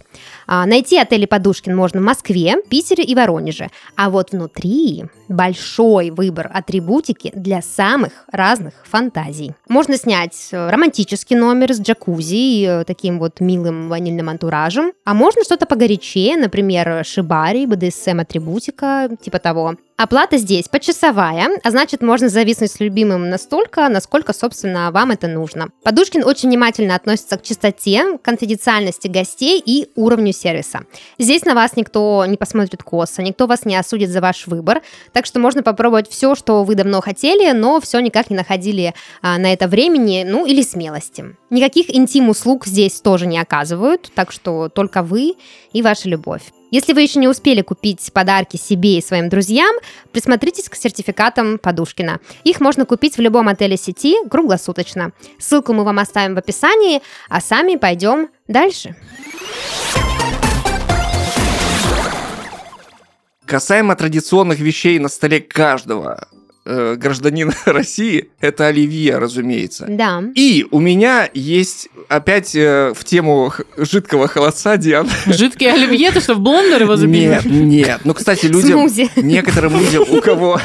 А, 0.46 0.66
найти 0.66 0.98
отели 0.98 1.26
«Подушкин» 1.26 1.74
можно 1.74 2.00
в 2.00 2.04
Москве, 2.04 2.57
Питере 2.68 3.04
и 3.04 3.14
Воронеже. 3.14 3.70
А 3.96 4.11
вот 4.11 4.33
внутри 4.33 5.04
большой 5.28 6.11
выбор 6.11 6.50
атрибутики 6.52 7.33
для 7.35 7.62
самых 7.62 8.12
разных 8.30 8.74
фантазий. 8.85 9.54
Можно 9.68 9.96
снять 9.96 10.48
э, 10.52 10.70
романтический 10.70 11.37
номер 11.37 11.72
с 11.72 11.78
джакузи 11.85 12.35
и 12.35 12.66
э, 12.66 12.85
таким 12.85 13.18
вот 13.18 13.40
милым 13.40 13.88
ванильным 13.88 14.29
антуражем. 14.29 14.92
А 15.05 15.14
можно 15.14 15.44
что-то 15.44 15.66
погорячее, 15.66 16.37
например, 16.37 17.05
шибари, 17.05 17.66
БДСМ-атрибутика, 17.66 19.11
типа 19.20 19.38
того. 19.38 19.77
Оплата 19.96 20.38
здесь 20.38 20.66
почасовая, 20.68 21.50
а 21.62 21.70
значит 21.70 22.02
можно 22.02 22.28
зависнуть 22.28 22.72
с 22.72 22.80
любимым 22.80 23.30
настолько, 23.30 23.88
насколько, 23.88 24.33
собственно, 24.33 24.90
вам 24.90 25.12
это 25.12 25.28
нужно. 25.28 25.68
Подушкин 25.85 26.24
очень 26.24 26.48
внимательно 26.48 26.96
относится 26.96 27.37
к 27.37 27.42
чистоте, 27.42 28.18
конфиденциальности 28.18 29.07
гостей 29.07 29.62
и 29.64 29.90
уровню 29.94 30.33
сервиса. 30.33 30.80
Здесь 31.20 31.44
на 31.44 31.54
вас 31.54 31.76
никто 31.76 32.26
не 32.26 32.37
посмотрит 32.37 32.83
косо, 32.83 33.22
никто 33.22 33.46
вас 33.46 33.66
не 33.66 33.76
осудит 33.76 34.11
за 34.11 34.20
ваш 34.20 34.48
выбор, 34.48 34.83
так 35.12 35.26
что 35.26 35.38
можно 35.38 35.62
попробовать 35.62 36.11
все, 36.11 36.35
что 36.35 36.64
вы 36.64 36.74
давно 36.74 37.00
хотели, 37.00 37.52
но 37.52 37.80
все 37.80 38.00
никак 38.00 38.30
не 38.30 38.37
находили 38.37 38.94
а, 39.22 39.38
на 39.38 39.52
это 39.52 39.68
времени, 39.68 40.24
ну 40.26 40.44
или 40.44 40.62
смелости. 40.62 41.37
Никаких 41.50 41.94
интим-услуг 41.94 42.66
здесь 42.66 43.00
тоже 43.00 43.28
не 43.28 43.38
оказывают, 43.38 44.11
так 44.12 44.33
что 44.33 44.68
только 44.68 45.04
вы 45.04 45.35
и 45.72 45.83
ваша 45.83 46.09
любовь. 46.09 46.42
Если 46.74 46.92
вы 46.92 47.02
еще 47.02 47.20
не 47.20 47.28
успели 47.28 47.62
купить 47.62 48.12
подарки 48.12 48.56
себе 48.56 48.98
и 48.98 49.00
своим 49.00 49.28
друзьям, 49.28 49.76
присмотритесь 50.10 50.68
к 50.68 50.74
сертификатам 50.74 51.58
Подушкина. 51.58 52.18
Их 52.42 52.60
можно 52.60 52.84
купить 52.84 53.16
в 53.16 53.20
любом 53.20 53.46
отеле 53.46 53.76
сети 53.76 54.16
круглосуточно. 54.28 55.12
Ссылку 55.38 55.72
мы 55.72 55.84
вам 55.84 56.00
оставим 56.00 56.34
в 56.34 56.38
описании, 56.38 57.00
а 57.28 57.40
сами 57.40 57.76
пойдем 57.76 58.28
дальше. 58.48 58.96
Касаемо 63.46 63.94
традиционных 63.94 64.58
вещей 64.58 64.98
на 64.98 65.08
столе 65.08 65.40
каждого 65.40 66.26
э, 66.64 66.96
гражданина 66.96 67.55
России, 67.66 68.31
это 68.40 68.66
оливье, 68.66 69.18
разумеется. 69.18 69.87
Да. 69.88 70.22
И 70.35 70.66
у 70.70 70.81
меня 70.81 71.29
есть 71.35 71.88
опять 72.09 72.55
э, 72.55 72.92
в 72.94 73.05
тему 73.05 73.53
жидкого 73.77 74.29
холодца, 74.29 74.77
Диана. 74.77 75.09
Жидкий 75.27 75.70
оливье, 75.72 76.11
ты 76.12 76.20
что, 76.20 76.35
в 76.35 76.40
блендер 76.40 76.83
его 76.83 76.96
забили? 76.96 77.27
Нет, 77.27 77.44
нет. 77.44 78.00
Ну, 78.05 78.14
кстати, 78.14 78.46
людям, 78.46 78.88
Смузи. 78.88 79.11
некоторым 79.16 79.79
людям, 79.79 80.05
у 80.09 80.20
кого 80.20 80.61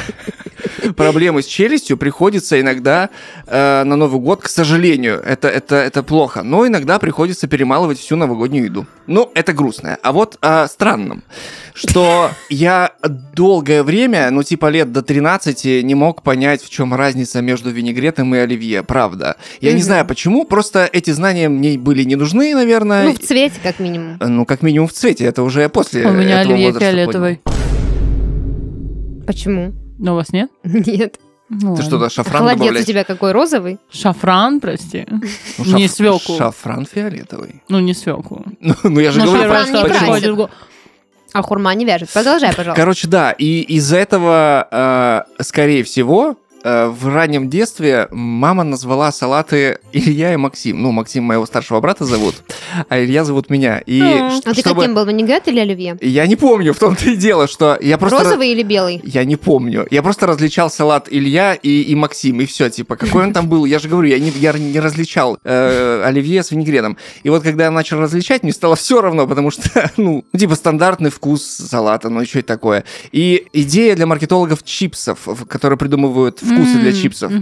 проблемы 0.96 1.42
с 1.42 1.46
челюстью, 1.46 1.96
приходится 1.96 2.60
иногда 2.60 3.10
э, 3.46 3.84
на 3.84 3.96
Новый 3.96 4.20
год, 4.20 4.42
к 4.42 4.48
сожалению, 4.48 5.20
это, 5.24 5.48
это, 5.48 5.76
это 5.76 6.02
плохо, 6.02 6.42
но 6.42 6.66
иногда 6.66 6.98
приходится 6.98 7.46
перемалывать 7.48 7.98
всю 7.98 8.16
новогоднюю 8.16 8.64
еду. 8.64 8.86
Ну, 9.06 9.30
это 9.34 9.52
грустно. 9.52 9.98
А 10.02 10.12
вот 10.12 10.36
о 10.40 10.66
странном, 10.68 11.22
что 11.74 12.30
я 12.48 12.92
долгое 13.34 13.82
время, 13.82 14.30
ну, 14.30 14.42
типа 14.42 14.68
лет 14.70 14.92
до 14.92 15.02
13, 15.02 15.82
не 15.84 15.94
мог 15.94 16.22
понять, 16.22 16.62
в 16.62 16.70
чем 16.70 16.94
разница 16.94 17.40
между 17.40 17.70
винегретом 17.70 18.34
и 18.34 18.38
оливье, 18.38 18.82
правда. 18.82 19.36
Я 19.60 19.70
не 19.72 19.76
Мгм. 19.78 19.84
знаю 19.84 20.06
почему, 20.06 20.44
просто 20.44 20.88
эти 20.92 21.10
знания 21.10 21.48
мне 21.48 21.76
были 21.78 22.04
не 22.04 22.16
нужны, 22.16 22.54
наверное. 22.54 23.04
Ну, 23.04 23.14
в 23.14 23.18
цвете, 23.18 23.54
как 23.62 23.78
минимум. 23.80 24.18
Ну, 24.20 24.44
как 24.46 24.62
минимум 24.62 24.88
в 24.88 24.92
цвете, 24.92 25.24
это 25.24 25.42
уже 25.42 25.68
после 25.68 26.04
У 26.06 26.12
меня 26.12 26.40
этого 26.42 26.54
оливье 26.54 26.72
понял. 26.72 26.80
фиолетовый. 26.80 27.40
Почему? 29.26 29.72
Но 30.00 30.12
у 30.12 30.16
вас 30.16 30.32
нет? 30.32 30.50
Нет. 30.64 31.20
Ну, 31.52 31.76
Ты 31.76 31.82
что-то 31.82 32.08
шафран 32.10 32.38
Холодец 32.38 32.60
у 32.60 32.64
добавлять? 32.64 32.86
тебя 32.86 33.04
какой, 33.04 33.32
розовый? 33.32 33.78
Шафран, 33.90 34.60
прости. 34.60 35.04
Ну, 35.10 35.20
Не 35.76 35.86
шаф- 35.86 35.88
свеклу. 35.88 36.38
Шафран 36.38 36.86
фиолетовый. 36.86 37.62
Ну, 37.68 37.80
не 37.80 37.92
свеклу. 37.92 38.44
Ну, 38.60 38.74
ну, 38.84 39.00
я 39.00 39.10
же 39.10 39.18
Ну, 39.18 39.26
говорю, 39.26 39.42
шафран 39.52 39.72
не 39.72 39.88
красит. 39.88 40.50
А 41.32 41.42
хурма 41.42 41.74
не 41.74 41.84
вяжет. 41.84 42.08
Продолжай, 42.10 42.50
пожалуйста. 42.54 42.80
Короче, 42.80 43.08
да, 43.08 43.32
и 43.32 43.60
из-за 43.62 43.96
этого, 43.98 45.26
э, 45.38 45.42
скорее 45.42 45.82
всего, 45.84 46.36
в 46.64 47.08
раннем 47.08 47.48
детстве 47.48 48.08
мама 48.10 48.64
назвала 48.64 49.12
салаты 49.12 49.78
Илья 49.92 50.34
и 50.34 50.36
Максим. 50.36 50.82
Ну, 50.82 50.92
Максим 50.92 51.24
моего 51.24 51.46
старшего 51.46 51.80
брата 51.80 52.04
зовут, 52.04 52.36
а 52.88 53.02
Илья 53.02 53.24
зовут 53.24 53.50
меня. 53.50 53.78
И 53.86 54.00
А. 54.00 54.40
ты 54.42 54.62
каким 54.62 54.94
был, 54.94 55.04
винегрет 55.04 55.48
или 55.48 55.60
оливье? 55.60 55.96
Я 56.00 56.26
не 56.26 56.36
помню, 56.36 56.72
в 56.72 56.78
том-то 56.78 57.10
и 57.10 57.16
дело, 57.16 57.48
что 57.48 57.78
я 57.80 57.98
просто... 57.98 58.24
Розовый 58.24 58.50
или 58.50 58.62
белый? 58.62 59.00
Я 59.04 59.24
не 59.24 59.36
помню. 59.36 59.86
Я 59.90 60.02
просто 60.02 60.26
различал 60.26 60.70
салат 60.70 61.08
Илья 61.10 61.54
и, 61.54 61.82
и 61.82 61.94
Максим, 61.94 62.40
и 62.40 62.46
все, 62.46 62.70
типа, 62.70 62.96
какой 62.96 63.24
он 63.24 63.32
там 63.32 63.48
был. 63.48 63.64
Я 63.64 63.78
же 63.78 63.88
говорю, 63.88 64.08
я 64.08 64.18
не, 64.18 64.30
я 64.30 64.52
не 64.52 64.80
различал 64.80 65.38
э, 65.44 66.02
оливье 66.04 66.42
с 66.42 66.50
винегретом. 66.50 66.96
И 67.22 67.30
вот 67.30 67.42
когда 67.42 67.64
я 67.64 67.70
начал 67.70 67.98
различать, 68.00 68.42
мне 68.42 68.52
стало 68.52 68.76
все 68.76 69.00
равно, 69.00 69.26
потому 69.26 69.50
что, 69.50 69.90
ну, 69.96 70.24
типа, 70.36 70.54
стандартный 70.54 71.10
вкус 71.10 71.42
салата, 71.42 72.08
ну, 72.08 72.20
еще 72.20 72.40
и 72.40 72.42
такое. 72.42 72.84
И 73.12 73.46
идея 73.52 73.96
для 73.96 74.06
маркетологов 74.06 74.62
чипсов, 74.64 75.28
которые 75.48 75.78
придумывают 75.78 76.40
вкусы 76.50 76.78
для 76.78 76.90
М, 76.90 76.96
чипсов, 76.96 77.32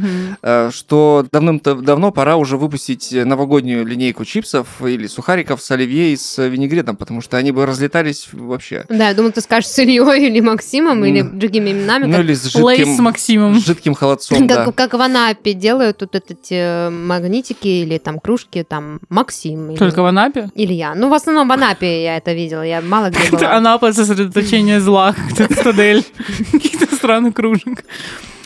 э, 0.42 0.70
что 0.72 1.26
давным-давно 1.32 2.10
пора 2.12 2.36
уже 2.36 2.56
выпустить 2.56 3.12
новогоднюю 3.12 3.84
линейку 3.86 4.24
чипсов 4.24 4.66
или 4.84 5.06
сухариков 5.06 5.62
с 5.62 5.70
оливье 5.70 6.12
и 6.12 6.16
с 6.16 6.42
винегретом, 6.46 6.96
потому 6.96 7.20
что 7.20 7.36
они 7.36 7.52
бы 7.52 7.66
разлетались 7.66 8.28
вообще. 8.32 8.84
Да, 8.88 9.08
я 9.08 9.14
думаю, 9.14 9.32
ты 9.32 9.40
скажешь 9.40 9.68
с 9.70 9.78
Ильей 9.78 10.26
или 10.26 10.40
Максимом, 10.40 11.04
или 11.04 11.20
М. 11.20 11.38
другими 11.38 11.70
именами. 11.70 12.04
Ну, 12.06 12.12
как- 12.12 12.20
или 12.24 12.34
с 12.34 12.54
Лейс 12.54 12.80
с 12.80 12.88
жидким, 12.88 13.04
Максимом. 13.04 13.58
с 13.60 13.66
жидким 13.66 13.94
холодцом, 13.94 14.46
да. 14.46 14.64
Как, 14.66 14.74
как 14.74 14.94
в 14.94 15.00
Анапе 15.00 15.52
делают 15.54 15.98
тут 15.98 16.14
эти 16.14 16.54
э, 16.54 16.90
магнитики 16.90 17.68
или 17.68 17.98
там 17.98 18.18
кружки, 18.18 18.62
там 18.62 19.00
Максим 19.08 19.70
или 19.70 19.78
Только 19.78 20.02
в 20.02 20.06
Анапе? 20.06 20.50
Илья. 20.54 20.94
Ну, 20.94 21.08
в 21.08 21.14
основном 21.14 21.48
в 21.48 21.52
Анапе 21.52 22.02
я 22.02 22.16
это 22.16 22.32
видела, 22.32 22.62
я 22.62 22.80
мало 22.80 23.10
где 23.10 23.18
была. 23.30 23.56
Анапа 23.56 23.92
сосредоточение 23.92 24.80
зла, 24.80 25.14
как 25.36 25.52
стадель 25.52 26.04
каких-то 26.52 26.86
странных 26.98 27.34
кружек. 27.34 27.84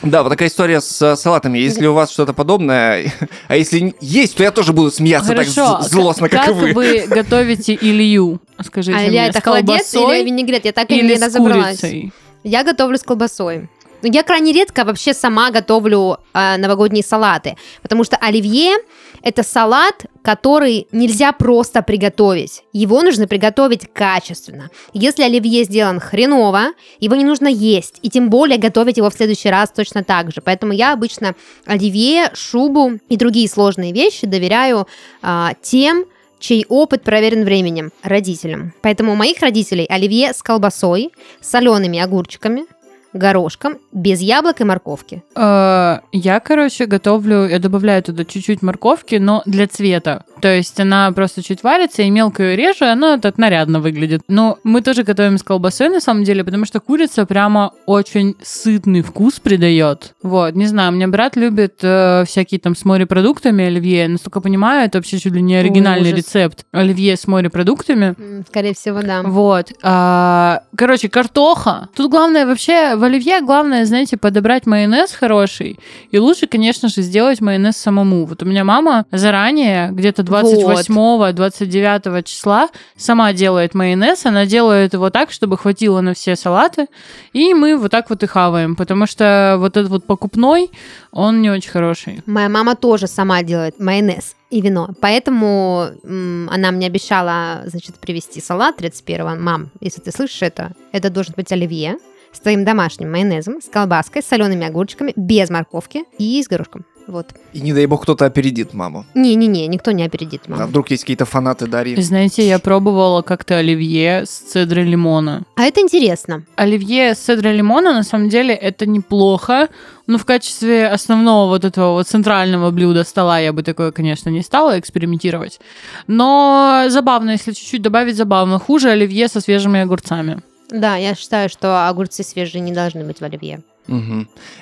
Да, 0.03 0.23
вот 0.23 0.31
такая 0.31 0.49
история 0.49 0.81
с 0.81 1.01
э, 1.01 1.17
салатами. 1.17 1.59
Если 1.59 1.87
у 1.87 1.95
вас 1.95 2.11
что-то 2.11 2.33
подобное, 2.33 3.13
а 3.49 3.57
если 3.57 3.95
есть, 4.01 4.37
то 4.37 4.43
я 4.43 4.51
тоже 4.51 4.73
буду 4.73 4.91
смеяться 4.91 5.29
так 5.35 5.47
Хорошо, 5.49 5.81
з- 5.83 5.91
злостно, 5.91 6.29
как, 6.29 6.49
и 6.49 6.53
вы. 6.53 6.73
вы 6.73 7.07
готовите 7.07 7.75
Илью? 7.81 8.41
Скажите 8.65 8.99
А 8.99 9.03
Илья 9.07 9.23
мне, 9.23 9.29
это 9.31 9.41
с 9.41 9.43
холодец 9.43 9.95
или 9.95 10.25
винегрет? 10.25 10.65
Я 10.65 10.73
так 10.73 10.91
и 10.91 11.01
не 11.01 11.15
разобралась. 11.15 11.81
курицей? 11.81 12.13
Я 12.43 12.65
готовлю 12.65 12.99
с 12.99 13.03
колбасой. 13.03 13.69
Но 14.03 14.09
я 14.13 14.23
крайне 14.23 14.53
редко 14.53 14.85
вообще 14.85 15.15
сама 15.15 15.51
готовлю 15.51 16.19
э, 16.35 16.57
новогодние 16.57 17.05
салаты, 17.05 17.57
потому 17.83 18.05
что 18.05 18.17
оливье 18.17 18.77
это 19.23 19.43
салат, 19.43 20.07
который 20.23 20.89
нельзя 20.93 21.33
просто 21.33 21.83
приготовить. 21.83 22.65
Его 22.73 23.03
нужно 23.03 23.29
приготовить 23.29 23.89
качественно. 23.93 24.71
Если 24.93 25.23
оливье 25.23 25.65
сделан 25.65 26.01
хреново, 26.01 26.73
его 26.99 27.15
не 27.15 27.25
нужно 27.25 27.47
есть, 27.47 27.99
и 28.03 28.11
тем 28.11 28.31
более 28.31 28.59
готовить 28.59 28.97
его 28.97 29.11
в 29.11 29.15
следующий 29.15 29.49
раз 29.49 29.71
точно 29.71 30.03
так 30.03 30.33
же. 30.33 30.41
Поэтому 30.41 30.73
я 30.73 30.93
обычно 30.93 31.35
оливье, 31.67 32.31
шубу 32.35 32.99
и 33.09 33.17
другие 33.17 33.49
сложные 33.49 33.93
вещи 33.93 34.27
доверяю 34.27 34.87
а, 35.23 35.53
тем, 35.63 36.05
чей 36.41 36.67
опыт 36.69 37.03
проверен 37.05 37.45
временем, 37.45 37.93
родителям. 38.03 38.75
Поэтому 38.83 39.13
у 39.13 39.17
моих 39.17 39.41
родителей 39.41 39.87
оливье 39.89 40.33
с 40.33 40.43
колбасой, 40.43 41.13
солеными 41.41 42.01
огурчиками, 42.01 42.65
горошком, 43.13 43.79
без 43.93 44.21
яблок 44.21 44.61
и 44.61 44.65
морковки. 44.65 45.23
Э, 45.37 45.99
Я, 46.13 46.41
короче, 46.41 46.87
готовлю, 46.87 47.47
я 47.49 47.59
добавляю 47.59 48.03
туда 48.03 48.25
чуть-чуть 48.25 48.63
морковки, 48.63 49.17
но 49.17 49.43
для 49.47 49.67
цвета. 49.67 50.25
То 50.41 50.49
есть 50.49 50.79
она 50.81 51.11
просто 51.13 51.43
чуть 51.43 51.63
варится, 51.63 52.03
и 52.03 52.11
мелко 52.11 52.43
ее 52.43 52.57
режу, 52.57 52.85
и 52.85 52.89
она 52.89 53.19
так 53.19 53.39
нарядно 53.39 53.81
выглядит. 53.81 54.23
Но 54.29 54.59
мы 54.65 54.81
тоже 54.83 55.03
готовим 55.05 55.39
с 55.39 55.43
колбасой, 55.43 55.89
на 55.89 56.01
самом 56.01 56.25
деле, 56.25 56.43
потому 56.45 56.65
что 56.65 56.81
курица 56.81 57.27
прямо 57.27 57.73
очень 57.87 58.35
сытный 58.43 59.03
вкус 59.03 59.39
придает. 59.41 60.15
Вот, 60.23 60.55
не 60.55 60.67
знаю, 60.67 60.91
у 60.93 60.95
меня 60.95 61.09
брат 61.09 61.37
любит 61.37 61.79
э, 61.83 62.25
всякие 62.27 62.59
там 62.61 62.75
с 62.75 62.85
морепродуктами 62.85 63.65
оливье. 63.65 64.09
Насколько 64.09 64.41
понимаю, 64.41 64.87
это 64.87 64.99
вообще 64.99 65.19
чуть 65.19 65.33
ли 65.35 65.43
не 65.43 65.55
оригинальный 65.57 66.13
ужас. 66.13 66.19
рецепт 66.27 66.65
оливье 66.73 67.17
с 67.17 67.27
морепродуктами. 67.27 68.15
Скорее 68.49 68.75
всего, 68.75 69.03
да. 69.03 69.23
Вот. 69.23 69.73
а, 69.83 70.63
короче, 70.77 71.09
картоха. 71.09 71.89
Тут 71.95 72.11
главное 72.11 72.47
вообще 72.47 72.97
в 73.03 73.05
оливье 73.05 73.41
главное, 73.41 73.85
знаете, 73.85 74.17
подобрать 74.17 74.65
майонез 74.65 75.11
хороший. 75.11 75.77
И 76.13 76.19
лучше, 76.19 76.47
конечно 76.47 76.89
же, 76.89 77.03
сделать 77.03 77.41
майонез 77.41 77.77
самому. 77.77 78.27
Вот 78.27 78.45
у 78.45 78.47
меня 78.47 78.63
мама 78.63 79.07
заранее, 79.11 79.91
где-то 79.91 80.23
28-29 80.23 82.23
числа, 82.23 82.69
сама 82.97 83.33
делает 83.33 83.75
майонез. 83.75 84.25
Она 84.25 84.47
делает 84.47 84.93
его 84.93 85.11
так, 85.11 85.33
чтобы 85.33 85.59
хватило 85.59 86.01
на 86.01 86.15
все 86.15 86.37
салаты. 86.37 86.87
И 87.33 87.55
мы 87.55 87.77
вот 87.77 87.91
так 87.91 88.09
вот 88.09 88.23
и 88.23 88.29
хаваем. 88.29 88.77
Потому 88.77 89.09
что 89.09 89.57
вот 89.59 89.77
этот 89.77 89.91
вот 89.91 90.07
покупной, 90.07 90.71
он 91.11 91.43
не 91.43 91.51
очень 91.51 91.73
хороший. 91.73 92.23
Моя 92.27 92.49
мама 92.49 92.77
тоже 92.77 93.09
сама 93.09 93.43
делает 93.43 93.81
майонез 93.81 94.37
и 94.51 94.61
вино. 94.61 94.91
Поэтому 95.01 95.89
м, 96.05 96.49
она 96.53 96.71
мне 96.71 96.87
обещала, 96.87 97.63
значит, 97.65 97.97
привезти 97.97 98.41
салат 98.41 98.81
31-го. 98.81 99.43
Мам, 99.43 99.71
если 99.81 100.01
ты 100.01 100.13
слышишь 100.13 100.43
это, 100.43 100.71
это 100.93 101.11
должен 101.11 101.35
быть 101.37 101.51
оливье 101.51 101.97
с 102.33 102.41
твоим 102.41 102.65
домашним 102.65 103.11
майонезом, 103.13 103.61
с 103.61 103.69
колбаской, 103.69 104.23
с 104.23 104.27
солеными 104.27 104.67
огурчиками, 104.67 105.13
без 105.17 105.51
морковки 105.51 106.05
и 106.19 106.43
с 106.43 106.49
горошком. 106.49 106.85
Вот. 107.09 107.27
И 107.53 107.61
не 107.61 107.73
дай 107.73 107.87
бог 107.87 108.05
кто-то 108.05 108.27
опередит 108.27 108.75
маму. 108.75 109.05
Не-не-не, 109.15 109.67
никто 109.67 109.91
не 109.91 110.05
опередит 110.05 110.43
А 110.47 110.53
маму. 110.53 110.67
вдруг 110.69 110.89
есть 110.93 111.03
какие-то 111.03 111.25
фанаты 111.25 111.67
Дарьи? 111.67 112.01
Знаете, 112.01 112.47
я 112.47 112.61
пробовала 112.61 113.23
как-то 113.23 113.57
оливье 113.59 114.25
с 114.25 114.31
цедрой 114.31 114.85
лимона. 114.85 115.43
А 115.57 115.65
это 115.65 115.81
интересно. 115.81 116.45
Оливье 116.55 117.17
с 117.17 117.19
цедрой 117.19 117.57
лимона, 117.57 117.93
на 117.93 118.05
самом 118.05 118.29
деле, 118.29 118.55
это 118.55 118.87
неплохо. 118.87 119.69
Но 120.07 120.17
в 120.17 120.25
качестве 120.25 120.87
основного 120.87 121.49
вот 121.49 121.65
этого 121.65 121.95
вот 121.95 122.07
центрального 122.07 122.71
блюда 122.71 123.03
стола 123.03 123.41
я 123.41 123.53
бы 123.53 123.65
такое, 123.65 123.91
конечно, 123.91 124.31
не 124.31 124.43
стала 124.43 124.79
экспериментировать. 124.79 125.59
Но 126.07 126.85
забавно, 126.89 127.33
если 127.33 127.51
чуть-чуть 127.53 127.83
добавить 127.83 128.17
забавно. 128.17 128.61
Хуже 128.61 128.91
оливье 128.91 129.27
со 129.27 129.41
свежими 129.41 129.81
огурцами. 129.81 130.41
Да, 130.73 130.97
я 130.97 131.15
считаю, 131.15 131.49
что 131.49 131.89
огурцы 131.89 132.23
свежие 132.23 132.61
не 132.61 132.73
должны 132.73 133.05
быть 133.05 133.21
в 133.21 133.25
оливье. 133.25 133.61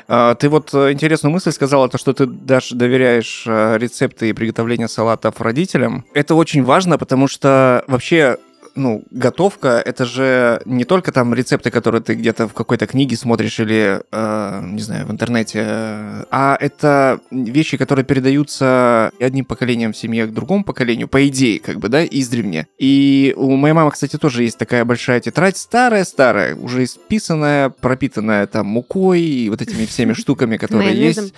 А, 0.09 0.35
ты 0.35 0.49
вот 0.49 0.73
э, 0.73 0.93
интересную 0.93 1.33
мысль 1.33 1.53
сказала, 1.53 1.89
то, 1.89 1.99
что 1.99 2.13
ты 2.13 2.27
даже 2.27 2.75
доверяешь 2.75 3.45
э, 3.47 3.77
рецепты 3.79 4.31
и 4.31 4.33
приготовление 4.33 4.89
салатов 4.89 5.41
родителям. 5.41 6.05
Это 6.15 6.35
очень 6.35 6.65
важно, 6.65 6.97
потому 6.99 7.29
что 7.29 7.85
вообще 7.87 8.39
ну, 8.75 9.05
готовка, 9.11 9.83
это 9.85 10.05
же 10.05 10.63
не 10.65 10.85
только 10.85 11.13
там 11.13 11.35
рецепты, 11.35 11.71
которые 11.71 12.03
ты 12.03 12.15
где-то 12.15 12.49
в 12.49 12.55
какой-то 12.55 12.87
книге 12.87 13.17
смотришь 13.17 13.59
или, 13.61 14.03
э, 14.11 14.63
не 14.65 14.81
знаю, 14.81 15.07
в 15.07 15.11
интернете, 15.11 15.63
э, 15.65 16.25
а 16.31 16.57
это 16.61 17.21
вещи, 17.31 17.77
которые 17.77 18.05
передаются 18.05 19.13
одним 19.21 19.45
поколением 19.45 19.93
в 19.93 19.97
семье 19.97 20.27
к 20.27 20.33
другому 20.33 20.65
поколению, 20.65 21.09
по 21.09 21.27
идее, 21.27 21.61
как 21.61 21.79
бы, 21.79 21.89
да, 21.89 22.05
издревне. 22.05 22.67
И 22.79 23.35
у 23.37 23.57
моей 23.57 23.75
мамы, 23.75 23.91
кстати, 23.91 24.17
тоже 24.17 24.45
есть 24.45 24.59
такая 24.59 24.85
большая 24.85 25.21
тетрадь, 25.21 25.57
старая-старая, 25.57 26.55
уже 26.55 26.85
исписанная, 26.85 27.71
пропитанная 27.71 28.47
там 28.47 28.67
мукой 28.67 29.21
и 29.21 29.49
вот 29.49 29.63
этими 29.63 29.87
всеми 29.87 30.13
штуками, 30.21 30.57
которые 30.57 30.95
есть. 30.95 31.35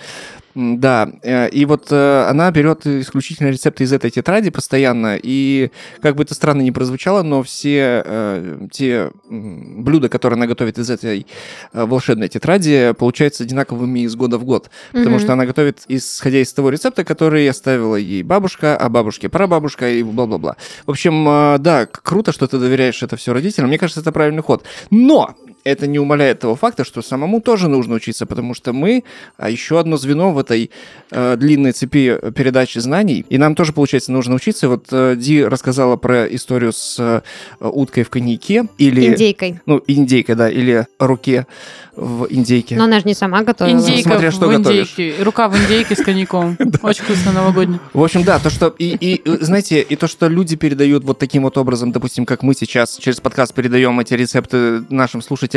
Да, 0.55 1.09
э, 1.23 1.49
и 1.49 1.65
вот 1.65 1.87
э, 1.89 2.25
она 2.29 2.51
берет 2.51 2.85
исключительно 2.85 3.49
рецепты 3.49 3.85
из 3.85 3.93
этой 3.93 4.11
тетради 4.11 4.51
постоянно, 4.51 5.17
и 5.21 5.71
как 6.01 6.15
бы 6.15 6.23
это 6.23 6.35
странно 6.35 6.61
не 6.61 6.71
прозвучало, 6.71 7.23
но 7.23 7.41
все 7.41 8.03
э, 8.05 8.67
те 8.71 9.11
блюда, 9.29 10.09
которые 10.09 10.37
она 10.37 10.45
готовит 10.45 10.77
из 10.77 10.89
этой 10.89 11.25
волшебной 11.73 12.27
тетради, 12.27 12.93
получаются 12.97 13.43
одинаковыми 13.43 14.01
из 14.01 14.15
года 14.15 14.37
в 14.37 14.45
год, 14.45 14.69
потому 14.91 15.15
Мгм. 15.15 15.19
что 15.19 15.33
она 15.33 15.45
готовит 15.45 15.81
исходя 15.87 16.39
из 16.39 16.53
того 16.53 16.69
рецепта, 16.69 17.03
который 17.03 17.49
оставила 17.49 17.95
ей 17.95 18.21
бабушка, 18.21 18.77
а 18.77 18.89
бабушке 18.89 19.29
прабабушка 19.29 19.89
и 19.89 20.03
бла-бла-бла. 20.03 20.57
В 20.85 20.91
общем, 20.91 21.25
да, 21.61 21.87
круто, 21.87 22.31
что 22.31 22.47
ты 22.47 22.59
доверяешь 22.59 23.01
это 23.01 23.17
все 23.17 23.33
родителям, 23.33 23.69
мне 23.69 23.79
кажется, 23.79 24.01
это 24.01 24.11
правильный 24.11 24.43
ход. 24.43 24.63
Но 24.91 25.35
это 25.63 25.87
не 25.87 25.99
умаляет 25.99 26.39
того 26.39 26.55
факта, 26.55 26.83
что 26.83 27.01
самому 27.01 27.41
тоже 27.41 27.67
нужно 27.67 27.95
учиться, 27.95 28.25
потому 28.25 28.53
что 28.53 28.73
мы 28.73 29.03
а, 29.37 29.49
еще 29.49 29.79
одно 29.79 29.97
звено 29.97 30.31
в 30.31 30.37
этой 30.37 30.71
э, 31.11 31.35
длинной 31.37 31.71
цепи 31.71 32.19
передачи 32.35 32.79
знаний, 32.79 33.25
и 33.29 33.37
нам 33.37 33.55
тоже, 33.55 33.73
получается, 33.73 34.11
нужно 34.11 34.35
учиться. 34.35 34.69
Вот 34.69 34.87
э, 34.91 35.15
Ди 35.17 35.43
рассказала 35.43 35.95
про 35.95 36.25
историю 36.25 36.73
с 36.73 36.97
э, 36.99 37.21
уткой 37.59 38.03
в 38.03 38.09
коньяке, 38.09 38.67
или... 38.77 39.07
Индейкой. 39.07 39.59
Ну, 39.65 39.81
индейкой, 39.87 40.35
да, 40.35 40.49
или 40.49 40.87
руке 40.99 41.47
в 41.95 42.27
индейке. 42.29 42.75
Но 42.75 42.85
она 42.85 42.99
же 42.99 43.05
не 43.05 43.13
сама 43.13 43.43
готовила. 43.43 43.77
Индейка 43.77 44.09
Смотря 44.09 44.31
что 44.31 44.47
в 44.47 44.57
готовишь. 44.57 44.93
индейке. 44.93 45.23
Рука 45.23 45.47
в 45.47 45.55
индейке 45.55 45.95
с 45.95 46.03
коньяком. 46.03 46.57
Очень 46.81 47.03
вкусно 47.03 47.31
новогодний. 47.31 47.79
В 47.93 48.03
общем, 48.03 48.23
да, 48.23 48.39
то, 48.39 48.49
что 48.49 48.73
и, 48.77 48.97
и, 48.99 49.21
э, 49.23 49.37
знаете, 49.41 49.81
и 49.81 49.95
то, 49.95 50.07
что 50.07 50.27
люди 50.27 50.55
передают 50.55 51.03
вот 51.03 51.19
таким 51.19 51.43
вот 51.43 51.57
образом, 51.57 51.91
допустим, 51.91 52.25
как 52.25 52.41
мы 52.41 52.55
сейчас 52.55 52.97
через 52.97 53.19
подкаст 53.19 53.53
передаем 53.53 53.99
эти 53.99 54.13
рецепты 54.15 54.83
нашим 54.89 55.21
слушателям, 55.21 55.52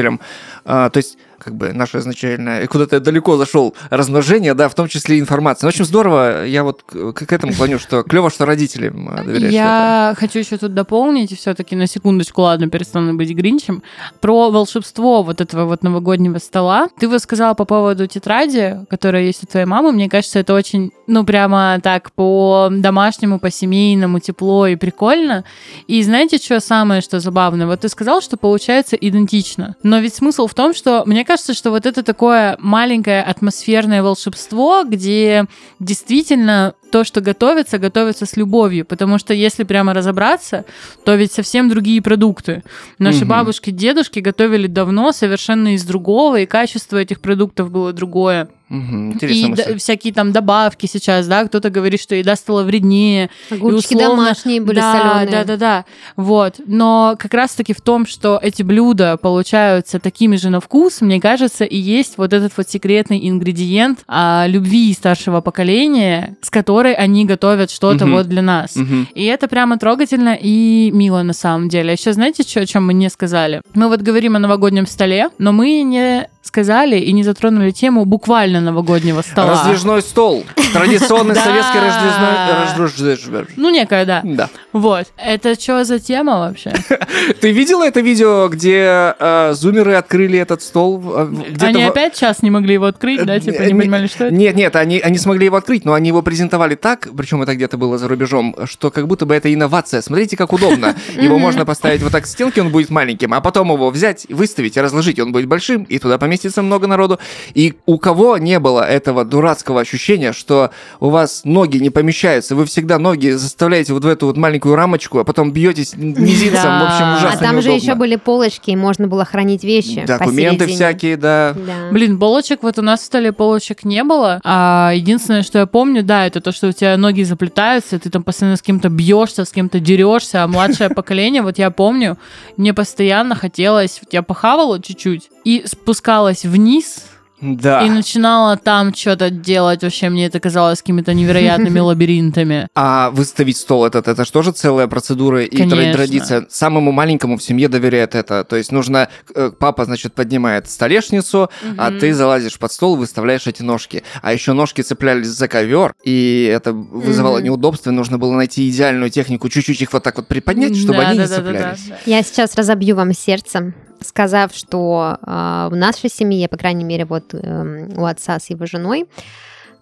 а, 0.65 0.91
то 0.91 0.99
есть 0.99 1.19
как 1.39 1.55
бы 1.55 1.73
наше 1.73 1.99
изначальное, 1.99 2.63
и 2.63 2.67
куда-то 2.67 3.01
далеко 3.01 3.37
зашел, 3.37 3.75
размножение, 3.91 4.55
да, 4.55 4.69
в 4.69 4.75
том 4.75 4.89
числе 4.89 5.17
и 5.17 5.21
информация. 5.21 5.67
Ну, 5.67 5.71
в 5.71 5.75
общем, 5.75 5.85
здорово, 5.85 6.47
я 6.47 6.65
вот 6.65 6.83
к, 6.83 7.13
к 7.13 7.33
этому 7.33 7.53
клоню, 7.53 7.79
что 7.79 8.03
клево, 8.03 8.31
что 8.31 8.47
родителям 8.47 9.09
а, 9.09 9.23
доверяешь. 9.23 9.53
Я 9.53 10.15
хочу 10.17 10.39
еще 10.39 10.57
тут 10.57 10.75
дополнить, 10.75 11.37
все-таки 11.39 11.77
на 11.77 11.87
секундочку, 11.87 12.43
ладно, 12.43 12.69
перестану 12.69 13.15
быть 13.15 13.31
гринчем, 13.31 13.83
про 14.21 14.51
волшебство 14.51 15.23
вот 15.23 15.41
этого 15.41 15.67
вот 15.67 15.83
новогоднего 15.83 16.39
стола. 16.39 16.89
Ты 16.99 17.09
вот 17.09 17.21
сказала 17.21 17.55
по 17.55 17.65
поводу 17.65 18.07
тетради, 18.07 18.81
которая 18.89 19.25
есть 19.25 19.43
у 19.45 19.47
твоей 19.47 19.67
мамы, 19.67 19.93
мне 19.93 20.09
кажется, 20.09 20.39
это 20.39 20.55
очень, 20.55 20.93
ну, 21.07 21.25
прямо 21.25 21.81
так 21.83 22.13
по 22.13 22.69
домашнему, 22.71 23.39
по 23.39 23.51
семейному, 23.51 24.21
тепло 24.21 24.67
и 24.67 24.77
прикольно. 24.77 25.45
И 25.87 26.03
знаете, 26.03 26.39
что 26.39 26.61
самое, 26.61 27.01
что 27.01 27.21
забавное? 27.21 27.67
Вот 27.67 27.81
ты 27.81 27.89
сказал, 27.89 28.21
что 28.21 28.37
получается 28.37 28.97
идентично. 28.97 29.77
Но 29.83 29.99
ведь 29.99 30.15
смысл 30.15 30.47
в 30.47 30.55
том, 30.55 30.75
что 30.75 31.05
мне 31.07 31.25
кажется, 31.25 31.36
что 31.55 31.71
вот 31.71 31.87
это 31.87 32.03
такое 32.03 32.57
маленькое 32.61 33.23
атмосферное 33.23 34.03
волшебство, 34.03 34.85
где 34.85 35.47
действительно 35.79 36.75
то, 36.91 37.05
что 37.05 37.21
готовится, 37.21 37.79
готовится 37.79 38.27
с 38.27 38.37
любовью. 38.37 38.85
Потому 38.85 39.19
что 39.19 39.35
если 39.35 39.65
прямо 39.65 39.95
разобраться, 39.95 40.65
то 41.05 41.15
ведь 41.15 41.33
совсем 41.33 41.69
другие 41.69 42.01
продукты. 42.03 42.63
Наши 42.99 43.21
Мгм. 43.21 43.29
бабушки, 43.29 43.71
дедушки 43.71 44.21
готовили 44.21 44.67
давно 44.67 45.13
совершенно 45.13 45.75
из 45.75 45.85
другого, 45.85 46.41
и 46.41 46.47
качество 46.47 46.97
этих 46.97 47.21
продуктов 47.21 47.71
было 47.71 47.93
другое. 47.93 48.49
Интересная 48.69 49.65
и 49.65 49.73
да- 49.73 49.79
всякие 49.79 50.13
там 50.13 50.33
добавки 50.33 50.87
сейчас, 50.87 51.29
да, 51.29 51.45
кто-то 51.45 51.71
говорит, 51.71 52.01
что 52.01 52.17
еда 52.17 52.35
стала 52.35 52.65
вреднее, 52.65 53.31
Огурчики 53.49 53.93
и 53.93 53.97
условно- 53.97 54.25
домашние 54.25 54.61
были 54.61 54.81
да, 54.81 54.93
соленые. 54.93 55.31
Да, 55.31 55.45
да, 55.45 55.57
да. 55.57 55.85
Вот. 56.17 56.55
Но 56.67 57.15
как 57.17 57.33
раз-таки 57.35 57.73
в 57.73 57.81
том, 57.81 58.07
что 58.07 58.41
эти 58.43 58.65
блюда 58.65 59.19
получаются 59.19 60.01
такими 60.01 60.35
же 60.35 60.51
на 60.51 60.61
вкус, 60.61 61.01
мне 61.01 61.21
кажется, 61.21 61.63
и 61.65 61.77
есть 61.77 62.19
вот 62.19 62.33
этот 62.33 62.57
вот 62.57 62.69
секретный 62.69 63.29
ингредиент 63.29 64.01
а, 64.09 64.47
любви 64.49 64.93
старшего 64.95 65.41
поколения, 65.41 66.37
с 66.43 66.51
которой 66.77 66.93
они 66.95 67.25
готовят 67.25 67.71
что-то 67.71 68.05
Мгм. 68.05 68.15
вот 68.17 68.27
для 68.29 68.43
нас. 68.43 68.77
Мгм. 68.77 69.09
И 69.15 69.25
это 69.25 69.49
прямо 69.49 69.79
трогательно 69.79 70.37
и 70.39 70.91
мило 70.93 71.23
на 71.23 71.33
самом 71.33 71.69
деле. 71.71 71.91
А 71.91 71.93
еще 71.93 72.13
знаете, 72.13 72.43
что, 72.43 72.61
о 72.61 72.67
чем 72.67 72.87
мы 72.87 72.93
не 72.95 73.09
сказали? 73.09 73.63
Мы 73.75 73.89
вот 73.89 74.03
говорим 74.03 74.37
о 74.37 74.39
новогоднем 74.39 74.87
столе, 74.87 75.29
но 75.39 75.53
мы 75.53 75.81
не 75.83 76.29
сказали 76.43 76.97
и 76.99 77.13
не 77.13 77.25
затронули 77.25 77.71
тему 77.73 78.05
буквально 78.05 78.61
новогоднего 78.61 79.23
стола. 79.23 79.51
Раздвижной 79.53 80.01
стол. 80.03 80.45
Традиционный 80.73 81.35
советский 81.47 81.79
раздвижной... 81.79 83.17
раздвиж- 83.17 83.51
Ну, 83.57 83.71
некая, 83.71 84.05
да. 84.05 84.21
Да. 84.23 84.49
Вот. 84.73 85.07
Это 85.17 85.59
что 85.61 85.83
за 85.85 85.99
тема 85.99 86.39
вообще? 86.39 86.73
Ты 87.41 87.51
видела 87.53 87.85
это 87.89 88.01
видео, 88.01 88.49
где 88.49 89.15
э, 89.19 89.55
зумеры 89.55 89.95
открыли 89.95 90.39
этот 90.39 90.63
стол? 90.63 91.03
э, 91.17 91.29
Они 91.61 91.83
опять 91.83 92.15
час 92.17 92.43
не 92.43 92.51
могли 92.51 92.75
его 92.75 92.85
открыть, 92.87 93.25
да? 93.25 93.41
Типа 93.41 93.63
не 93.63 93.73
Э, 93.73 93.77
понимали, 93.81 94.07
что 94.07 94.27
это? 94.27 94.35
Нет, 94.35 94.55
нет, 94.57 94.77
они 94.77 95.19
смогли 95.19 95.47
его 95.47 95.57
открыть, 95.57 95.85
но 95.85 95.95
они 95.95 96.09
его 96.09 96.23
презентовали 96.23 96.66
продавали 96.67 96.75
так, 96.75 97.09
причем 97.17 97.43
это 97.43 97.55
где-то 97.55 97.77
было 97.77 97.99
за 97.99 98.09
рубежом, 98.09 98.55
что 98.65 98.91
как 98.91 99.07
будто 99.07 99.25
бы 99.27 99.35
это 99.35 99.53
инновация. 99.53 100.03
Смотрите, 100.03 100.37
как 100.37 100.53
удобно. 100.53 100.95
Его 101.21 101.39
можно 101.39 101.65
поставить 101.65 102.03
вот 102.03 102.13
так 102.13 102.25
к 102.25 102.27
стенке, 102.27 102.61
он 102.63 102.71
будет 102.71 102.91
маленьким, 102.91 103.35
а 103.35 103.41
потом 103.41 103.71
его 103.73 103.91
взять, 103.91 104.27
выставить, 104.29 104.77
разложить, 104.77 105.19
он 105.21 105.33
будет 105.33 105.47
большим, 105.47 105.85
и 105.85 105.99
туда 105.99 106.19
поместится 106.19 106.63
много 106.63 106.87
народу. 106.87 107.19
И 107.55 107.75
у 107.87 107.99
кого 107.99 108.39
не 108.39 108.59
было 108.59 108.83
этого 108.83 109.25
дурацкого 109.25 109.81
ощущения, 109.81 110.33
что 110.33 110.71
у 111.01 111.11
вас 111.11 111.43
ноги 111.45 111.79
не 111.79 111.91
помещаются, 111.91 112.55
вы 112.57 112.65
всегда 112.65 112.99
ноги 112.99 113.31
заставляете 113.31 113.93
вот 113.93 114.05
в 114.05 114.09
эту 114.09 114.27
вот 114.27 114.37
маленькую 114.37 114.75
рамочку, 114.75 115.19
а 115.19 115.25
потом 115.25 115.53
бьетесь 115.53 115.95
мизинцем, 115.97 116.63
Да. 116.63 116.81
в 116.81 116.85
общем, 116.85 117.05
А 117.05 117.17
ужасно 117.19 117.41
там 117.41 117.63
же 117.63 117.71
еще 117.71 117.95
были 117.95 118.17
полочки, 118.17 118.71
и 118.71 118.77
можно 118.77 119.07
было 119.07 119.25
хранить 119.25 119.63
вещи 119.65 120.05
Документы 120.07 120.65
посередине. 120.65 120.75
всякие, 120.77 121.17
да. 121.17 121.55
Да. 121.55 121.91
Блин, 121.93 122.19
полочек, 122.19 122.63
вот 122.63 122.79
у 122.79 122.83
нас 122.83 123.01
в 123.01 123.05
столе 123.05 123.33
полочек 123.33 123.85
не 123.85 124.03
было. 124.05 124.41
А 124.45 124.93
единственное, 124.95 125.43
что 125.43 125.59
я 125.59 125.67
помню, 125.67 126.03
да, 126.03 126.27
это 126.27 126.41
то, 126.41 126.53
что 126.57 126.69
у 126.69 126.73
тебя 126.73 126.97
ноги 126.97 127.23
заплетаются, 127.23 127.99
ты 127.99 128.11
там 128.11 128.23
постоянно 128.25 128.57
с 128.57 128.63
кем-то 128.63 128.89
бьешься, 128.89 129.45
с 129.45 129.51
кем-то 129.53 129.79
дерешься, 129.79 130.43
а 130.43 130.49
младшее 130.49 130.91
поколение, 130.95 131.43
вот 131.43 131.59
я 131.59 131.71
помню, 131.71 132.19
мне 132.57 132.75
постоянно 132.75 133.35
хотелось, 133.35 134.01
я 134.11 134.23
похавала 134.23 134.83
чуть-чуть 134.83 135.31
и 135.45 135.65
спускалась 135.67 136.45
вниз, 136.45 137.05
Да. 137.41 137.83
и 137.85 137.91
начинала 137.91 138.57
там 138.57 138.95
что-то 138.95 139.31
делать. 139.31 139.83
Вообще, 139.83 140.09
мне 140.09 140.27
это 140.27 140.41
казалось 140.41 140.81
какими-то 140.81 141.13
невероятными 141.15 141.79
лабиринтами. 141.81 142.69
А 142.75 143.11
выставить 143.11 143.57
стол 143.57 143.85
этот, 143.85 144.09
это 144.09 144.25
же 144.25 144.33
тоже 144.33 144.53
целая 144.53 144.87
процедура 144.87 145.43
и 145.45 145.57
Конечно. 145.57 145.93
традиция. 145.93 146.47
Самому 146.49 146.93
маленькому 146.93 147.37
в 147.37 147.43
семье 147.43 147.69
доверяет 147.69 148.15
это. 148.15 148.45
То 148.45 148.57
есть 148.57 148.73
нужно, 148.73 149.09
э, 149.35 149.51
папа, 149.59 149.85
значит, 149.85 150.15
поднимает 150.15 150.69
столешницу, 150.71 151.51
а 151.77 151.91
ты 151.91 152.15
залазишь 152.15 152.59
под 152.59 152.73
стол, 152.73 152.97
выставляешь 152.97 153.47
эти 153.47 153.63
ножки. 153.63 154.03
А 154.23 154.33
еще 154.33 154.53
ножки 154.53 154.81
цеплялись 154.81 155.29
за 155.29 155.49
ковер, 155.49 155.95
и 156.05 156.51
это 156.53 156.73
вызывало 156.73 157.37
Мгм. 157.37 157.45
неудобство. 157.47 157.91
Нужно 157.91 158.19
было 158.19 158.33
найти 158.33 158.69
идеальную 158.69 159.11
технику, 159.11 159.49
чуть-чуть 159.49 159.81
их 159.83 159.93
вот 159.93 160.03
так 160.03 160.17
вот 160.17 160.27
приподнять, 160.29 160.77
чтобы 160.77 161.01
Да, 161.03 161.09
они 161.09 161.19
да, 161.19 161.25
не 161.25 161.29
да, 161.29 161.37
цеплялись. 161.37 161.81
Я 162.07 162.23
сейчас 162.23 162.55
разобью 162.55 162.97
вам 162.97 163.13
сердце, 163.13 163.75
сказав, 164.01 164.55
что 164.55 165.19
э, 165.21 165.69
в 165.71 165.77
нашей 165.77 166.11
семье, 166.11 166.49
по 166.49 166.57
крайней 166.57 166.85
мере, 166.85 167.05
вот 167.05 167.35
эм, 167.35 167.99
у 167.99 168.05
отца 168.05 168.39
с 168.39 168.51
его 168.51 168.67
женой, 168.67 169.07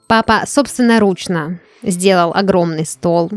папа 0.07 0.43
собственноручно 0.47 1.61
сделал 1.83 2.33
огромный 2.35 2.87
стол, 2.87 3.31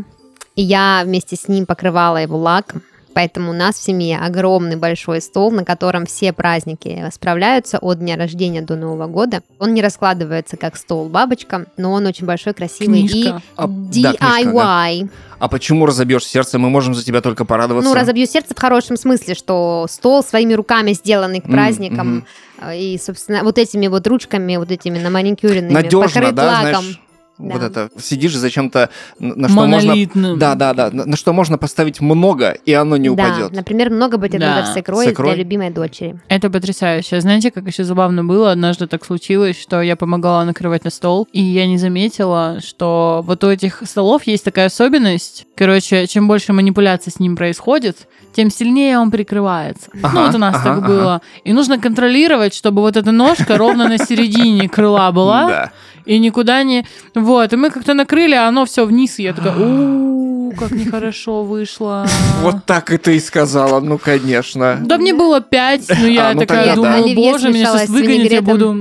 и 0.56 0.62
я 0.62 1.02
вместе 1.04 1.36
с 1.36 1.48
ним 1.48 1.66
покрывала 1.66 2.18
его 2.18 2.36
лаком. 2.36 2.82
Поэтому 3.18 3.50
у 3.50 3.52
нас 3.52 3.74
в 3.74 3.82
семье 3.82 4.16
огромный 4.16 4.76
большой 4.76 5.20
стол, 5.20 5.50
на 5.50 5.64
котором 5.64 6.06
все 6.06 6.32
праздники 6.32 7.04
справляются 7.12 7.78
от 7.78 7.98
дня 7.98 8.16
рождения 8.16 8.62
до 8.62 8.76
Нового 8.76 9.08
года. 9.08 9.42
Он 9.58 9.74
не 9.74 9.82
раскладывается 9.82 10.56
как 10.56 10.76
стол 10.76 11.08
бабочка, 11.08 11.66
но 11.76 11.90
он 11.90 12.06
очень 12.06 12.26
большой, 12.26 12.54
красивый 12.54 13.08
Книжка. 13.08 13.42
А, 13.56 13.64
и 13.92 14.02
да, 14.04 14.12
книжка, 14.12 14.50
DIY. 14.50 15.10
А 15.40 15.48
почему 15.48 15.86
разобьешь 15.86 16.24
сердце? 16.26 16.60
Мы 16.60 16.70
можем 16.70 16.94
за 16.94 17.04
тебя 17.04 17.20
только 17.20 17.44
порадоваться. 17.44 17.88
Ну, 17.90 17.92
разобью 17.96 18.24
сердце 18.24 18.54
в 18.54 18.58
хорошем 18.60 18.96
смысле, 18.96 19.34
что 19.34 19.86
стол 19.90 20.22
своими 20.22 20.54
руками 20.54 20.92
сделанный 20.92 21.40
к 21.40 21.50
праздникам, 21.50 22.24
э, 22.60 22.78
и, 22.78 22.98
собственно, 22.98 23.42
вот 23.42 23.58
этими 23.58 23.88
вот 23.88 24.06
ручками, 24.06 24.58
вот 24.58 24.70
этими 24.70 25.00
наманикюренными, 25.00 25.72
Надежно, 25.72 26.02
покрыт 26.02 26.34
да, 26.36 26.46
лаком. 26.46 26.82
знаешь, 26.82 27.00
Да. 27.38 27.54
вот 27.54 27.62
это, 27.62 27.90
сидишь 28.00 28.34
зачем-то, 28.34 28.90
на 29.18 29.34
на 29.36 29.48
что 29.48 29.66
можно... 29.66 29.94
Да, 30.36 30.54
да, 30.54 30.74
да, 30.74 30.90
на 30.92 31.16
что 31.16 31.32
можно 31.32 31.58
поставить 31.58 32.00
много, 32.00 32.50
и 32.50 32.72
оно 32.72 32.96
не 32.96 33.08
да, 33.10 33.14
упадет. 33.14 33.52
например, 33.52 33.90
много 33.90 34.18
бутербродов 34.18 34.66
Да. 34.66 34.72
с 34.74 34.76
икрой 34.76 35.06
С 35.06 35.10
икрой. 35.10 35.34
для 35.34 35.42
любимой 35.44 35.70
дочери. 35.70 36.20
Это 36.28 36.50
потрясающе. 36.50 37.20
Знаете, 37.20 37.50
как 37.50 37.66
еще 37.66 37.84
забавно 37.84 38.24
было? 38.24 38.50
Однажды 38.52 38.86
так 38.86 39.04
случилось, 39.04 39.60
что 39.60 39.80
я 39.82 39.96
помогала 39.96 40.42
накрывать 40.44 40.84
на 40.84 40.90
стол, 40.90 41.28
и 41.32 41.40
я 41.40 41.66
не 41.66 41.78
заметила, 41.78 42.58
что 42.64 43.22
вот 43.24 43.44
у 43.44 43.48
этих 43.50 43.82
столов 43.84 44.24
есть 44.24 44.44
такая 44.44 44.66
особенность. 44.66 45.46
Короче, 45.56 46.06
чем 46.06 46.26
больше 46.28 46.52
манипуляций 46.52 47.12
с 47.12 47.20
ним 47.20 47.36
происходит, 47.36 48.08
тем 48.34 48.50
сильнее 48.50 48.98
он 48.98 49.10
прикрывается. 49.10 49.90
Ага, 50.02 50.10
ну, 50.14 50.26
вот 50.26 50.34
у 50.34 50.38
нас 50.38 50.54
ага, 50.56 50.64
так 50.64 50.78
ага. 50.78 50.86
было. 50.86 51.22
И 51.44 51.52
нужно 51.52 51.78
контролировать, 51.78 52.54
чтобы 52.54 52.82
вот 52.82 52.96
эта 52.96 53.12
ножка 53.12 53.56
ровно 53.58 53.88
на 53.88 53.98
середине 53.98 54.68
крыла 54.68 55.10
была, 55.12 55.72
и 56.04 56.18
никуда 56.18 56.62
не... 56.62 56.86
Вот, 57.28 57.52
и 57.52 57.56
мы 57.56 57.68
как-то 57.70 57.92
накрыли, 57.92 58.34
а 58.34 58.48
оно 58.48 58.64
все 58.64 58.86
вниз, 58.86 59.18
и 59.18 59.24
я 59.24 59.34
такая, 59.34 59.54
у 59.54 60.50
как 60.58 60.70
нехорошо 60.70 61.42
вышло. 61.42 62.06
Вот 62.42 62.64
так 62.64 62.90
и 62.92 62.96
ты 62.96 63.16
и 63.16 63.20
сказала, 63.20 63.80
ну, 63.80 63.98
конечно. 63.98 64.78
Да 64.82 64.96
мне 64.96 65.12
было 65.12 65.40
пять, 65.40 65.86
но 65.88 66.06
я 66.06 66.30
А, 66.30 66.34
ну 66.34 66.40
такая 66.40 66.68
да. 66.68 66.74
думаю, 66.74 67.14
боже, 67.14 67.50
меня 67.50 67.66
сейчас 67.66 67.88
выгонят, 67.90 68.32
я 68.32 68.40
буду, 68.42 68.72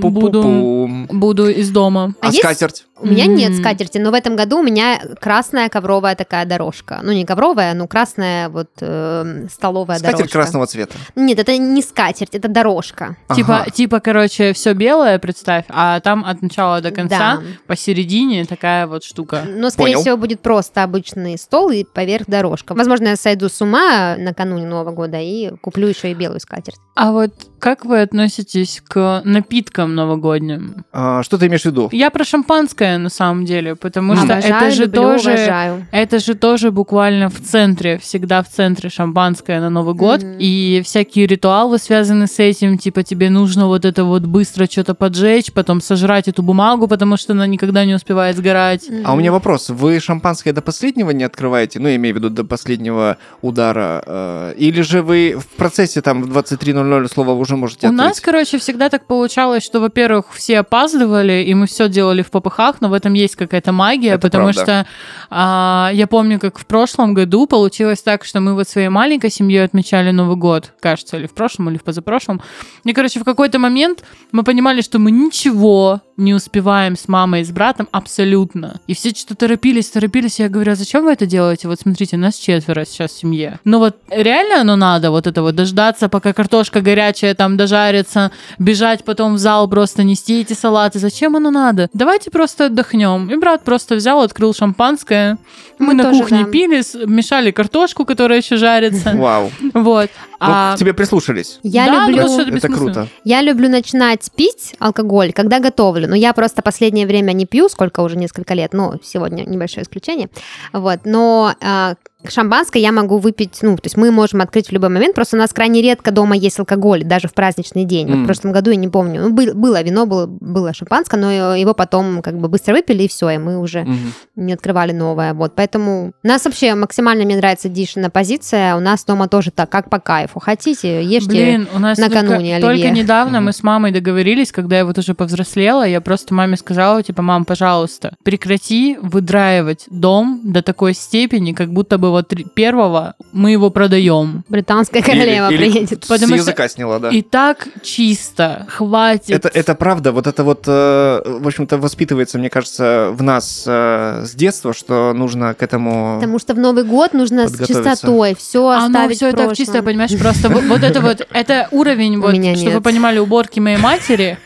буду, 1.11 1.49
из 1.49 1.69
дома. 1.71 2.13
А 2.21 2.27
А 2.27 2.27
есть- 2.27 2.39
скатерть? 2.39 2.85
У 2.99 3.07
меня 3.07 3.25
нет 3.27 3.55
скатерти, 3.55 3.97
но 3.99 4.11
в 4.11 4.13
этом 4.13 4.35
году 4.35 4.59
у 4.59 4.63
меня 4.63 4.99
красная 5.19 5.69
ковровая 5.69 6.15
такая 6.15 6.45
дорожка. 6.45 6.99
Ну, 7.03 7.11
не 7.11 7.25
ковровая, 7.25 7.73
но 7.73 7.87
красная 7.87 8.49
вот 8.49 8.69
э, 8.81 9.45
столовая 9.51 9.97
Скатерть 9.99 10.17
дорожка. 10.17 10.37
красного 10.39 10.67
цвета. 10.67 10.95
Нет, 11.15 11.39
это 11.39 11.57
не 11.57 11.81
скатерть, 11.81 12.33
это 12.35 12.47
дорожка. 12.47 13.15
Типа, 13.35 13.61
Ага. 13.61 13.71
типа, 13.71 13.99
короче, 13.99 14.53
все 14.53 14.73
белое, 14.73 15.19
представь, 15.19 15.65
а 15.69 15.99
там 15.99 16.25
от 16.25 16.41
начала 16.41 16.81
до 16.81 16.91
конца 16.91 17.17
Да. 17.37 17.41
посередине 17.67 18.45
такая 18.45 18.87
вот 18.87 19.03
штука. 19.03 19.43
Но, 19.47 19.69
скорее 19.69 19.93
Понял. 19.93 20.01
всего, 20.01 20.17
будет 20.17 20.41
просто 20.41 20.83
обычный 20.83 21.37
стол 21.37 21.69
и 21.71 21.83
поверх 21.83 22.25
дорожка. 22.27 22.73
Возможно, 22.73 23.09
я 23.09 23.15
сойду 23.15 23.49
с 23.49 23.61
ума 23.61 24.15
накануне 24.17 24.65
Нового 24.65 24.91
года 24.91 25.17
и 25.19 25.51
куплю 25.61 25.87
еще 25.87 26.11
и 26.11 26.13
белую 26.13 26.39
скатерть. 26.39 26.79
А 26.99 27.11
вот 27.11 27.31
как 27.59 27.85
вы 27.85 28.01
относитесь 28.01 28.81
к 28.87 29.21
напиткам 29.23 29.93
новогодним? 29.93 30.83
А, 30.91 31.21
Что 31.21 31.37
ты 31.37 31.45
имеешь 31.45 31.61
в 31.61 31.65
виду? 31.65 31.89
Я 31.91 32.09
про 32.09 32.23
шампанское 32.23 32.97
на 32.97 33.09
самом 33.09 33.45
деле, 33.45 33.75
потому 33.75 34.15
что 34.15 34.23
Обожаю, 34.33 34.55
это 34.55 34.71
же 34.71 34.83
люблю, 34.83 35.01
тоже 35.01 35.29
уважаю. 35.31 35.87
Это 35.91 36.19
же 36.19 36.33
тоже 36.33 36.71
буквально 36.71 37.29
в 37.29 37.39
центре, 37.39 37.99
всегда 37.99 38.41
в 38.41 38.49
центре 38.49 38.89
шампанское 38.89 39.59
на 39.59 39.69
Новый 39.69 39.93
год. 39.93 40.23
Мгм. 40.23 40.37
И 40.39 40.81
всякие 40.83 41.27
ритуалы 41.27 41.77
связаны 41.77 42.25
с 42.25 42.39
этим, 42.39 42.79
типа 42.79 43.03
тебе 43.03 43.29
нужно 43.29 43.67
вот 43.67 43.85
это 43.85 44.03
вот 44.03 44.23
быстро 44.23 44.65
что-то 44.65 44.95
поджечь, 44.95 45.51
потом 45.53 45.81
сожрать 45.81 46.27
эту 46.27 46.41
бумагу, 46.41 46.87
потому 46.87 47.15
что 47.17 47.33
она 47.33 47.45
никогда 47.45 47.85
не 47.85 47.93
успевает 47.93 48.37
сгорать. 48.37 48.89
А 49.03 49.13
у 49.13 49.17
меня 49.17 49.31
вопрос. 49.31 49.69
Вы 49.69 49.99
шампанское 49.99 50.51
до 50.51 50.61
последнего 50.63 51.11
не 51.11 51.23
открываете? 51.23 51.79
Ну, 51.79 51.89
я 51.89 51.95
имею 51.97 52.15
в 52.15 52.17
виду 52.17 52.31
до 52.31 52.43
последнего 52.43 53.17
удара. 53.43 54.03
э, 54.05 54.53
Или 54.57 54.81
же 54.81 55.03
вы 55.03 55.35
в 55.39 55.45
процессе 55.57 56.01
там 56.01 56.23
в 56.23 56.37
23.00 56.37 56.86
слово 57.11 57.31
уже 57.31 57.55
можете 57.55 57.87
У 57.87 57.91
нас, 57.91 58.19
короче, 58.19 58.57
всегда 58.57 58.89
так 58.89 59.05
получалось, 59.05 59.63
что, 59.63 59.79
во-первых, 59.79 60.25
все 60.33 60.59
опаздывали, 60.59 61.43
и 61.43 61.53
мы 61.53 61.67
все 61.67 61.89
делали 61.89 62.21
в 62.21 62.31
попыхах, 62.31 62.81
но 62.81 62.89
в 62.89 62.93
этом 62.93 63.13
есть 63.13 63.35
какая-то 63.35 63.71
магия, 63.71 64.11
Это 64.11 64.19
потому 64.19 64.51
правда. 64.51 64.61
что 64.61 64.87
а, 65.29 65.91
я 65.93 66.07
помню, 66.07 66.39
как 66.39 66.57
в 66.57 66.65
прошлом 66.65 67.13
году 67.13 67.47
получилось 67.47 68.01
так, 68.01 68.25
что 68.25 68.39
мы 68.39 68.53
вот 68.53 68.67
своей 68.67 68.89
маленькой 68.89 69.31
семьей 69.31 69.63
отмечали 69.63 70.11
Новый 70.11 70.35
год, 70.35 70.73
кажется, 70.79 71.17
или 71.17 71.27
в 71.27 71.33
прошлом, 71.33 71.69
или 71.69 71.77
в 71.77 71.83
позапрошлом. 71.83 72.41
И, 72.83 72.93
короче, 72.93 73.19
в 73.19 73.23
какой-то 73.23 73.59
момент 73.59 74.03
мы 74.31 74.43
понимали, 74.43 74.81
что 74.81 74.99
мы 74.99 75.11
ничего 75.11 76.01
не 76.17 76.33
успеваем 76.33 76.97
с 76.97 77.07
мамой 77.07 77.41
и 77.41 77.43
с 77.43 77.51
братом 77.51 77.87
абсолютно. 77.91 78.81
И 78.87 78.95
все 78.95 79.11
что-то 79.11 79.35
торопились, 79.35 79.89
торопились. 79.89 80.39
Я 80.39 80.49
говорю, 80.49 80.71
а 80.71 80.75
зачем 80.75 81.03
вы 81.03 81.11
это 81.11 81.27
делаете? 81.27 81.67
Вот 81.67 81.79
смотрите, 81.79 82.17
нас 82.17 82.35
четверо 82.35 82.85
сейчас 82.85 83.11
в 83.11 83.19
семье. 83.19 83.59
Ну 83.63 83.79
вот 83.79 83.97
реально 84.09 84.61
оно 84.61 84.75
надо, 84.75 85.11
вот 85.11 85.27
это 85.27 85.43
вот 85.43 85.55
дождаться, 85.55 86.09
пока 86.09 86.33
картошка 86.33 86.76
горячая 86.81 87.35
там 87.35 87.57
дожарится, 87.57 88.31
бежать 88.59 89.03
потом 89.03 89.35
в 89.35 89.37
зал 89.37 89.67
просто 89.67 90.03
нести 90.03 90.41
эти 90.41 90.53
салаты. 90.53 90.99
Зачем 90.99 91.35
оно 91.35 91.51
надо? 91.51 91.89
Давайте 91.93 92.31
просто 92.31 92.65
отдохнем. 92.67 93.29
И 93.31 93.35
брат 93.37 93.63
просто 93.63 93.95
взял, 93.95 94.21
открыл 94.21 94.53
шампанское. 94.53 95.37
Мы, 95.79 95.87
Мы 95.87 95.93
на 95.93 96.03
тоже, 96.05 96.21
кухне 96.21 96.43
да. 96.45 96.49
пили, 96.51 96.83
мешали 97.05 97.51
картошку, 97.51 98.05
которая 98.05 98.39
еще 98.39 98.57
жарится. 98.57 99.11
Вау. 99.15 99.51
Вот. 99.73 100.09
Ну, 100.31 100.35
А- 100.39 100.75
к 100.75 100.79
тебе 100.79 100.93
прислушались. 100.93 101.59
Я 101.63 101.85
Да, 101.85 101.91
ну, 101.93 102.07
люблю... 102.09 102.23
просто 102.23 102.41
это 102.43 102.57
Это 102.57 102.67
круто. 102.67 103.07
Я 103.23 103.41
люблю 103.41 103.69
начинать 103.69 104.29
пить 104.35 104.75
алкоголь, 104.79 105.33
когда 105.33 105.59
готовлю. 105.59 106.07
Но 106.07 106.15
я 106.15 106.33
просто 106.33 106.61
последнее 106.61 107.05
время 107.07 107.33
не 107.33 107.45
пью, 107.45 107.69
сколько 107.69 108.01
уже 108.01 108.15
несколько 108.17 108.53
лет. 108.53 108.73
Ну, 108.73 108.93
сегодня 109.03 109.43
небольшое 109.43 109.83
исключение. 109.83 110.29
Вот. 110.73 111.01
Но 111.05 111.53
а, 111.61 111.95
шампанское 112.31 112.79
я 112.81 112.91
могу 112.91 113.17
выпить, 113.17 113.59
ну, 113.61 113.75
то 113.75 113.81
есть 113.85 113.97
мы 113.97 114.11
можем 114.11 114.41
открыть 114.41 114.69
в 114.69 114.71
любой 114.71 114.89
момент. 114.89 115.15
Просто 115.15 115.35
у 115.37 115.39
нас 115.39 115.53
крайне 115.53 115.81
редко 115.81 116.11
дома 116.11 116.35
есть 116.35 116.59
алкоголь, 116.59 117.03
даже 117.03 117.27
в 117.27 117.33
праздничный 117.33 117.85
день. 117.85 118.07
Вот 118.07 118.15
М. 118.15 118.23
в 118.23 118.25
прошлом 118.25 118.51
году 118.51 118.71
я 118.71 118.75
не 118.77 118.87
помню. 118.87 119.21
Ну, 119.21 119.29
был- 119.31 119.53
было 119.53 119.81
вино, 119.81 120.05
было, 120.05 120.25
было 120.27 120.73
шампанское, 120.73 121.17
но 121.19 121.55
его 121.55 121.73
потом 121.73 122.21
как 122.21 122.37
бы 122.37 122.47
быстро 122.49 122.73
выпили, 122.73 123.03
и 123.03 123.07
все, 123.07 123.29
и 123.31 123.37
мы 123.37 123.57
уже 123.59 123.81
Мгм. 123.83 124.13
не 124.35 124.53
открывали 124.53 124.91
новое. 124.91 125.33
Вот, 125.33 125.53
поэтому 125.55 126.11
у 126.23 126.27
нас 126.27 126.45
вообще 126.45 126.75
максимально 126.75 127.25
мне 127.25 127.35
нравится 127.37 127.69
дишина 127.69 128.09
позиция. 128.09 128.75
У 128.75 128.79
нас 128.79 129.05
дома 129.05 129.27
тоже 129.27 129.51
так, 129.51 129.69
как 129.69 129.89
по 129.89 129.99
кайфу. 129.99 130.39
Хотите, 130.39 131.03
ешьте. 131.03 131.29
Блин, 131.29 131.67
у 131.75 131.79
нас 131.79 131.97
накануне 131.97 132.59
только, 132.59 132.77
только 132.83 132.89
недавно 132.95 133.39
мы 133.39 133.45
Мгм. 133.45 133.53
с 133.53 133.63
мамой 133.63 133.91
договорились, 133.91 134.51
когда 134.51 134.77
я 134.77 134.85
вот 134.85 134.97
уже 134.97 135.13
повзрослела, 135.13 135.87
я 135.87 136.01
просто 136.01 136.33
маме 136.33 136.57
сказала, 136.57 137.01
типа, 137.03 137.21
мам, 137.21 137.45
пожалуйста, 137.45 138.15
прекрати 138.23 138.97
выдраивать 139.01 139.85
дом 139.89 140.41
до 140.43 140.61
такой 140.61 140.93
степени, 140.93 141.53
как 141.53 141.71
будто 141.71 141.97
бы 141.97 142.11
самого 142.17 142.23
три- 142.23 142.45
первого 142.45 143.13
мы 143.33 143.51
его 143.51 143.69
продаем. 143.69 144.43
Британская 144.49 145.01
королева 145.01 145.49
Или- 145.49 145.65
или 145.65 145.71
приедет. 145.71 146.03
С 146.03 146.07
Потому 146.07 146.27
что- 146.27 146.35
языка 146.35 146.67
сняла, 146.67 146.99
да. 146.99 147.09
И 147.09 147.21
так 147.21 147.67
чисто, 147.83 148.65
хватит. 148.69 149.29
Это, 149.29 149.47
это 149.53 149.75
правда, 149.75 150.11
вот 150.11 150.27
это 150.27 150.43
вот, 150.43 150.63
э, 150.67 151.21
в 151.25 151.47
общем-то, 151.47 151.77
воспитывается, 151.77 152.37
мне 152.37 152.49
кажется, 152.49 153.09
в 153.13 153.23
нас 153.23 153.65
э, 153.67 154.23
с 154.25 154.35
детства, 154.35 154.73
что 154.73 155.13
нужно 155.13 155.53
к 155.53 155.63
этому... 155.63 156.15
Потому 156.19 156.39
что 156.39 156.53
в 156.53 156.59
Новый 156.59 156.83
год 156.83 157.13
нужно 157.13 157.47
с 157.47 157.67
чистотой 157.67 158.35
все 158.35 158.67
Оно 158.67 158.85
оставить 158.85 159.17
все 159.17 159.31
в 159.31 159.33
это 159.33 159.55
чисто, 159.55 159.83
понимаешь, 159.83 160.17
просто 160.19 160.49
вот, 160.49 160.83
это 160.83 161.01
вот, 161.01 161.27
это 161.31 161.67
уровень, 161.71 162.17
вот, 162.21 162.35
чтобы 162.57 162.71
вы 162.71 162.81
понимали, 162.81 163.19
уборки 163.19 163.59
моей 163.59 163.77
матери, 163.77 164.37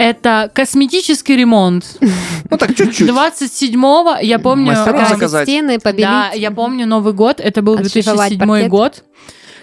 это 0.00 0.50
косметический 0.54 1.36
ремонт. 1.36 1.98
Ну 2.50 2.56
так, 2.56 2.74
чуть-чуть. 2.74 3.08
27-го, 3.08 4.16
я 4.22 4.38
помню... 4.38 4.72
Мастеров 4.72 5.08
заказать. 5.08 5.46
стены, 5.46 5.78
побелить. 5.78 6.08
Да, 6.08 6.30
я 6.32 6.50
помню 6.50 6.86
Новый 6.86 7.12
год, 7.12 7.40
это 7.40 7.62
был 7.62 7.74
Отшлифовать 7.74 8.30
2007 8.30 8.48
паркет. 8.48 8.68
год, 8.70 9.04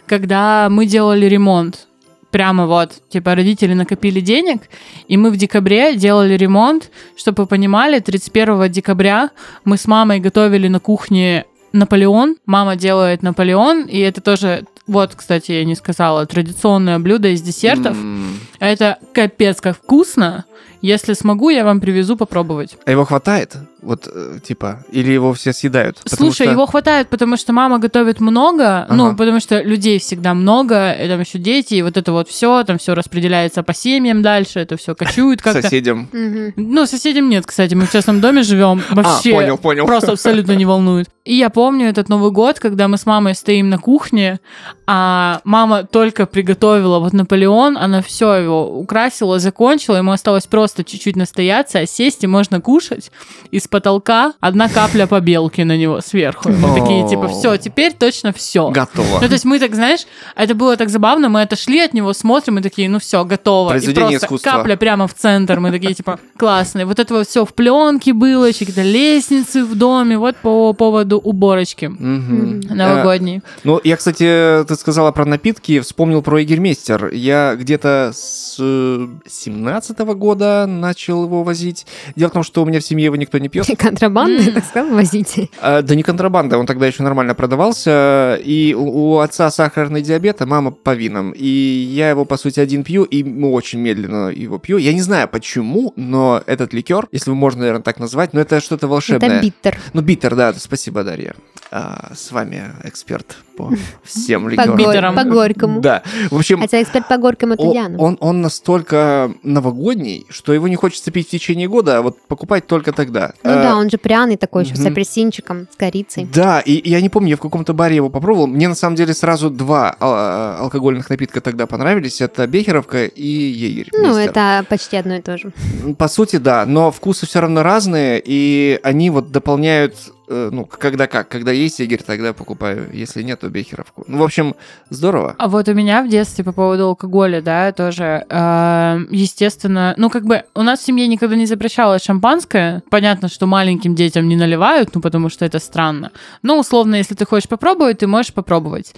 когда 0.06 0.68
мы 0.70 0.86
делали 0.86 1.26
ремонт. 1.26 1.88
Прямо 2.30 2.68
вот, 2.68 2.92
типа, 3.10 3.36
родители 3.36 3.74
накопили 3.74 4.20
денег, 4.20 4.64
и 5.08 5.18
мы 5.18 5.32
в 5.32 5.38
декабре 5.38 5.96
делали 5.96 6.34
ремонт, 6.36 6.92
чтобы 7.16 7.44
вы 7.44 7.48
понимали, 7.48 8.00
31 8.00 8.70
декабря 8.70 9.32
мы 9.64 9.78
с 9.78 9.88
мамой 9.88 10.20
готовили 10.20 10.68
на 10.68 10.80
кухне 10.80 11.46
Наполеон. 11.72 12.36
Мама 12.46 12.76
делает 12.76 13.24
Наполеон, 13.24 13.86
и 13.86 14.00
это 14.00 14.22
тоже, 14.22 14.66
вот, 14.88 15.16
кстати, 15.16 15.52
я 15.52 15.66
не 15.66 15.76
сказала, 15.76 16.26
традиционное 16.26 16.98
блюдо 17.00 17.28
из 17.30 17.42
десертов. 17.42 17.96
М. 17.98 18.40
Это 18.60 18.98
капец 19.14 19.62
как 19.62 19.78
вкусно. 19.78 20.46
Если 20.82 21.14
смогу, 21.14 21.50
я 21.50 21.66
вам 21.66 21.82
привезу 21.82 22.16
попробовать. 22.18 22.78
А 22.86 22.92
его 22.92 23.04
хватает? 23.04 23.58
Вот, 23.88 24.06
э, 24.14 24.40
типа, 24.46 24.84
или 24.92 25.14
его 25.14 25.32
все 25.34 25.54
съедают? 25.54 25.98
Слушай, 26.04 26.44
что- 26.44 26.52
его 26.52 26.66
хватает, 26.66 27.08
потому 27.08 27.38
что 27.38 27.54
мама 27.54 27.80
готовит 27.80 28.20
много, 28.20 28.84
Ага. 28.84 28.94
ну, 28.94 29.16
потому 29.16 29.40
что 29.40 29.62
людей 29.62 29.98
всегда 30.00 30.34
много, 30.34 30.92
и 30.92 31.08
там 31.08 31.22
еще 31.22 31.38
дети, 31.40 31.76
и 31.76 31.82
вот 31.82 31.96
это 31.96 32.12
вот 32.12 32.28
все, 32.28 32.64
там 32.66 32.80
все 32.80 32.96
распределяется 32.96 33.64
по 33.64 33.74
семьям 33.74 34.22
дальше, 34.22 34.60
это 34.60 34.76
все 34.76 34.94
кочует 34.94 35.42
как-то. 35.42 35.62
соседям. 35.62 36.10
Ну, 36.58 36.86
соседям 36.86 37.30
нет, 37.30 37.46
кстати, 37.46 37.76
мы 37.76 37.86
в 37.86 37.92
частном 37.94 38.20
доме 38.20 38.44
живем, 38.44 38.82
вообще 38.90 39.32
А, 39.32 39.36
понял, 39.36 39.58
понял. 39.58 39.86
просто 39.86 40.12
абсолютно 40.12 40.52
не 40.52 40.66
волнует. 40.66 41.08
И 41.24 41.36
я 41.36 41.50
помню 41.50 41.88
этот 41.88 42.10
Новый 42.10 42.32
год, 42.32 42.60
когда 42.60 42.88
мы 42.90 42.98
с 42.98 43.06
мамой 43.06 43.36
стоим 43.36 43.70
на 43.70 43.78
кухне, 43.78 44.40
а 44.86 45.42
мама 45.44 45.84
только 45.84 46.26
приготовила 46.26 47.00
вот 47.00 47.14
Наполеон, 47.14 47.78
она 47.78 48.02
все 48.02 48.34
его 48.36 48.80
украсила, 48.80 49.40
закончила, 49.40 49.98
ему 49.98 50.12
осталось 50.12 50.46
просто 50.48 50.84
чуть-чуть 50.84 51.16
настояться, 51.18 51.80
а 51.80 51.86
сесть 51.86 52.24
и 52.24 52.28
можно 52.28 52.62
кушать. 52.62 53.12
Из 53.52 53.68
потолка 53.78 54.34
одна 54.40 54.70
капля 54.70 55.06
побелки 55.06 55.62
на 55.62 55.78
него 55.78 56.02
сверху. 56.02 56.50
Мы 56.50 56.80
такие, 56.80 57.08
типа, 57.08 57.28
все, 57.28 57.58
теперь 57.58 57.94
точно 57.94 58.34
все. 58.34 58.72
Готово. 58.72 59.20
Ну, 59.22 59.28
то 59.28 59.34
есть 59.34 59.46
мы 59.46 59.60
так, 59.60 59.76
знаешь, 59.76 60.08
это 60.36 60.56
было 60.56 60.76
так 60.78 60.90
забавно, 60.90 61.30
мы 61.30 61.44
отошли 61.44 61.80
от 61.82 61.94
него, 61.94 62.12
смотрим, 62.14 62.58
и 62.58 62.64
такие, 62.64 62.90
ну 62.90 62.98
все, 62.98 63.24
готово. 63.24 63.78
И 63.78 63.94
просто 63.94 64.18
искусства. 64.18 64.50
капля 64.50 64.78
прямо 64.78 65.08
в 65.08 65.14
центр, 65.14 65.60
мы 65.60 65.70
такие, 65.70 65.94
типа, 65.94 66.20
классные. 66.38 66.88
Вот 66.88 66.98
это 66.98 67.14
вот 67.14 67.28
все 67.28 67.46
в 67.46 67.54
пленке 67.54 68.14
было, 68.14 68.48
какие-то 68.48 68.82
лестницы 68.82 69.64
в 69.64 69.76
доме, 69.76 70.18
вот 70.18 70.38
по 70.38 70.74
поводу 70.74 71.20
уборочки 71.20 71.86
Мгм. 71.86 72.62
Э, 72.70 72.74
новогодней. 72.74 73.42
Ну, 73.64 73.80
я, 73.84 73.96
кстати, 73.96 74.64
ты 74.68 74.76
сказала 74.76 75.12
про 75.12 75.26
напитки, 75.26 75.80
вспомнил 75.82 76.24
про 76.24 76.40
Егермейстер. 76.40 77.14
Я 77.14 77.56
где-то 77.56 78.12
с 78.14 78.58
э, 78.60 79.08
17 79.28 80.00
года 80.00 80.66
начал 80.68 81.26
его 81.26 81.44
возить. 81.44 81.86
Дело 82.16 82.30
в 82.30 82.34
том, 82.34 82.44
что 82.44 82.64
у 82.64 82.66
меня 82.66 82.80
в 82.80 82.84
семье 82.84 83.06
его 83.06 83.16
никто 83.16 83.38
не 83.38 83.50
пьет. 83.50 83.57
Контрабанды, 83.78 84.48
М. 84.50 84.54
так 84.54 84.66
сказал, 84.66 84.94
возите. 84.94 85.50
А, 85.62 85.82
Да 85.82 85.96
не 85.96 86.04
контрабанда, 86.04 86.58
он 86.58 86.66
тогда 86.66 86.88
еще 86.88 87.04
нормально 87.04 87.36
продавался. 87.36 88.40
И 88.44 88.74
у 88.74 89.18
отца 89.20 89.50
сахарный 89.52 90.02
диабет, 90.02 90.42
а 90.42 90.46
мама 90.46 90.72
по 90.72 90.94
винам. 90.96 91.32
И 91.32 91.48
я 91.48 92.10
его, 92.10 92.26
по 92.26 92.38
сути, 92.38 92.60
один 92.60 92.84
пью, 92.84 93.04
и 93.04 93.24
очень 93.44 93.80
медленно 93.80 94.30
его 94.30 94.58
пью. 94.58 94.78
Я 94.78 94.94
не 94.94 95.02
знаю 95.02 95.28
почему, 95.28 95.94
но 95.96 96.42
этот 96.46 96.74
ликер, 96.74 97.08
если 97.12 97.32
можно, 97.32 97.62
наверное, 97.62 97.84
так 97.84 98.00
назвать, 98.00 98.34
но 98.34 98.42
это 98.42 98.60
что-то 98.60 98.88
волшебное. 98.88 99.30
Это 99.30 99.42
биттер. 99.42 99.78
Ну, 99.94 100.02
биттер, 100.02 100.36
да, 100.36 100.54
спасибо, 100.54 101.04
Дарья. 101.04 101.36
А, 101.70 102.14
с 102.16 102.32
вами 102.32 102.64
эксперт 102.84 103.36
по 103.58 103.72
всем 104.04 104.46
По, 104.56 104.68
Битером. 104.76 105.16
по 105.16 105.24
горькому. 105.26 105.82
Да, 105.82 106.02
в 106.32 106.38
общем, 106.38 106.62
Хотя 106.62 106.82
эксперт 106.82 107.08
по 107.10 107.18
горькому 107.18 107.56
это 107.56 107.64
Яна. 107.64 107.98
он, 107.98 108.18
он 108.22 108.42
настолько 108.42 109.32
новогодний, 109.44 110.26
что 110.30 110.54
его 110.54 110.68
не 110.68 110.76
хочется 110.78 111.12
пить 111.12 111.28
в 111.28 111.32
течение 111.32 111.68
года, 111.68 111.98
а 111.98 112.02
вот 112.02 112.22
покупать 112.28 112.68
только 112.68 112.94
тогда. 112.94 113.34
Ну 113.44 113.52
А, 113.52 113.64
да, 113.64 113.76
он 113.76 113.90
же 113.90 113.98
пряный 113.98 114.38
такой 114.38 114.64
еще, 114.64 114.76
с 114.76 114.80
мгм. 114.80 114.94
апельсинчиком, 114.94 115.68
с 115.72 115.76
корицей. 115.76 116.26
Да, 116.34 116.62
и, 116.62 116.74
и 116.74 116.90
я 116.90 117.02
не 117.02 117.10
помню, 117.10 117.32
я 117.32 117.36
в 117.38 117.42
каком-то 117.42 117.74
баре 117.74 117.96
его 117.98 118.10
попробовал. 118.10 118.48
Мне 118.48 118.70
на 118.70 118.76
самом 118.76 118.96
деле 118.96 119.14
сразу 119.14 119.50
два 119.50 119.96
а, 120.00 120.58
алкогольных 120.62 121.10
напитка 121.10 121.42
тогда 121.42 121.68
понравились. 121.68 122.22
Это 122.22 122.48
Бехеровка 122.48 123.06
и 123.06 123.28
Егерь. 123.28 123.90
Ну, 123.92 124.16
это 124.16 124.66
почти 124.70 124.96
одно 124.96 125.16
и 125.16 125.22
то 125.22 125.38
же. 125.38 125.52
По 125.98 126.08
сути, 126.08 126.38
да, 126.38 126.66
но 126.66 126.92
вкусы 126.92 127.26
все 127.26 127.42
равно 127.42 127.62
разные, 127.64 128.22
и 128.24 128.80
они 128.84 129.10
вот 129.10 129.32
дополняют, 129.32 129.96
э, 130.28 130.50
ну, 130.52 130.66
когда 130.66 131.08
как. 131.08 131.30
Когда 131.30 131.52
есть 131.52 131.80
Егерь, 131.80 132.04
тогда 132.04 132.34
покупаю. 132.34 132.90
Если 132.94 133.22
нет, 133.24 133.40
то 133.40 133.50
Бехеровку. 133.50 134.04
Ну, 134.08 134.18
в 134.18 134.24
общем, 134.24 134.56
здорово. 134.90 135.36
А 135.38 135.48
вот 135.48 135.68
у 135.68 135.74
меня 135.74 136.04
в 136.04 136.10
детстве 136.10 136.44
по 136.44 136.52
поводу 136.52 136.88
алкоголя, 136.88 137.42
да, 137.42 137.72
тоже, 137.72 138.26
э, 138.30 139.00
естественно, 139.10 139.94
ну, 139.98 140.10
как 140.10 140.26
бы 140.26 140.44
у 140.56 140.62
нас 140.62 140.80
в 140.80 140.86
семье 140.86 141.08
никогда 141.08 141.36
не 141.36 141.46
запрещалось 141.46 142.04
шампанское. 142.04 142.84
Понятно, 142.90 143.30
что 143.30 143.48
маленьким 143.48 143.96
детям 143.96 144.28
не 144.28 144.36
наливают, 144.36 144.96
ну, 144.96 145.02
потому 145.02 145.30
что 145.30 145.46
это 145.46 145.60
странно. 145.60 146.12
Но, 146.42 146.60
условно, 146.60 146.96
если 146.96 147.16
ты 147.16 147.26
хочешь 147.26 147.50
попробовать, 147.50 148.00
ты 148.00 148.08
можешь 148.08 148.34
попробовать. 148.34 148.94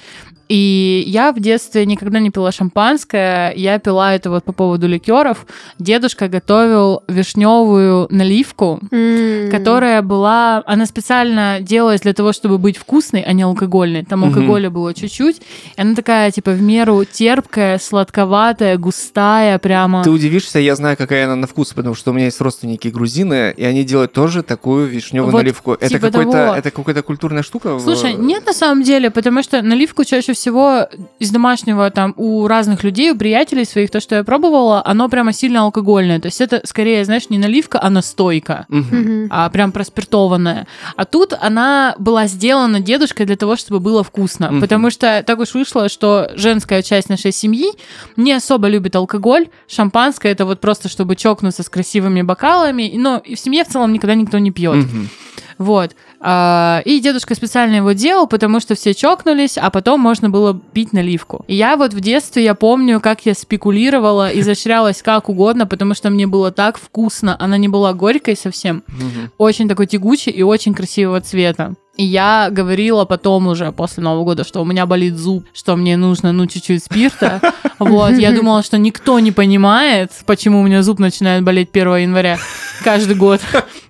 И 0.50 1.04
я 1.06 1.32
в 1.32 1.39
детстве 1.39 1.86
никогда 1.86 2.20
не 2.20 2.32
пила 2.32 2.52
шампанское, 2.52 3.54
я 3.56 3.78
пила 3.78 4.16
это 4.16 4.32
вот 4.32 4.43
по 4.43 4.52
поводу 4.52 4.88
ликеров. 4.88 5.45
Дедушка 5.78 6.28
готовил 6.28 7.04
вишневую 7.08 8.08
наливку, 8.10 8.80
М. 8.91 9.52
которая 9.52 10.02
была, 10.02 10.64
она 10.66 10.88
специально 10.88 11.60
делалась 11.62 12.02
для 12.02 12.14
того, 12.14 12.34
чтобы 12.34 12.58
быть 12.58 12.78
вкусной, 12.78 13.22
а 13.22 13.32
не 13.34 13.43
алкогольной. 13.43 14.04
Там 14.06 14.24
алкоголя 14.26 14.72
было 14.72 14.91
чуть-чуть. 14.95 15.38
И 15.78 15.82
она 15.82 15.93
такая, 15.93 16.32
типа, 16.32 16.50
в 16.52 16.62
меру 16.64 17.06
терпкая, 17.06 17.78
сладковатая, 17.78 18.78
густая, 18.78 19.60
прямо. 19.60 20.04
Ты 20.04 20.10
удивишься, 20.10 20.58
я 20.58 20.76
знаю, 20.76 20.97
какая 20.97 21.26
она 21.26 21.36
на 21.36 21.45
вкус, 21.45 21.74
потому 21.74 21.93
что 21.93 22.10
у 22.10 22.14
меня 22.16 22.26
есть 22.26 22.41
родственники 22.41 22.88
грузины, 22.88 23.54
и 23.56 23.64
они 23.64 23.84
делают 23.84 24.14
тоже 24.14 24.41
такую 24.41 24.88
вишневую 24.88 25.32
Вот 25.32 25.38
наливку. 25.38 25.74
Это 25.74 25.89
типа 25.89 26.08
какой-то, 26.08 26.32
того. 26.32 26.56
это 26.56 26.72
какая-то 26.72 27.04
культурная 27.04 27.43
штука. 27.43 27.76
в- 27.76 27.82
Слушай, 27.82 28.16
нет 28.16 28.47
на 28.47 28.54
самом 28.54 28.82
деле, 28.82 29.12
потому 29.12 29.43
что 29.43 29.62
наливку 29.62 30.04
чаще 30.04 30.34
всего 30.34 30.39
из 30.48 31.32
домашнего 31.32 31.90
там 31.92 32.14
у 32.18 32.48
разных 32.48 32.84
людей, 32.84 33.12
у 33.12 33.18
приятелей 33.18 33.66
своих, 33.66 33.92
то, 33.92 34.00
что 34.00 34.16
я 34.16 34.24
пробовала, 34.24 34.82
оно 34.86 35.10
прямо 35.10 35.34
сильно 35.34 35.62
алкогольное. 35.62 36.20
То 36.20 36.28
есть 36.28 36.42
это 36.42 36.62
скорее, 36.66 37.04
знаешь, 37.06 37.30
не 37.30 37.38
наливка, 37.38 37.80
а 37.82 37.90
настойка. 37.90 38.66
Мгм. 38.70 39.28
а 39.30 39.50
прям 39.50 39.72
проспиртованная. 39.72 40.68
А 40.96 41.06
тут 41.06 41.34
она 41.40 41.96
была 41.98 42.28
сделана 42.28 42.80
дедушкой 42.80 43.26
для 43.26 43.36
того, 43.36 43.56
чтобы 43.56 43.80
было 43.80 44.04
вкусно. 44.04 44.52
Мгм. 44.52 44.62
Потому 44.62 44.90
что 44.90 45.24
так 45.26 45.40
уж 45.40 45.54
вышло, 45.54 45.90
что 45.90 46.32
женская 46.36 46.82
часть 46.82 47.10
нашей 47.10 47.32
семьи 47.32 47.72
не 48.16 48.34
особо 48.34 48.68
любит 48.68 48.96
алкоголь. 48.96 49.48
Шампанское 49.68 50.32
это 50.32 50.46
вот 50.46 50.60
просто 50.60 50.90
чтобы 50.90 51.16
чокнуться 51.16 51.64
с 51.64 51.70
красивыми 51.70 52.22
бокалами. 52.22 52.92
Но 52.96 53.18
и 53.18 53.36
в 53.36 53.40
семье 53.40 53.64
в 53.64 53.68
целом 53.68 53.94
никогда 53.94 54.16
никто 54.16 54.40
не 54.40 54.52
пьет. 54.52 54.76
Мгм. 54.76 55.10
Вот. 55.58 55.92
А, 56.22 56.82
И 56.86 57.00
дедушка 57.00 57.34
специально 57.36 57.76
его 57.76 57.94
делал, 57.94 58.28
потому 58.28 58.60
что 58.60 58.76
все 58.76 58.94
чокнулись, 58.94 59.58
а 59.58 59.70
потом 59.70 60.02
можно 60.02 60.30
было 60.30 60.54
пить 60.74 60.92
наливку. 60.94 61.46
И 61.48 61.56
я 61.56 61.78
вот 61.78 61.94
в 61.94 62.00
детстве, 62.02 62.44
я 62.44 62.56
помню, 62.56 63.00
как 63.00 63.26
я 63.26 63.34
спекулировала, 63.34 64.30
изощрялась 64.40 65.02
как 65.02 65.30
угодно, 65.30 65.66
потому 65.66 65.94
что 65.94 66.10
мне 66.10 66.28
было 66.28 66.52
так 66.52 66.78
вкусно. 66.78 67.36
Она 67.40 67.58
не 67.58 67.68
была 67.70 67.94
горькой 67.94 68.36
совсем, 68.36 68.84
Мгм. 68.88 69.32
очень 69.38 69.70
такой 69.70 69.88
тягучий 69.88 70.32
и 70.32 70.44
очень 70.44 70.74
красивого 70.74 71.22
цвета. 71.22 71.74
И 71.96 72.06
я 72.06 72.48
говорила 72.50 73.04
потом 73.04 73.48
уже 73.48 73.72
после 73.74 74.02
Нового 74.04 74.24
года, 74.24 74.46
что 74.46 74.62
у 74.62 74.66
меня 74.66 74.86
болит 74.86 75.18
зуб, 75.18 75.46
что 75.54 75.76
мне 75.76 75.98
нужно, 75.98 76.32
ну, 76.32 76.48
чуть-чуть 76.48 76.84
спирта. 76.84 77.42
Вот, 77.80 78.18
я 78.18 78.34
думала, 78.34 78.62
что 78.62 78.78
никто 78.78 79.20
не 79.22 79.32
понимает, 79.32 80.12
почему 80.26 80.60
у 80.60 80.64
меня 80.64 80.84
зуб 80.84 81.00
начинает 81.00 81.44
болеть 81.46 81.70
1 81.72 81.96
января 81.96 82.38
каждый 82.84 83.16
год. 83.16 83.40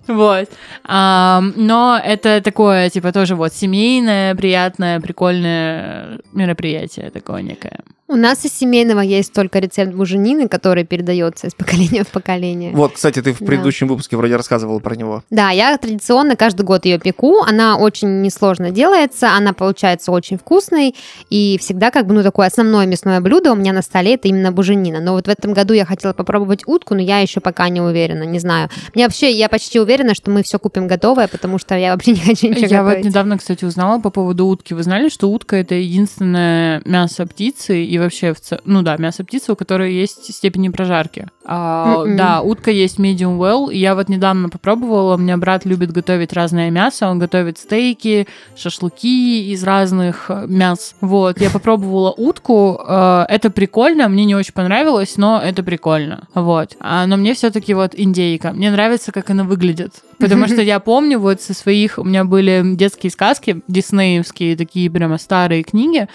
Вот. 0.10 0.50
А, 0.84 1.42
но 1.56 2.00
это 2.04 2.42
такое, 2.42 2.90
типа, 2.90 3.12
тоже 3.14 3.36
вот 3.36 3.54
семейное, 3.54 4.36
приятное, 4.36 5.00
прикольное 5.00 6.20
мероприятие 6.34 7.12
такое 7.12 7.42
некое. 7.42 7.80
У 8.12 8.16
нас 8.16 8.44
из 8.44 8.54
семейного 8.58 9.02
есть 9.02 9.34
только 9.34 9.60
рецепт 9.60 9.94
буженины, 9.94 10.48
который 10.48 10.84
передается 10.84 11.46
из 11.46 11.54
поколения 11.54 12.04
в 12.04 12.08
поколение. 12.08 12.72
Вот, 12.74 12.94
кстати, 12.94 13.22
ты 13.22 13.34
в 13.34 13.40
Да. 13.40 13.46
предыдущем 13.46 13.88
выпуске 13.88 14.18
вроде 14.18 14.36
рассказывала 14.36 14.80
про 14.80 14.96
него. 14.96 15.24
Да, 15.30 15.52
я 15.52 15.78
традиционно 15.78 16.36
каждый 16.36 16.64
год 16.64 16.86
ее 16.86 16.98
пеку. 16.98 17.44
Она 17.44 17.78
очень 17.78 18.24
несложно 18.24 18.72
делается, 18.72 19.34
она 19.38 19.54
получается 19.54 20.12
очень 20.12 20.40
вкусной. 20.40 20.96
И 21.30 21.60
всегда 21.62 21.92
как 21.92 22.08
бы, 22.08 22.16
ну, 22.16 22.24
такое 22.24 22.48
основное 22.48 22.88
мясное 22.88 23.22
блюдо 23.22 23.52
у 23.52 23.56
меня 23.56 23.74
на 23.74 23.84
столе 23.84 24.16
это 24.16 24.28
именно 24.28 24.52
буженина. 24.52 25.02
Но 25.02 25.14
вот 25.14 25.28
в 25.28 25.30
этом 25.30 25.54
году 25.54 25.76
я 25.76 25.86
хотела 25.86 26.14
попробовать 26.14 26.64
утку, 26.66 26.96
но 26.96 27.02
я 27.02 27.20
еще 27.20 27.42
пока 27.42 27.70
не 27.70 27.80
уверена, 27.80 28.24
не 28.24 28.40
знаю. 28.40 28.70
Мне 28.96 29.06
вообще, 29.06 29.30
я 29.32 29.50
почти 29.50 29.80
уверена, 29.80 29.99
что 30.16 30.32
мы 30.32 30.44
все 30.44 30.60
купим 30.60 30.88
готовое, 30.88 31.28
потому 31.28 31.58
что 31.58 31.76
я 31.76 31.92
вообще 31.94 32.12
не 32.12 32.20
хочу 32.20 32.48
ничего 32.50 32.66
Я 32.68 32.84
вот 32.84 32.90
готовить. 32.90 33.06
недавно, 33.08 33.38
кстати, 33.38 33.66
узнала 33.66 34.00
по 34.00 34.10
поводу 34.10 34.46
утки. 34.48 34.74
Вы 34.74 34.84
знали, 34.84 35.10
что 35.10 35.30
утка 35.30 35.56
это 35.58 35.76
единственное 35.76 36.82
мясо 36.86 37.26
птицы 37.26 37.84
и 37.84 37.98
вообще, 38.00 38.34
в 38.34 38.40
ц- 38.42 38.60
ну 38.66 38.82
да, 38.82 38.98
мясо 38.98 39.24
птицы, 39.24 39.52
у 39.54 39.56
которой 39.56 39.94
есть 39.94 40.34
степени 40.34 40.70
прожарки. 40.70 41.28
А, 41.46 42.04
Мгм. 42.04 42.18
да, 42.18 42.42
утка 42.42 42.72
есть 42.72 43.00
medium 43.00 43.38
well. 43.38 43.74
Я 43.74 43.96
вот 43.96 44.10
недавно 44.10 44.50
попробовала. 44.50 45.16
У 45.16 45.18
меня 45.18 45.38
брат 45.38 45.66
любит 45.66 45.92
готовить 45.92 46.34
разное 46.34 46.70
мясо. 46.70 47.08
Он 47.10 47.18
готовит 47.20 47.58
стейки, 47.58 48.28
шашлыки 48.56 49.52
из 49.52 49.64
разных 49.64 50.26
э, 50.30 50.46
мяс. 50.48 50.96
Вот, 51.02 51.42
я 51.42 51.50
попробовала 51.50 52.12
утку. 52.12 52.80
э, 52.88 53.26
Это 53.30 53.50
прикольно. 53.50 54.08
Мне 54.10 54.26
не 54.26 54.36
очень 54.36 54.54
понравилось, 54.54 55.18
но 55.18 55.42
это 55.44 55.64
прикольно. 55.64 56.28
Вот. 56.36 56.76
А, 56.80 57.06
но 57.08 57.18
мне 57.18 57.34
все-таки 57.34 57.74
вот 57.74 57.92
индейка. 57.96 58.52
Мне 58.52 58.72
нравится, 58.72 59.12
как 59.12 59.30
она 59.30 59.44
выглядит. 59.44 59.89
Потому 60.20 60.48
что 60.48 60.62
я 60.62 60.80
помню 60.80 61.20
вот 61.20 61.42
со 61.42 61.54
своих... 61.54 61.98
У 61.98 62.04
меня 62.04 62.26
были 62.26 62.62
детские 62.76 63.12
сказки, 63.12 63.62
диснеевские, 63.68 64.58
такие 64.58 64.90
прямо 64.92 65.18
старые 65.18 65.64
книги. 65.64 66.08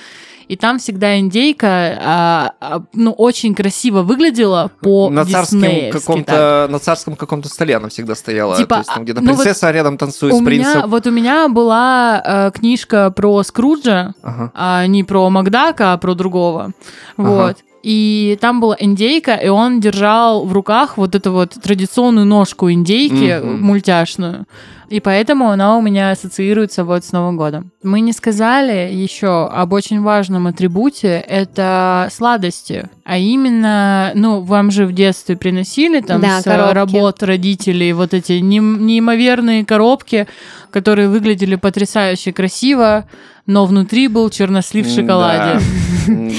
И 0.47 0.57
там 0.57 0.79
всегда 0.79 1.19
индейка, 1.19 1.67
а, 2.03 2.53
а, 2.61 2.83
ну, 2.93 3.13
очень 3.13 3.55
красиво 3.55 4.03
выглядела 4.03 4.71
по 4.83 5.09
на 5.09 5.25
царском 5.25 5.91
каком-то 5.91 6.67
на 6.71 6.79
царском 6.79 7.17
каком-то 7.17 7.49
столе 7.49 7.77
она 7.77 7.89
всегда 7.89 8.15
стояла. 8.15 8.57
Типа, 8.57 8.75
То 8.75 8.81
есть, 8.81 8.91
там 8.95 9.05
где-то 9.05 9.21
ну 9.23 9.31
вот 9.33 9.37
принцесса 9.43 9.71
рядом 9.71 9.97
танцует 9.97 10.35
У 10.35 10.37
с 10.37 10.41
меня, 10.41 10.47
принцем. 10.47 10.91
вот 10.91 11.07
у 11.07 11.11
меня 11.11 11.49
была 11.49 12.23
э, 12.23 12.51
книжка 12.53 13.11
про 13.11 13.43
Скруджа, 13.43 14.13
Ага. 14.23 14.53
а 14.55 14.87
не 14.87 15.03
про 15.03 15.31
Макдака, 15.31 15.95
а 15.95 15.97
про 15.97 16.15
другого. 16.15 16.73
Ага. 17.17 17.29
Вот. 17.31 17.57
И 17.85 18.39
там 18.41 18.61
была 18.61 18.77
индейка, 18.81 19.35
и 19.35 19.49
он 19.49 19.79
держал 19.79 20.47
в 20.47 20.53
руках 20.55 20.97
вот 20.97 21.15
эту 21.15 21.33
вот 21.33 21.51
традиционную 21.63 22.25
ножку 22.27 22.71
индейки 22.71 23.39
Мгм. 23.39 23.61
мультяшную. 23.63 24.47
И 24.89 25.01
поэтому 25.01 25.51
она 25.51 25.77
у 25.77 25.83
меня 25.83 26.11
ассоциируется 26.11 26.85
вот 26.85 27.05
с 27.05 27.13
Новым 27.13 27.37
годом. 27.37 27.73
Мы 27.83 28.01
не 28.01 28.13
сказали 28.13 28.91
еще 28.93 29.47
об 29.49 29.73
очень 29.75 30.01
важном 30.01 30.47
атрибуте, 30.47 31.23
это 31.29 32.09
сладости. 32.11 32.89
А 33.05 33.19
именно, 33.19 34.13
ну, 34.15 34.41
вам 34.41 34.71
же 34.71 34.87
в 34.87 34.93
детстве 34.93 35.37
приносили 35.37 36.01
там 36.01 36.23
Да, 36.23 36.41
с 36.41 36.45
коробки. 36.45 36.75
работ 36.75 37.23
родителей 37.23 37.93
вот 37.93 38.15
эти 38.15 38.33
неим- 38.41 38.87
неимоверные 38.87 39.65
коробки, 39.67 40.27
которые 40.71 41.09
выглядели 41.09 41.57
потрясающе 41.57 42.33
красиво, 42.33 43.05
но 43.47 43.67
внутри 43.67 44.09
был 44.09 44.31
чернослив 44.31 44.87
в 44.87 44.95
шоколаде. 44.95 45.61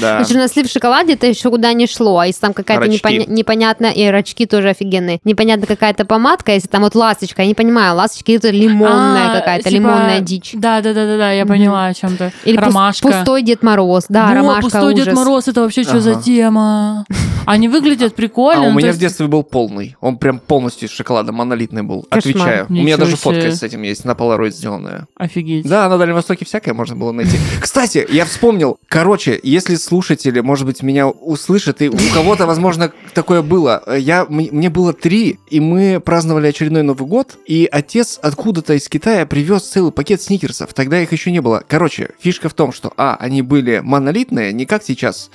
Да. 0.00 0.24
Чернослив 0.28 0.68
в 0.68 0.72
шоколаде 0.72 1.14
это 1.14 1.26
еще 1.26 1.50
куда 1.50 1.72
не 1.72 1.86
шло, 1.86 2.18
а 2.18 2.26
если 2.26 2.40
там 2.40 2.52
какая-то 2.52 2.86
непоня- 2.86 3.28
непонятная, 3.28 3.90
и 3.90 4.06
рачки 4.06 4.46
тоже 4.46 4.70
офигенные, 4.70 5.20
непонятно 5.24 5.66
какая-то 5.66 6.04
помадка, 6.04 6.52
если 6.52 6.68
там 6.68 6.82
вот 6.82 6.94
ласточка, 6.94 7.42
я 7.42 7.48
не 7.48 7.54
понимаю, 7.54 7.96
ласточки 7.96 8.32
это 8.32 8.50
лимонная 8.50 9.30
А, 9.32 9.38
какая-то, 9.38 9.68
типа, 9.68 9.74
лимонная 9.74 10.20
дичь. 10.20 10.52
Да, 10.54 10.80
да, 10.80 10.92
да, 10.94 11.06
да, 11.06 11.16
да, 11.16 11.32
я 11.32 11.46
поняла 11.46 11.86
о 11.86 11.94
чем 11.94 12.16
то 12.16 12.32
Или 12.44 12.56
Ромашка. 12.56 13.08
пустой 13.08 13.42
Дед 13.42 13.62
Мороз, 13.62 14.04
да, 14.08 14.28
Во, 14.28 14.34
ромашка 14.34 14.62
пустой 14.62 14.94
ужас. 14.94 15.06
Дед 15.06 15.14
Мороз, 15.14 15.48
это 15.48 15.62
вообще 15.62 15.82
что 15.82 16.00
за 16.00 16.20
тема? 16.20 17.04
Они 17.46 17.68
выглядят 17.68 18.12
А 18.12 18.16
прикольно. 18.16 18.62
у 18.62 18.70
ну, 18.72 18.78
меня 18.78 18.92
в 18.92 18.98
детстве 18.98 19.28
был 19.28 19.44
полный. 19.44 19.96
Он 20.00 20.18
прям 20.18 20.40
полностью 20.40 20.88
из 20.88 20.92
шоколада, 20.92 21.30
монолитный 21.30 21.82
был. 21.82 22.02
Кошмар. 22.02 22.18
Отвечаю. 22.18 22.66
У 22.68 22.72
меня 22.72 22.96
даже 22.96 23.16
фотка 23.16 23.52
с 23.52 23.62
этим 23.62 23.82
есть, 23.82 24.04
на 24.04 24.12
Polaroid 24.12 24.50
сделанная. 24.50 25.06
Офигеть. 25.16 25.66
Да, 25.66 25.88
на 25.88 25.96
Дальнем 25.96 26.16
Востоке 26.16 26.44
всякое 26.44 26.74
можно 26.74 26.95
было 26.96 27.12
найти. 27.12 27.38
Кстати, 27.60 28.06
я 28.10 28.24
вспомнил. 28.24 28.78
Короче, 28.88 29.38
если 29.42 29.76
слушатели, 29.76 30.40
может 30.40 30.66
быть, 30.66 30.82
меня 30.82 31.08
услышат, 31.08 31.82
и 31.82 31.88
у 31.88 31.96
кого-то, 32.14 32.46
возможно, 32.46 32.92
такое 33.14 33.42
было. 33.42 33.82
Я, 33.96 34.26
мне 34.28 34.70
было 34.70 34.92
три, 34.92 35.38
и 35.50 35.60
мы 35.60 36.00
праздновали 36.00 36.48
очередной 36.48 36.82
Новый 36.82 37.06
год, 37.06 37.38
и 37.46 37.68
отец 37.70 38.18
откуда-то 38.22 38.74
из 38.74 38.88
Китая 38.88 39.26
привез 39.26 39.62
целый 39.62 39.92
пакет 39.92 40.22
сникерсов. 40.22 40.74
Тогда 40.74 41.00
их 41.00 41.12
еще 41.12 41.30
не 41.30 41.40
было. 41.40 41.62
Короче, 41.66 42.10
фишка 42.20 42.48
в 42.48 42.54
том, 42.54 42.72
что, 42.72 42.92
а, 42.96 43.16
они 43.20 43.42
были 43.42 43.80
монолитные, 43.82 44.52
не 44.52 44.66
как 44.66 44.82
сейчас, 44.82 45.30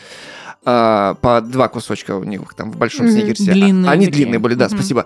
а, 0.64 1.16
по 1.16 1.42
два 1.42 1.68
кусочка 1.70 2.16
у 2.16 2.24
них 2.24 2.42
там 2.56 2.72
в 2.72 2.78
большом 2.78 3.08
сникерсе. 3.10 3.52
Длинные 3.52 3.90
Они 3.92 4.06
такие. 4.06 4.24
длинные 4.24 4.40
были, 4.40 4.54
да, 4.54 4.66
Мгм. 4.68 4.78
спасибо. 4.78 5.06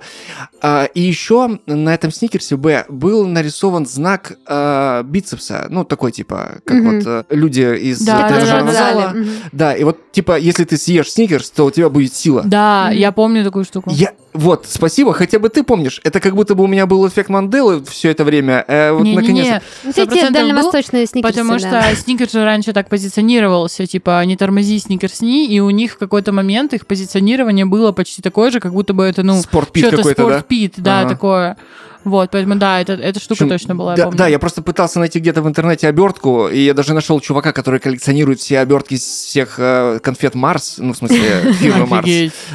А, 0.61 0.83
и 0.85 1.01
еще 1.01 1.59
на 1.65 1.93
этом 1.93 2.11
сникерсе 2.11 2.57
Б 2.57 2.85
был 2.89 3.25
нарисован 3.27 3.85
знак 3.85 4.33
а, 4.47 5.03
бицепса. 5.03 5.67
Ну, 5.69 5.85
такой 5.85 6.11
типа, 6.11 6.59
как 6.65 6.77
Мгм. 6.77 6.95
вот 6.99 7.03
э, 7.07 7.23
люди 7.29 7.61
из 7.61 8.01
Да, 8.01 8.27
тренажерного 8.27 8.71
да, 8.71 8.73
да. 8.73 8.93
зала. 8.93 9.11
Мгм. 9.13 9.29
Да, 9.53 9.73
и 9.73 9.83
вот 9.83 10.11
типа, 10.11 10.37
если 10.37 10.63
ты 10.65 10.77
съешь 10.77 11.11
сникерс, 11.11 11.49
то 11.51 11.65
у 11.65 11.71
тебя 11.71 11.89
будет 11.89 12.13
сила. 12.13 12.43
Да, 12.45 12.87
Мгм. 12.89 12.97
я 12.97 13.11
помню 13.11 13.43
такую 13.45 13.63
штуку. 13.65 13.91
Я, 13.93 14.11
вот, 14.33 14.65
спасибо, 14.67 15.13
хотя 15.13 15.39
бы 15.39 15.47
ты 15.49 15.63
помнишь. 15.63 16.01
Это 16.03 16.19
как 16.19 16.35
будто 16.35 16.55
бы 16.55 16.63
у 16.65 16.67
меня 16.67 16.85
был 16.85 17.07
эффект 17.07 17.29
Манделы 17.29 17.83
все 17.85 18.09
это 18.11 18.23
время. 18.25 18.65
э, 18.67 18.91
вот 18.91 19.03
Не-не-не, 19.03 19.21
наконец. 19.21 19.61
Ну, 19.83 19.91
Сто 19.91 20.01
эти 20.01 20.09
процентов 20.09 20.33
дальневосточные 20.33 21.05
сникерсы, 21.05 21.37
Потому 21.37 21.59
да. 21.59 21.81
что 21.83 21.95
сникерс 22.01 22.31
же 22.33 22.43
раньше 22.43 22.73
так 22.73 22.89
позиционировался, 22.89 23.85
типа, 23.87 24.23
не 24.25 24.35
тормози, 24.35 24.79
сникерсни, 24.79 25.44
и 25.47 25.59
у 25.59 25.69
них 25.69 25.93
в 25.93 25.97
какой-то 25.97 26.31
момент 26.31 26.73
их 26.73 26.85
позиционирование 26.85 27.65
было 27.65 27.91
почти 27.91 28.21
такое 28.21 28.51
же, 28.51 28.59
как 28.59 28.73
будто 28.73 28.93
бы 28.93 29.03
это, 29.03 29.23
ну, 29.23 29.41
Спортпит 29.41 29.85
что-то 29.85 29.97
какой-то, 29.97 30.27
да? 30.27 30.29
спортпит, 30.39 30.73
да, 30.77 30.99
Ага. 31.01 31.09
такое. 31.09 31.57
Вот, 32.05 32.29
поэтому, 32.29 32.55
да, 32.55 32.79
это, 32.79 32.93
эта 32.93 33.19
штука 33.19 33.45
Причем, 33.45 33.49
точно 33.49 33.75
была, 33.75 33.93
я 33.93 33.97
да, 33.97 34.03
помню. 34.03 34.17
да, 34.19 34.27
я 34.27 34.37
просто 34.37 34.61
пытался 34.61 34.99
найти 34.99 35.19
где-то 35.19 35.41
в 35.41 35.47
интернете 35.47 35.87
обертку, 35.87 36.47
и 36.47 36.59
я 36.59 36.75
даже 36.75 36.93
нашел 36.93 37.19
чувака, 37.19 37.51
который 37.51 37.79
коллекционирует 37.79 38.39
все 38.39 38.59
обертки 38.59 38.95
всех 38.95 39.55
э, 39.57 39.99
конфет 40.03 40.35
Марс, 40.35 40.75
ну, 40.77 40.93
в 40.93 40.97
смысле, 40.97 41.53
фирмы 41.59 41.87
Марс. 41.87 42.07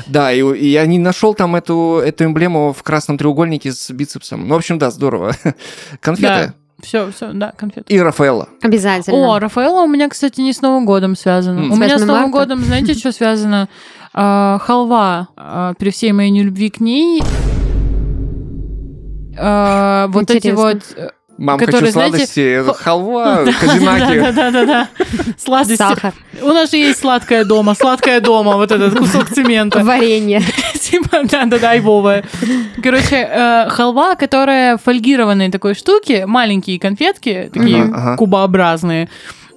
Да, 0.07 0.33
и, 0.33 0.41
и 0.41 0.69
я 0.69 0.87
не 0.87 1.01
нашел 1.01 1.35
там 1.35 1.57
эту, 1.57 2.01
эту 2.05 2.27
эмблему 2.27 2.73
в 2.73 2.85
красном 2.85 3.19
треугольнике 3.19 3.73
с 3.73 3.91
бицепсом. 3.91 4.47
Ну, 4.47 4.55
в 4.55 4.59
общем, 4.59 4.79
да, 4.79 4.93
здорово. 4.93 5.35
Конфеты. 6.01 6.55
Все, 6.83 7.11
все, 7.13 7.33
да, 7.33 7.53
конфеты. 7.57 7.93
И 7.93 7.99
Рафаэла. 8.01 8.49
Обязательно. 8.63 9.17
О, 9.35 9.39
Рафаэла 9.39 9.83
у 9.83 9.87
меня, 9.89 10.09
кстати, 10.09 10.41
не 10.41 10.53
с 10.53 10.61
Новым 10.63 10.85
годом 10.87 11.17
связано. 11.17 11.61
М. 11.61 11.73
У 11.73 11.75
С 11.77 11.79
меня 11.79 11.91
с 11.99 12.01
8 12.03 12.07
Новым 12.07 12.23
марта? 12.31 12.39
годом, 12.39 12.65
знаете, 12.65 12.95
что 12.95 13.13
связано? 13.13 13.69
А, 14.13 14.59
халва. 14.59 15.29
А, 15.37 15.75
при 15.79 15.91
всей 15.91 16.13
моей 16.13 16.31
нелюбви 16.31 16.71
к 16.71 16.81
ней. 16.81 17.23
а, 19.39 20.09
вот 20.09 20.31
эти 20.31 20.49
вот... 20.51 20.79
Мам, 21.41 21.59
Которые, 21.59 21.81
хочу 21.91 21.93
сладости, 21.93 22.63
хо- 22.67 22.75
халва, 22.75 23.45
казинаки. 23.61 24.33
Да-да-да. 24.37 24.89
Сладости. 25.43 25.77
Сахар, 25.77 26.13
У 26.43 26.49
нас 26.49 26.71
же 26.71 26.77
есть 26.77 27.01
сладкое 27.01 27.45
дома, 27.47 27.75
сладкое 27.75 28.21
дома, 28.21 28.57
вот 28.57 28.71
этот 28.71 28.95
кусок 28.99 29.31
цемента. 29.31 29.83
варенье. 29.83 30.43
Типа, 30.81 31.21
да-да-да, 31.25 31.71
айвовая. 31.71 32.25
Короче, 32.83 33.27
э, 33.31 33.69
халва, 33.71 34.17
которая 34.17 34.77
в 34.77 34.83
фольгированной 34.83 35.51
такой 35.51 35.75
штуке, 35.75 36.27
маленькие 36.27 36.79
конфетки, 36.79 37.51
такие 37.55 37.91
кубообразные. 38.19 39.09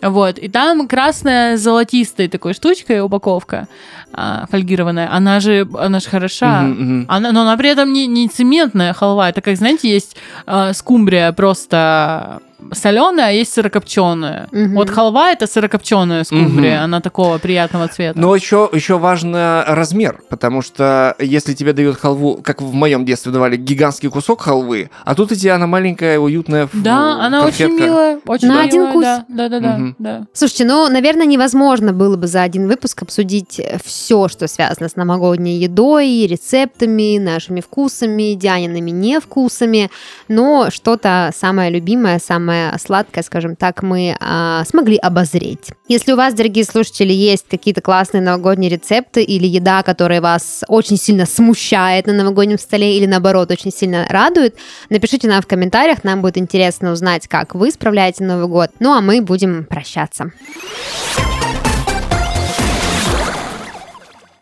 Вот, 0.04 0.38
и 0.38 0.50
там 0.50 0.88
красная 0.88 1.58
с 1.58 1.62
золотистой 1.62 2.28
такой 2.28 2.54
штучкой 2.54 3.02
упаковка 3.02 3.68
а, 4.14 4.46
фольгированная. 4.52 5.10
Она 5.12 5.40
же, 5.40 5.68
она 5.78 6.00
же 6.00 6.10
хороша. 6.10 6.62
Мгм, 6.62 6.84
мгм. 6.84 7.06
Она, 7.08 7.32
но 7.32 7.42
она 7.42 7.58
при 7.58 7.70
этом 7.70 7.94
не, 7.94 8.06
не 8.08 8.28
цементная 8.28 8.94
халва. 8.94 9.30
Это 9.30 9.42
как, 9.42 9.56
знаете, 9.56 9.90
есть 9.90 10.18
э, 10.46 10.74
скумбрия 10.74 11.32
просто 11.32 12.42
соленая, 12.72 13.28
а 13.28 13.32
есть 13.32 13.54
сырокопченая. 13.54 14.48
Мгм. 14.52 14.76
Вот 14.76 14.90
халва 14.90 15.32
это 15.32 15.48
сырокопченая 15.48 16.24
скумбрия, 16.24 16.76
Мгм. 16.78 16.84
она 16.86 17.02
такого 17.02 17.38
приятного 17.38 17.88
цвета. 17.88 18.20
Но 18.20 18.36
еще, 18.36 18.70
еще 18.72 18.98
важно 18.98 19.64
размер, 19.68 20.22
потому 20.30 20.62
что 20.62 21.16
если 21.20 21.54
тебе 21.54 21.74
дают 21.74 21.98
халву, 21.98 22.40
как 22.44 22.62
в 22.62 22.74
моем 22.74 23.06
детстве 23.06 23.32
давали 23.32 23.58
гигантский 23.58 24.10
кусок 24.10 24.42
халвы, 24.42 24.90
а 25.06 25.16
тут 25.16 25.32
у 25.32 25.36
тебя 25.36 25.56
она 25.56 25.68
маленькая, 25.68 26.20
уютная 26.20 26.70
Да, 26.74 27.26
она 27.26 27.46
очень 27.46 27.68
конфетка. 27.68 27.84
милая, 27.84 28.20
очень 28.26 28.48
На 28.48 28.54
милая, 28.54 28.68
один 28.68 28.90
вкус. 28.90 29.04
Да, 29.04 29.26
да, 29.28 29.50
да, 29.50 29.60
да, 29.60 29.78
Мгм. 29.78 29.96
да. 30.00 30.26
Слушайте, 30.34 30.66
ну, 30.66 30.88
наверное, 30.90 31.26
невозможно 31.26 31.94
было 31.94 32.16
бы 32.18 32.28
за 32.28 32.44
один 32.44 32.68
выпуск 32.68 33.02
обсудить 33.02 33.60
все, 33.84 34.28
что 34.28 34.48
связано 34.48 34.90
с 34.90 34.96
новогодней 34.96 35.58
едой, 35.60 36.28
рецептами, 36.28 37.18
нашими 37.18 37.62
вкусами, 37.62 38.34
Дианиными 38.34 38.92
невкусами, 38.92 39.90
но 40.28 40.70
что-то 40.72 41.32
самое 41.36 41.70
любимое, 41.72 42.20
самое 42.20 42.53
сладкое, 42.80 43.24
скажем 43.24 43.56
так, 43.56 43.84
мы 43.84 44.16
а, 44.20 44.64
смогли 44.66 44.98
обозреть. 44.98 45.70
Если 45.88 46.14
у 46.14 46.16
вас, 46.16 46.34
дорогие 46.34 46.66
слушатели, 46.66 47.12
есть 47.12 47.46
какие-то 47.50 47.82
классные 47.82 48.22
новогодние 48.22 48.72
рецепты 48.72 49.24
или 49.24 49.48
еда, 49.48 49.84
которая 49.84 50.22
вас 50.22 50.64
очень 50.68 50.98
сильно 50.98 51.26
смущает 51.26 52.08
на 52.08 52.14
новогоднем 52.14 52.58
столе 52.58 52.98
или, 52.98 53.06
наоборот, 53.06 53.52
очень 53.52 53.72
сильно 53.72 54.06
радует, 54.10 54.56
напишите 54.90 55.28
нам 55.28 55.42
в 55.42 55.48
комментариях, 55.48 56.04
нам 56.04 56.22
будет 56.22 56.38
интересно 56.38 56.92
узнать, 56.92 57.28
как 57.28 57.56
вы 57.56 57.72
справляете 57.72 58.24
Новый 58.24 58.48
год. 58.48 58.72
Ну, 58.80 58.94
а 58.94 59.02
мы 59.02 59.22
будем 59.22 59.66
прощаться. 59.66 60.32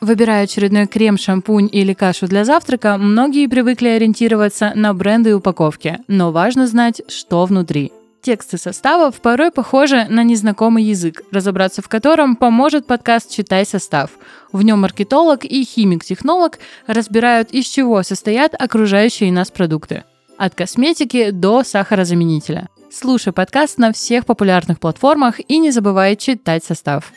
Выбирая 0.01 0.45
очередной 0.45 0.87
крем, 0.87 1.15
шампунь 1.15 1.69
или 1.71 1.93
кашу 1.93 2.27
для 2.27 2.43
завтрака, 2.43 2.97
многие 2.97 3.45
привыкли 3.45 3.89
ориентироваться 3.89 4.71
на 4.73 4.95
бренды 4.95 5.29
и 5.29 5.33
упаковки, 5.33 5.99
но 6.07 6.31
важно 6.31 6.65
знать, 6.65 7.03
что 7.07 7.45
внутри. 7.45 7.91
Тексты 8.21 8.59
составов 8.59 9.19
порой 9.19 9.49
похожи 9.49 10.05
на 10.07 10.23
незнакомый 10.23 10.83
язык, 10.83 11.23
разобраться 11.31 11.81
в 11.81 11.89
котором 11.89 12.35
поможет 12.35 12.85
подкаст 12.85 13.31
«Читай 13.31 13.65
состав». 13.65 14.11
В 14.51 14.61
нем 14.61 14.81
маркетолог 14.81 15.43
и 15.43 15.63
химик-технолог 15.63 16.59
разбирают, 16.85 17.49
из 17.49 17.65
чего 17.65 18.03
состоят 18.03 18.53
окружающие 18.53 19.31
нас 19.31 19.49
продукты. 19.49 20.03
От 20.37 20.53
косметики 20.53 21.31
до 21.31 21.63
сахарозаменителя. 21.63 22.69
Слушай 22.91 23.33
подкаст 23.33 23.79
на 23.79 23.91
всех 23.91 24.27
популярных 24.27 24.79
платформах 24.79 25.39
и 25.47 25.57
не 25.57 25.71
забывай 25.71 26.15
читать 26.15 26.63
состав. 26.63 27.11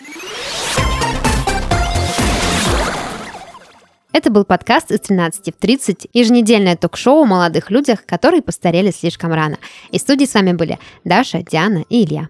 Это 4.15 4.31
был 4.31 4.45
подкаст 4.45 4.93
из 4.93 5.01
13 5.01 5.53
в 5.53 5.59
30, 5.59 6.07
еженедельное 6.13 6.77
ток-шоу 6.77 7.23
о 7.23 7.27
молодых 7.27 7.73
людях, 7.73 8.07
которые 8.07 8.43
постарели 8.43 8.93
слишком 8.93 9.33
рано. 9.33 9.59
И 9.91 9.99
в 9.99 10.01
студии 10.01 10.25
с 10.25 10.35
вами 10.35 10.53
были 10.53 10.79
Даша, 11.03 11.43
Диана 11.43 11.85
и 11.89 12.05
Илья. 12.05 12.29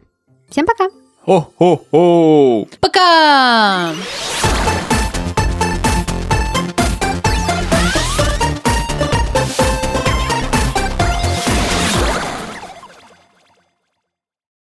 Всем 0.49 0.65
пока! 0.65 0.87
Хо-хо-хо! 1.27 2.67
Пока! 2.81 3.93